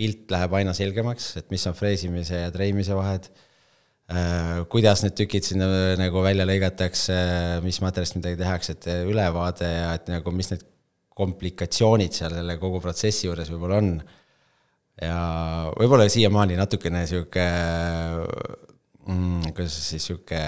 pilt 0.00 0.30
läheb 0.32 0.54
aina 0.56 0.72
selgemaks, 0.72 1.34
et 1.36 1.50
mis 1.52 1.66
on 1.68 1.74
freesimise 1.76 2.38
ja 2.40 2.50
treimise 2.54 2.94
vahed 2.96 3.26
kuidas 4.72 5.04
need 5.04 5.14
tükid 5.14 5.44
sinna 5.46 5.68
nagu 6.00 6.22
välja 6.24 6.46
lõigatakse, 6.48 7.14
mis 7.62 7.78
materjalist 7.84 8.16
midagi 8.18 8.40
tehakse, 8.40 8.74
et 8.74 8.88
ülevaade 9.06 9.68
ja 9.68 9.92
et 9.94 10.08
nagu 10.10 10.32
mis 10.34 10.50
need 10.50 10.64
komplikatsioonid 11.20 12.16
seal 12.16 12.34
selle 12.34 12.56
kogu 12.58 12.80
protsessi 12.82 13.28
juures 13.28 13.50
võib-olla 13.52 13.78
on. 13.82 13.92
ja 15.00 15.20
võib-olla 15.76 16.08
siiamaani 16.10 16.58
natukene 16.58 17.04
sihuke 17.08 17.44
mm,, 19.06 19.52
kuidas 19.54 19.78
siis 19.92 20.08
sihuke 20.10 20.40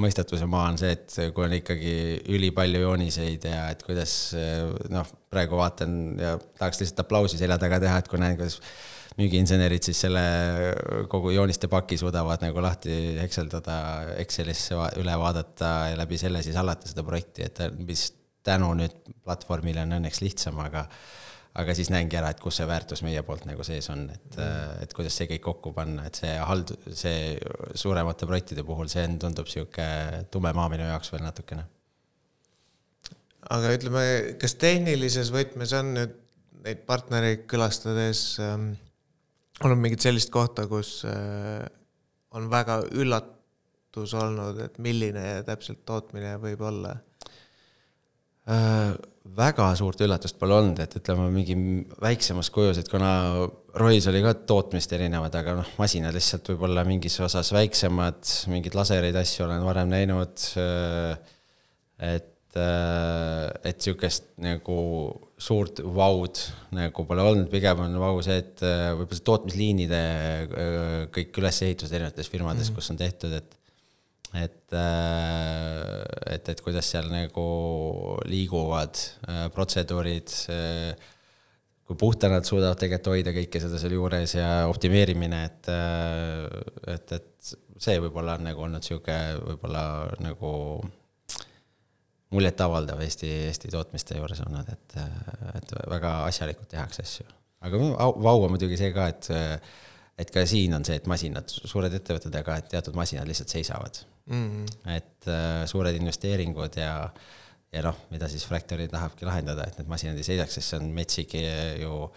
mõistatuse 0.00 0.48
maa 0.50 0.68
on 0.72 0.78
see, 0.80 0.94
et 0.96 1.16
kui 1.34 1.46
on 1.46 1.56
ikkagi 1.56 1.94
ülipalju 2.36 2.84
jooniseid 2.84 3.44
ja 3.50 3.66
et 3.72 3.82
kuidas 3.86 4.14
noh, 4.92 5.08
praegu 5.32 5.58
vaatan 5.60 5.98
ja 6.20 6.36
tahaks 6.58 6.82
lihtsalt 6.82 7.04
aplausi 7.04 7.40
selja 7.40 7.58
taga 7.60 7.80
teha, 7.82 8.00
et 8.00 8.10
kui 8.10 8.20
näen, 8.22 8.38
kuidas 8.40 8.60
müügiinsenerid 9.18 9.84
siis 9.84 10.00
selle 10.06 10.22
kogu 11.10 11.32
jooniste 11.34 11.68
paki 11.70 11.98
suudavad 12.00 12.42
nagu 12.44 12.62
lahti 12.62 12.94
hekseldada, 13.20 13.76
Excelisse 14.22 14.78
üle 15.00 15.16
vaadata 15.20 15.72
ja 15.92 15.98
läbi 15.98 16.18
selle 16.20 16.42
siis 16.46 16.58
hallata 16.58 16.88
seda 16.90 17.04
projekti, 17.06 17.46
et 17.46 17.62
mis 17.78 18.10
tänu 18.46 18.72
nüüd 18.78 18.96
platvormile 19.24 19.84
on 19.84 19.98
õnneks 19.98 20.22
lihtsam, 20.24 20.60
aga 20.64 20.86
aga 21.58 21.74
siis 21.74 21.90
näengi 21.90 22.18
ära, 22.20 22.30
et 22.30 22.40
kus 22.42 22.60
see 22.60 22.68
väärtus 22.68 23.02
meie 23.02 23.22
poolt 23.26 23.46
nagu 23.48 23.64
sees 23.66 23.88
on, 23.90 24.04
et 24.12 24.38
mm., 24.38 24.84
et 24.84 24.94
kuidas 24.94 25.16
see 25.18 25.26
kõik 25.32 25.42
kokku 25.48 25.72
panna, 25.74 26.06
et 26.06 26.20
see 26.20 26.36
hald-, 26.46 26.76
see 26.94 27.34
suuremate 27.78 28.28
projektide 28.30 28.64
puhul, 28.66 28.90
see 28.92 29.04
on, 29.08 29.18
tundub 29.24 29.50
niisugune 29.50 30.24
tume 30.30 30.54
maa 30.56 30.68
minu 30.72 30.86
jaoks 30.86 31.10
veel 31.14 31.24
natukene. 31.26 31.66
aga 33.50 33.74
ütleme, 33.74 34.04
kas 34.40 34.54
tehnilises 34.62 35.32
võtmes 35.34 35.74
on 35.78 35.94
nüüd 35.96 36.16
neid 36.64 36.84
partnereid 36.86 37.46
külastades 37.50 38.22
ähm, 38.42 38.72
olnud 39.64 39.80
mingit 39.80 40.04
sellist 40.04 40.32
kohta, 40.32 40.66
kus 40.70 41.00
äh, 41.08 41.64
on 42.36 42.50
väga 42.52 42.80
üllatus 43.00 44.14
olnud, 44.16 44.60
et 44.64 44.76
milline 44.82 45.40
täpselt 45.48 45.82
tootmine 45.88 46.36
võib 46.42 46.62
olla? 46.68 46.94
Äh, 48.50 48.92
väga 49.36 49.66
suurt 49.76 50.00
üllatust 50.00 50.38
pole 50.40 50.56
olnud, 50.56 50.80
et 50.80 50.94
ütleme 50.96 51.26
mingi 51.32 51.54
väiksemas 52.00 52.48
kujus, 52.54 52.80
et 52.80 52.88
kuna 52.88 53.12
Rois 53.78 54.06
oli 54.10 54.22
ka 54.24 54.32
tootmist 54.48 54.92
erinevad, 54.96 55.34
aga 55.36 55.58
noh, 55.60 55.72
masinad 55.78 56.16
lihtsalt 56.16 56.48
võib-olla 56.52 56.86
mingis 56.88 57.18
osas 57.22 57.52
väiksemad, 57.54 58.24
mingeid 58.50 58.78
lasereid, 58.78 59.18
asju 59.20 59.44
olen 59.46 59.62
varem 59.66 59.92
näinud. 59.92 60.46
Äh, 60.58 61.36
et, 62.00 62.56
äh, 62.56 63.44
et 63.68 63.84
sihukest 63.84 64.32
nagu 64.40 64.80
suurt 65.40 65.84
vaud 65.84 66.40
nagu 66.74 67.06
pole 67.06 67.28
olnud, 67.28 67.50
pigem 67.52 67.84
on 67.84 68.00
vau 68.00 68.24
see, 68.24 68.40
et 68.40 68.64
äh, 68.64 68.88
võib-olla 68.96 69.20
see 69.20 69.28
tootmisliinide 69.28 70.02
kõik 71.12 71.42
ülesehitused 71.44 71.92
erinevates 71.92 72.32
firmades 72.32 72.64
mm, 72.64 72.72
-hmm. 72.72 72.80
kus 72.80 72.92
on 72.96 73.04
tehtud, 73.04 73.36
et 73.36 73.59
et, 74.38 74.74
äh, 74.76 76.34
et, 76.34 76.52
et 76.52 76.60
kuidas 76.62 76.90
seal 76.92 77.08
nagu 77.10 77.46
liiguvad 78.30 79.00
protseduurid, 79.54 80.34
kui 81.90 81.98
puhta 81.98 82.30
nad 82.30 82.46
suudavad 82.46 82.78
tegelikult 82.78 83.16
hoida 83.16 83.34
kõike 83.34 83.62
seda 83.62 83.80
seal 83.82 83.96
juures 83.96 84.36
ja 84.36 84.50
optimeerimine, 84.70 85.42
et, 85.48 85.70
et, 86.94 87.16
et 87.18 87.52
see 87.80 87.98
võib-olla 88.02 88.36
on 88.38 88.46
nagu 88.46 88.62
olnud 88.66 88.84
niisugune 88.84 89.40
võib-olla 89.42 89.82
nagu 90.22 90.52
muljetavaldav 92.30 93.00
Eesti, 93.02 93.30
Eesti 93.48 93.72
tootmiste 93.72 94.18
juures 94.18 94.42
olnud, 94.46 94.68
et, 94.70 94.96
et 95.58 95.72
väga 95.90 96.14
asjalikult 96.28 96.70
tehakse 96.70 97.02
asju. 97.06 97.26
aga 97.66 97.80
vau 97.98 98.44
on 98.44 98.54
muidugi 98.54 98.78
see 98.78 98.92
ka, 98.94 99.08
et, 99.10 99.30
et 100.20 100.30
ka 100.34 100.44
siin 100.48 100.74
on 100.76 100.84
see, 100.86 100.98
et 101.00 101.06
masinad, 101.10 101.48
suured 101.48 101.94
ettevõtted, 101.96 102.34
aga 102.40 102.58
et 102.60 102.70
teatud 102.74 102.96
masinad 102.98 103.28
lihtsalt 103.28 103.52
seisavad 103.54 104.02
mm. 104.26 104.48
-hmm. 104.48 104.96
et 104.96 105.30
uh, 105.30 105.62
suured 105.70 105.96
investeeringud 105.96 106.76
ja, 106.80 106.94
ja 107.72 107.84
noh, 107.86 108.02
mida 108.10 108.28
siis 108.28 108.44
Fractory 108.46 108.88
tahabki 108.88 109.28
lahendada, 109.28 109.66
et 109.66 109.80
need 109.80 109.88
masinad 109.90 110.20
ei 110.20 110.26
seisaks, 110.26 110.58
sest 110.58 110.74
see 110.74 110.82
on 110.82 110.92
metsik 110.96 111.34
ju 111.80 111.94
uh, 112.04 112.12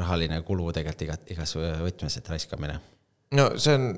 rahaline 0.00 0.40
kulu 0.46 0.70
tegelikult 0.76 1.06
iga, 1.08 1.18
igas 1.36 1.56
võtmes, 1.56 2.18
et 2.20 2.32
raiskamine. 2.34 2.80
no 3.38 3.50
see 3.58 3.76
on 3.78 3.92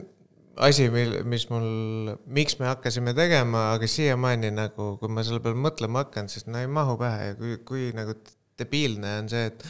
asi, 0.56 0.88
mil, 0.92 1.18
mis 1.28 1.46
mul, 1.50 2.16
miks 2.26 2.58
me 2.60 2.68
hakkasime 2.68 3.14
tegema, 3.16 3.72
aga 3.76 3.88
siiamaani 3.88 4.52
nagu, 4.54 4.94
kui 5.00 5.12
ma 5.12 5.24
selle 5.24 5.40
peale 5.44 5.58
mõtlema 5.58 6.04
hakkan, 6.04 6.28
siis 6.32 6.46
no 6.48 6.60
ei 6.60 6.68
mahu 6.68 6.98
pähe 7.00 7.32
ja 7.32 7.36
kui, 7.38 7.58
kui 7.68 7.90
nagu 7.96 8.16
debiilne 8.60 9.18
on 9.22 9.30
see, 9.32 9.46
et, 9.50 9.64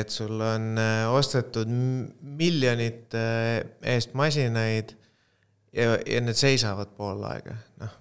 et 0.00 0.14
sul 0.14 0.40
on 0.40 0.72
äh, 0.80 1.02
ostetud 1.12 1.70
miljonite 1.70 3.26
eest 3.94 4.14
masinaid 4.18 4.94
ja, 5.74 5.98
ja 5.98 6.24
need 6.24 6.38
seisavad 6.38 6.96
pool 6.96 7.22
aega, 7.28 7.58
noh 7.82 8.00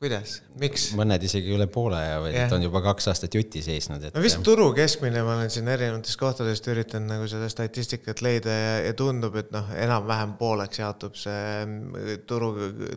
kuidas, 0.00 0.38
miks? 0.56 0.86
mõned 0.96 1.20
isegi 1.26 1.52
üle 1.52 1.66
poole 1.68 1.98
ja, 2.00 2.14
või 2.24 2.30
yeah. 2.32 2.52
on 2.56 2.62
juba 2.64 2.80
kaks 2.86 3.10
aastat 3.12 3.34
jutti 3.36 3.60
seisnud, 3.60 4.00
et. 4.00 4.14
no 4.16 4.22
vist 4.24 4.38
turu 4.46 4.70
keskmine, 4.72 5.20
ma 5.26 5.34
olen 5.36 5.52
siin 5.52 5.68
erinevatest 5.68 6.16
kohtadest 6.20 6.68
üritanud 6.72 7.12
nagu 7.12 7.26
seda 7.28 7.50
statistikat 7.52 8.22
leida 8.24 8.54
ja, 8.54 8.70
ja 8.86 8.94
tundub, 8.96 9.36
et 9.36 9.52
noh, 9.52 9.68
enam-vähem 9.76 10.32
pooleks 10.40 10.80
jaotub 10.80 11.20
see 11.20 11.42
mm, 11.66 12.22
turu, 12.30 12.48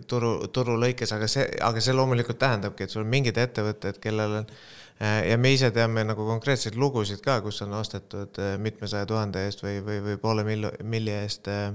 turu, 0.08 0.32
turu 0.56 0.78
lõikes, 0.80 1.12
aga 1.18 1.28
see, 1.28 1.44
aga 1.60 1.84
see 1.84 1.98
loomulikult 1.98 2.40
tähendabki, 2.40 2.88
et 2.88 2.96
sul 2.96 3.04
on 3.04 3.12
mingid 3.12 3.42
ettevõtted, 3.44 4.00
kellel 4.04 4.40
on 4.40 4.48
äh, 4.48 4.64
ja 5.00 5.38
me 5.38 5.54
ise 5.54 5.72
teame 5.74 6.04
nagu 6.08 6.26
konkreetseid 6.28 6.78
lugusid 6.80 7.24
ka, 7.26 7.40
kus 7.42 7.62
on 7.66 7.74
ostetud 7.80 8.40
äh, 8.42 8.56
mitmesaja 8.62 9.08
tuhande 9.10 9.46
eest 9.48 9.64
või, 9.66 9.80
või, 9.86 10.00
või 10.06 10.22
poole 10.22 10.46
milli, 10.48 10.72
milli 10.84 11.14
eest 11.18 11.50
äh, 11.52 11.74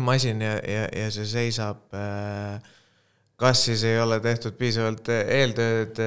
masin 0.00 0.42
ja, 0.42 0.56
ja, 0.62 0.88
ja 0.94 1.10
see 1.14 1.26
seisab 1.30 1.94
äh, 1.94 2.60
kas 3.36 3.64
siis 3.64 3.84
ei 3.84 3.98
ole 4.00 4.16
tehtud 4.24 4.56
piisavalt 4.56 5.10
eeltööd, 5.12 5.98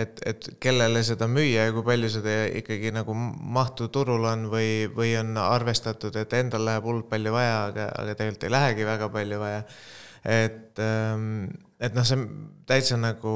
et, 0.00 0.20
et 0.24 0.46
kellele 0.60 1.02
seda 1.04 1.28
müüa 1.28 1.66
ja 1.68 1.74
kui 1.76 1.84
palju 1.84 2.08
seda 2.14 2.36
ikkagi 2.60 2.92
nagu 2.94 3.12
mahtu 3.14 3.90
turul 3.92 4.24
on 4.30 4.46
või, 4.52 4.86
või 4.96 5.12
on 5.20 5.36
arvestatud, 5.40 6.16
et 6.16 6.32
endal 6.38 6.64
läheb 6.64 6.88
hullult 6.88 7.10
palju 7.10 7.34
vaja, 7.36 7.58
aga, 7.68 7.90
aga 7.92 8.16
tegelikult 8.16 8.48
ei 8.48 8.54
lähegi 8.56 8.88
väga 8.88 9.10
palju 9.12 9.42
vaja. 9.42 9.60
et, 10.24 10.80
ehm, 10.80 11.26
et 11.80 11.92
noh, 11.92 12.06
see 12.08 12.16
on 12.16 12.28
täitsa 12.64 12.96
nagu 12.96 13.34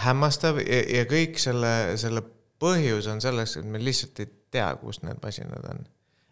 hämmastav 0.00 0.60
ja, 0.62 0.82
ja 1.00 1.08
kõik 1.10 1.40
selle, 1.42 1.96
selle 2.00 2.22
põhjus 2.62 3.08
on 3.10 3.20
selles, 3.20 3.56
et 3.58 3.66
me 3.66 3.80
lihtsalt 3.82 4.22
ei 4.22 4.30
tea, 4.52 4.70
kus 4.80 5.02
need 5.02 5.20
masinad 5.22 5.66
on 5.72 5.84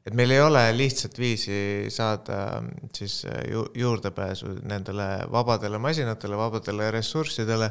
et 0.07 0.17
meil 0.17 0.33
ei 0.33 0.41
ole 0.43 0.63
lihtsat 0.75 1.19
viisi 1.21 1.87
saada 1.93 2.63
siis 2.97 3.25
äh, 3.29 3.43
ju, 3.53 3.67
juurdepääsu 3.77 4.57
nendele 4.69 5.09
vabadele 5.33 5.79
masinatele, 5.79 6.39
vabadele 6.41 6.91
ressurssidele. 6.91 7.71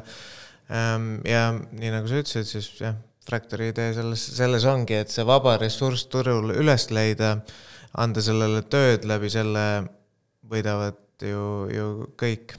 Ähm, 0.70 1.16
ja 1.26 1.50
nii 1.52 1.90
nagu 1.90 2.08
sa 2.08 2.20
ütlesid, 2.22 2.46
siis 2.48 2.70
jah, 2.80 2.98
Fractory 3.26 3.68
idee 3.70 3.92
selles, 3.94 4.22
selles 4.38 4.64
ongi, 4.66 4.96
et 4.96 5.10
see 5.12 5.26
vaba 5.28 5.56
ressurss 5.60 6.06
turul 6.10 6.54
üles 6.54 6.86
leida, 6.94 7.34
anda 8.00 8.22
sellele 8.24 8.62
tööd, 8.72 9.04
läbi 9.06 9.28
selle 9.30 9.64
võidavad 10.50 10.98
ju, 11.26 11.44
ju 11.70 11.90
kõik. 12.18 12.56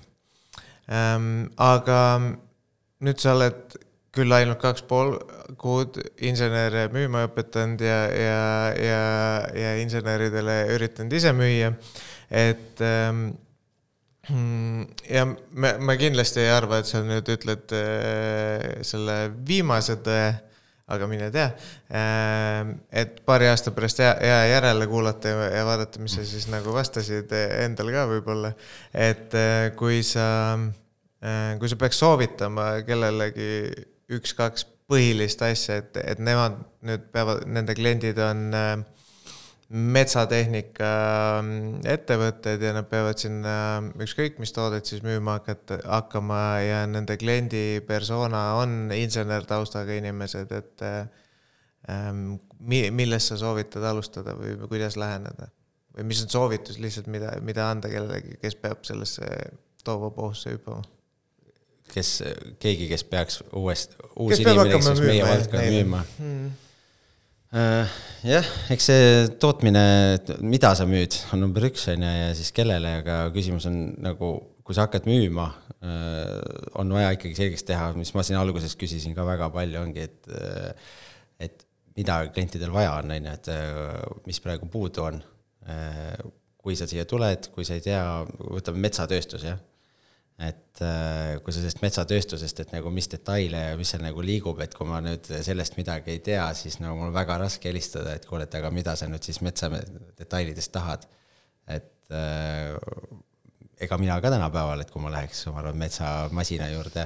Ähm, 0.91 1.49
aga 1.59 2.01
nüüd 3.01 3.21
sa 3.21 3.35
oled 3.35 3.77
küll 4.15 4.35
ainult 4.35 4.59
kaks 4.59 4.83
pool 4.87 5.15
kuud 5.59 5.99
insenere 6.27 6.87
müüma 6.91 7.25
õpetanud 7.29 7.81
ja, 7.83 7.99
ja, 8.11 8.41
ja, 8.75 9.03
ja 9.55 9.71
inseneridele 9.83 10.57
üritanud 10.75 11.15
ise 11.15 11.31
müüa, 11.35 11.71
et 12.27 12.83
ähm, 12.83 13.29
ja 15.07 15.25
ma, 15.27 15.73
ma 15.79 15.97
kindlasti 15.99 16.43
ei 16.43 16.51
arva, 16.53 16.81
et 16.81 16.91
sa 16.91 17.01
nüüd 17.05 17.31
ütled 17.33 17.75
äh, 17.77 18.81
selle 18.87 19.17
viimase 19.47 19.97
tõe, 20.03 20.25
aga 20.91 21.07
mine 21.07 21.29
tea 21.31 21.47
äh,. 21.95 22.73
et 22.91 23.21
paari 23.23 23.47
aasta 23.47 23.71
pärast 23.71 24.03
hea, 24.03 24.11
hea 24.19 24.41
järele 24.57 24.89
kuulata 24.91 25.31
ja, 25.31 25.47
ja 25.55 25.63
vaadata, 25.67 26.03
mis 26.03 26.19
sa 26.19 26.27
siis 26.27 26.49
nagu 26.51 26.75
vastasid 26.75 27.31
endal 27.63 27.93
ka 27.95 28.05
võib-olla, 28.11 28.51
et 28.91 29.39
äh, 29.39 29.71
kui 29.79 30.03
sa 30.03 30.27
kui 31.21 31.69
sa 31.69 31.77
peaks 31.77 31.99
soovitama 32.01 32.67
kellelegi 32.87 33.51
üks-kaks 34.11 34.65
põhilist 34.91 35.43
asja, 35.45 35.77
et, 35.81 35.99
et 36.01 36.19
nemad 36.19 36.57
nüüd 36.87 37.05
peavad, 37.13 37.45
nende 37.47 37.75
kliendid 37.77 38.17
on 38.25 38.49
äh, 38.57 38.73
metsatehnika 39.71 40.89
ettevõtted 41.87 42.63
ja 42.65 42.73
nad 42.75 42.89
peavad 42.91 43.21
sinna 43.21 43.53
ükskõik 44.03 44.41
mis 44.41 44.51
toodet 44.51 44.89
siis 44.89 45.03
müüma 45.05 45.37
hakata, 45.39 45.79
hakkama 45.85 46.41
ja 46.65 46.81
nende 46.91 47.15
kliendi 47.21 47.79
persona 47.87 48.43
on 48.59 48.91
insenertaustaga 48.95 49.95
inimesed, 50.01 50.51
et 50.57 50.85
ähm, 51.87 52.35
mi-, 52.59 52.89
millest 52.91 53.31
sa 53.31 53.39
soovitad 53.39 53.85
alustada 53.87 54.35
või 54.35 54.57
kuidas 54.67 54.99
läheneda? 54.99 55.51
või 55.91 56.05
mis 56.07 56.21
on 56.23 56.29
soovitus 56.31 56.77
lihtsalt, 56.79 57.07
mida, 57.11 57.33
mida 57.43 57.65
anda 57.67 57.89
kellelegi, 57.91 58.37
kes 58.39 58.55
peab 58.59 58.83
sellesse 58.87 59.27
tohuvabohusse 59.83 60.53
hüppama? 60.55 60.83
Kes, 61.91 62.11
keegi, 62.61 62.87
kes 62.91 63.05
peaks 63.07 63.39
uuest, 63.57 63.95
uus 64.15 64.33
kes 64.33 64.43
inimene, 64.43 64.73
kes 64.73 64.89
peaks 64.89 65.03
meie 65.05 65.23
valdkonda 65.27 65.69
müüma. 65.75 66.03
Hmm.. 66.17 66.51
Uh, 67.51 67.95
jah, 68.23 68.47
eks 68.71 68.85
see 68.87 69.07
tootmine, 69.43 69.81
mida 70.39 70.69
sa 70.77 70.85
müüd, 70.87 71.17
on 71.35 71.41
number 71.43 71.65
üks, 71.67 71.83
on 71.91 72.05
ju, 72.05 72.11
ja 72.15 72.29
siis 72.37 72.53
kellele, 72.55 72.93
aga 73.01 73.25
küsimus 73.35 73.67
on 73.67 73.81
nagu, 73.99 74.29
kui 74.63 74.77
sa 74.77 74.85
hakkad 74.85 75.09
müüma 75.09 75.49
uh,, 75.49 76.37
on 76.79 76.93
vaja 76.95 77.09
ikkagi 77.17 77.35
selgeks 77.35 77.67
teha, 77.67 77.89
mis 77.97 78.13
ma 78.15 78.23
siin 78.23 78.39
alguses 78.39 78.77
küsisin 78.79 79.17
ka 79.17 79.27
väga 79.27 79.51
palju, 79.51 79.81
ongi, 79.83 80.07
et 80.07 80.31
uh, 80.31 80.93
et 81.43 81.65
mida 81.99 82.21
klientidel 82.31 82.71
vaja 82.71 82.93
on, 83.01 83.11
on 83.11 83.27
ju, 83.27 83.35
et 83.35 84.29
mis 84.29 84.39
praegu 84.39 84.69
puudu 84.71 85.09
on. 85.09 85.19
kui 86.61 86.75
sa 86.77 86.85
siia 86.89 87.03
tuled, 87.09 87.47
kui 87.53 87.65
sa 87.65 87.75
ei 87.75 87.83
tea, 87.83 88.01
võtame 88.37 88.79
metsatööstus, 88.85 89.43
jah 89.49 89.59
et 90.41 90.81
äh, 90.81 91.37
kui 91.45 91.53
sellest 91.53 91.81
metsatööstusest, 91.83 92.63
et 92.63 92.71
nagu 92.73 92.89
mis 92.93 93.09
detaile 93.11 93.59
ja 93.69 93.79
mis 93.79 93.91
seal 93.93 94.01
nagu 94.01 94.23
liigub, 94.25 94.59
et 94.63 94.73
kui 94.77 94.87
ma 94.89 95.01
nüüd 95.03 95.27
sellest 95.29 95.77
midagi 95.77 96.15
ei 96.15 96.21
tea, 96.25 96.47
siis 96.57 96.79
nagu 96.81 96.97
mul 96.97 97.11
on 97.11 97.17
väga 97.17 97.37
raske 97.43 97.69
helistada, 97.69 98.15
et 98.17 98.25
kuule, 98.29 98.47
et 98.47 98.57
aga 98.57 98.71
mida 98.73 98.95
sa 98.97 99.09
nüüd 99.11 99.25
siis 99.27 99.41
metsa 99.45 99.69
detailidest 100.17 100.73
tahad. 100.73 101.05
et 101.69 102.09
äh, 102.09 102.73
ega 103.81 103.97
mina 104.01 104.17
ka 104.21 104.31
tänapäeval, 104.33 104.81
et 104.81 104.91
kui 104.93 105.01
ma 105.03 105.11
läheks, 105.13 105.45
ma 105.53 105.61
arvan, 105.61 105.77
metsamasina 105.81 106.69
juurde, 106.73 107.05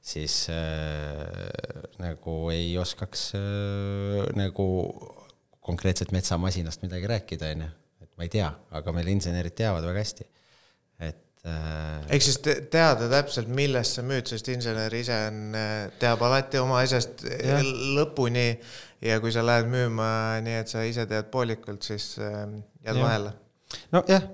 siis 0.00 0.46
äh, 0.52 1.84
nagu 2.00 2.36
ei 2.54 2.72
oskaks 2.80 3.30
äh, 3.36 4.24
nagu 4.36 4.66
konkreetselt 5.60 6.12
metsamasinast 6.16 6.84
midagi 6.84 7.08
rääkida, 7.12 7.52
on 7.54 7.66
ju. 7.66 7.70
et 8.04 8.12
ma 8.16 8.24
ei 8.24 8.32
tea, 8.32 8.48
aga 8.72 8.96
meil 8.96 9.12
insenerid 9.12 9.56
teavad 9.56 9.84
väga 9.84 10.04
hästi. 10.04 10.28
Äh, 11.40 12.00
ehk 12.12 12.24
siis 12.24 12.36
te 12.44 12.58
teada 12.68 13.06
täpselt, 13.08 13.48
millest 13.56 13.96
sa 13.96 14.02
müüd, 14.04 14.26
sest 14.28 14.50
insener 14.52 14.92
ise 14.92 15.14
on, 15.30 15.38
äh, 15.56 15.86
teab 16.02 16.20
alati 16.26 16.60
oma 16.60 16.82
asjast 16.82 17.24
äh, 17.24 17.38
ja. 17.48 17.60
lõpuni 17.96 18.50
ja 19.06 19.16
kui 19.24 19.32
sa 19.32 19.44
lähed 19.46 19.70
müüma 19.72 20.10
nii, 20.44 20.58
et 20.60 20.68
sa 20.68 20.84
ise 20.84 21.06
tead 21.08 21.30
poolikult, 21.32 21.80
siis 21.88 22.12
jääd 22.18 22.92
ja. 22.92 22.98
vahele. 23.00 23.32
nojah, 23.94 24.28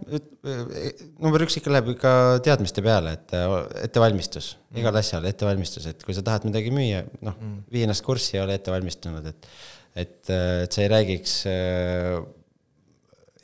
number 1.23 1.47
üks 1.47 1.61
ikka 1.61 1.77
läheb 1.77 1.95
ikka 1.95 2.13
teadmiste 2.43 2.83
peale, 2.83 3.15
et 3.21 3.39
ettevalmistus 3.85 4.57
mm., 4.57 4.83
igal 4.83 4.99
asjal 4.99 5.31
ettevalmistus, 5.31 5.87
et 5.93 6.03
kui 6.03 6.17
sa 6.17 6.27
tahad 6.27 6.51
midagi 6.51 6.75
müüa, 6.75 7.07
noh 7.23 7.39
mm., 7.39 7.67
vii 7.71 7.87
ennast 7.87 8.03
kurssi 8.03 8.41
ja 8.41 8.47
ole 8.49 8.59
ette 8.59 8.75
valmistunud, 8.75 9.31
et 9.31 9.53
et, 9.97 10.19
et 10.29 10.75
sa 10.75 10.83
ei 10.83 10.91
räägiks 10.91 11.43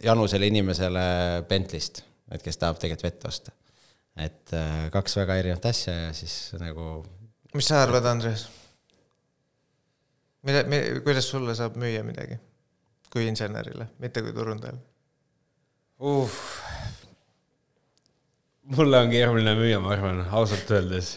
janusele 0.02 0.50
inimesele 0.50 1.04
Bentley'st 1.46 2.08
et 2.32 2.42
kes 2.44 2.58
tahab 2.60 2.80
tegelikult 2.80 3.08
vett 3.08 3.28
osta. 3.28 3.52
et 4.16 4.52
äh, 4.56 4.88
kaks 4.92 5.16
väga 5.22 5.36
erinevat 5.40 5.66
asja 5.72 5.94
ja 5.94 6.12
siis 6.16 6.54
nagu. 6.60 7.04
mis 7.54 7.68
sa 7.68 7.82
arvad, 7.82 8.06
Andres? 8.06 8.48
mida, 10.42 10.64
kuidas 11.04 11.28
sulle 11.28 11.54
saab 11.58 11.76
müüa 11.80 12.02
midagi 12.06 12.38
kui 13.12 13.28
insenerile, 13.28 13.90
mitte 14.00 14.22
kui 14.24 14.32
turundajale? 14.32 14.80
uh.. 16.00 16.38
mulle 18.76 19.02
on 19.04 19.10
keeruline 19.12 19.54
müüa, 19.58 19.80
ma 19.84 19.92
arvan, 19.96 20.24
ausalt 20.30 20.70
öeldes. 20.72 21.14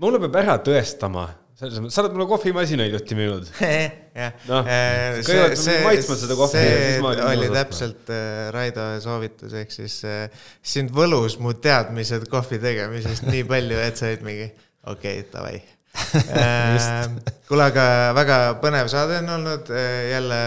mulle 0.00 0.20
peab 0.24 0.40
ära 0.42 0.56
tõestama, 0.64 1.28
selles 1.58 1.78
mõttes, 1.78 1.94
sa 1.94 2.02
oled 2.02 2.16
mulle 2.16 2.26
kohvimasinaid 2.30 2.96
jutti 2.96 3.18
müünud. 3.18 3.50
Noh, 4.50 4.66
kõigepealt 4.66 5.60
peab 5.60 5.86
maitsma 5.88 6.16
seda 6.18 6.38
kohvi 6.38 6.64
ja 6.64 6.80
siis 6.80 7.04
ma 7.04 7.12
olin 7.12 7.28
oli 7.28 7.52
täpselt 7.54 8.10
äh, 8.14 8.48
Raido 8.54 8.88
soovitus, 9.04 9.54
ehk 9.60 9.74
siis 9.74 10.00
äh, 10.08 10.48
sind 10.62 10.92
võlus 10.94 11.38
mu 11.42 11.54
teadmised 11.54 12.26
kohvi 12.32 12.58
tegemisest 12.62 13.28
nii 13.30 13.46
palju, 13.50 13.78
et 13.86 14.00
sa 14.00 14.10
olid 14.10 14.26
mingi 14.26 14.50
okei 14.90 15.22
okay,, 15.22 15.30
davai. 15.32 15.62
kuule, 17.48 17.68
aga 17.68 17.86
väga 18.16 18.36
põnev 18.62 18.88
saade 18.90 19.20
on 19.22 19.30
olnud 19.36 19.70
jälle, 20.10 20.40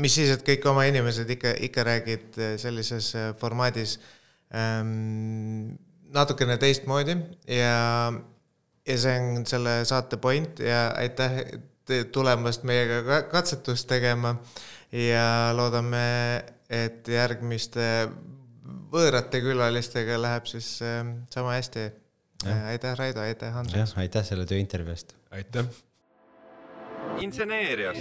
mis 0.00 0.16
siis, 0.16 0.32
et 0.32 0.44
kõik 0.46 0.64
oma 0.70 0.86
inimesed 0.88 1.28
ikka, 1.36 1.52
ikka 1.68 1.84
räägid 1.88 2.38
äh, 2.40 2.54
sellises 2.60 3.12
äh, 3.18 3.32
formaadis 3.40 3.98
ähm, 4.56 5.74
natukene 6.12 6.56
teistmoodi 6.60 7.16
ja, 7.48 7.76
ja 8.86 8.96
see 8.98 9.14
on 9.20 9.46
selle 9.46 9.84
saate 9.88 10.16
point 10.16 10.58
ja 10.58 10.88
aitäh 10.98 11.38
tulemast 12.12 12.62
meiega 12.68 13.02
ka- 13.06 13.22
katsetust 13.30 13.88
tegema 13.90 14.36
ja 14.92 15.52
loodame, 15.56 16.02
et 16.70 17.08
järgmiste 17.08 17.86
võõrate 18.92 19.40
külalistega 19.44 20.18
läheb 20.20 20.46
siis 20.50 20.74
äh, 20.82 21.02
sama 21.30 21.56
hästi. 21.58 21.90
aitäh, 22.66 22.96
Raido, 22.98 23.20
aitäh, 23.20 23.52
Hans. 23.54 23.74
jah, 23.74 23.92
aitäh 23.96 24.24
selle 24.26 24.46
tööintervjuu 24.46 24.92
eest 24.92 25.14
aitäh. 25.30 25.64
inseneeriast 27.20 28.00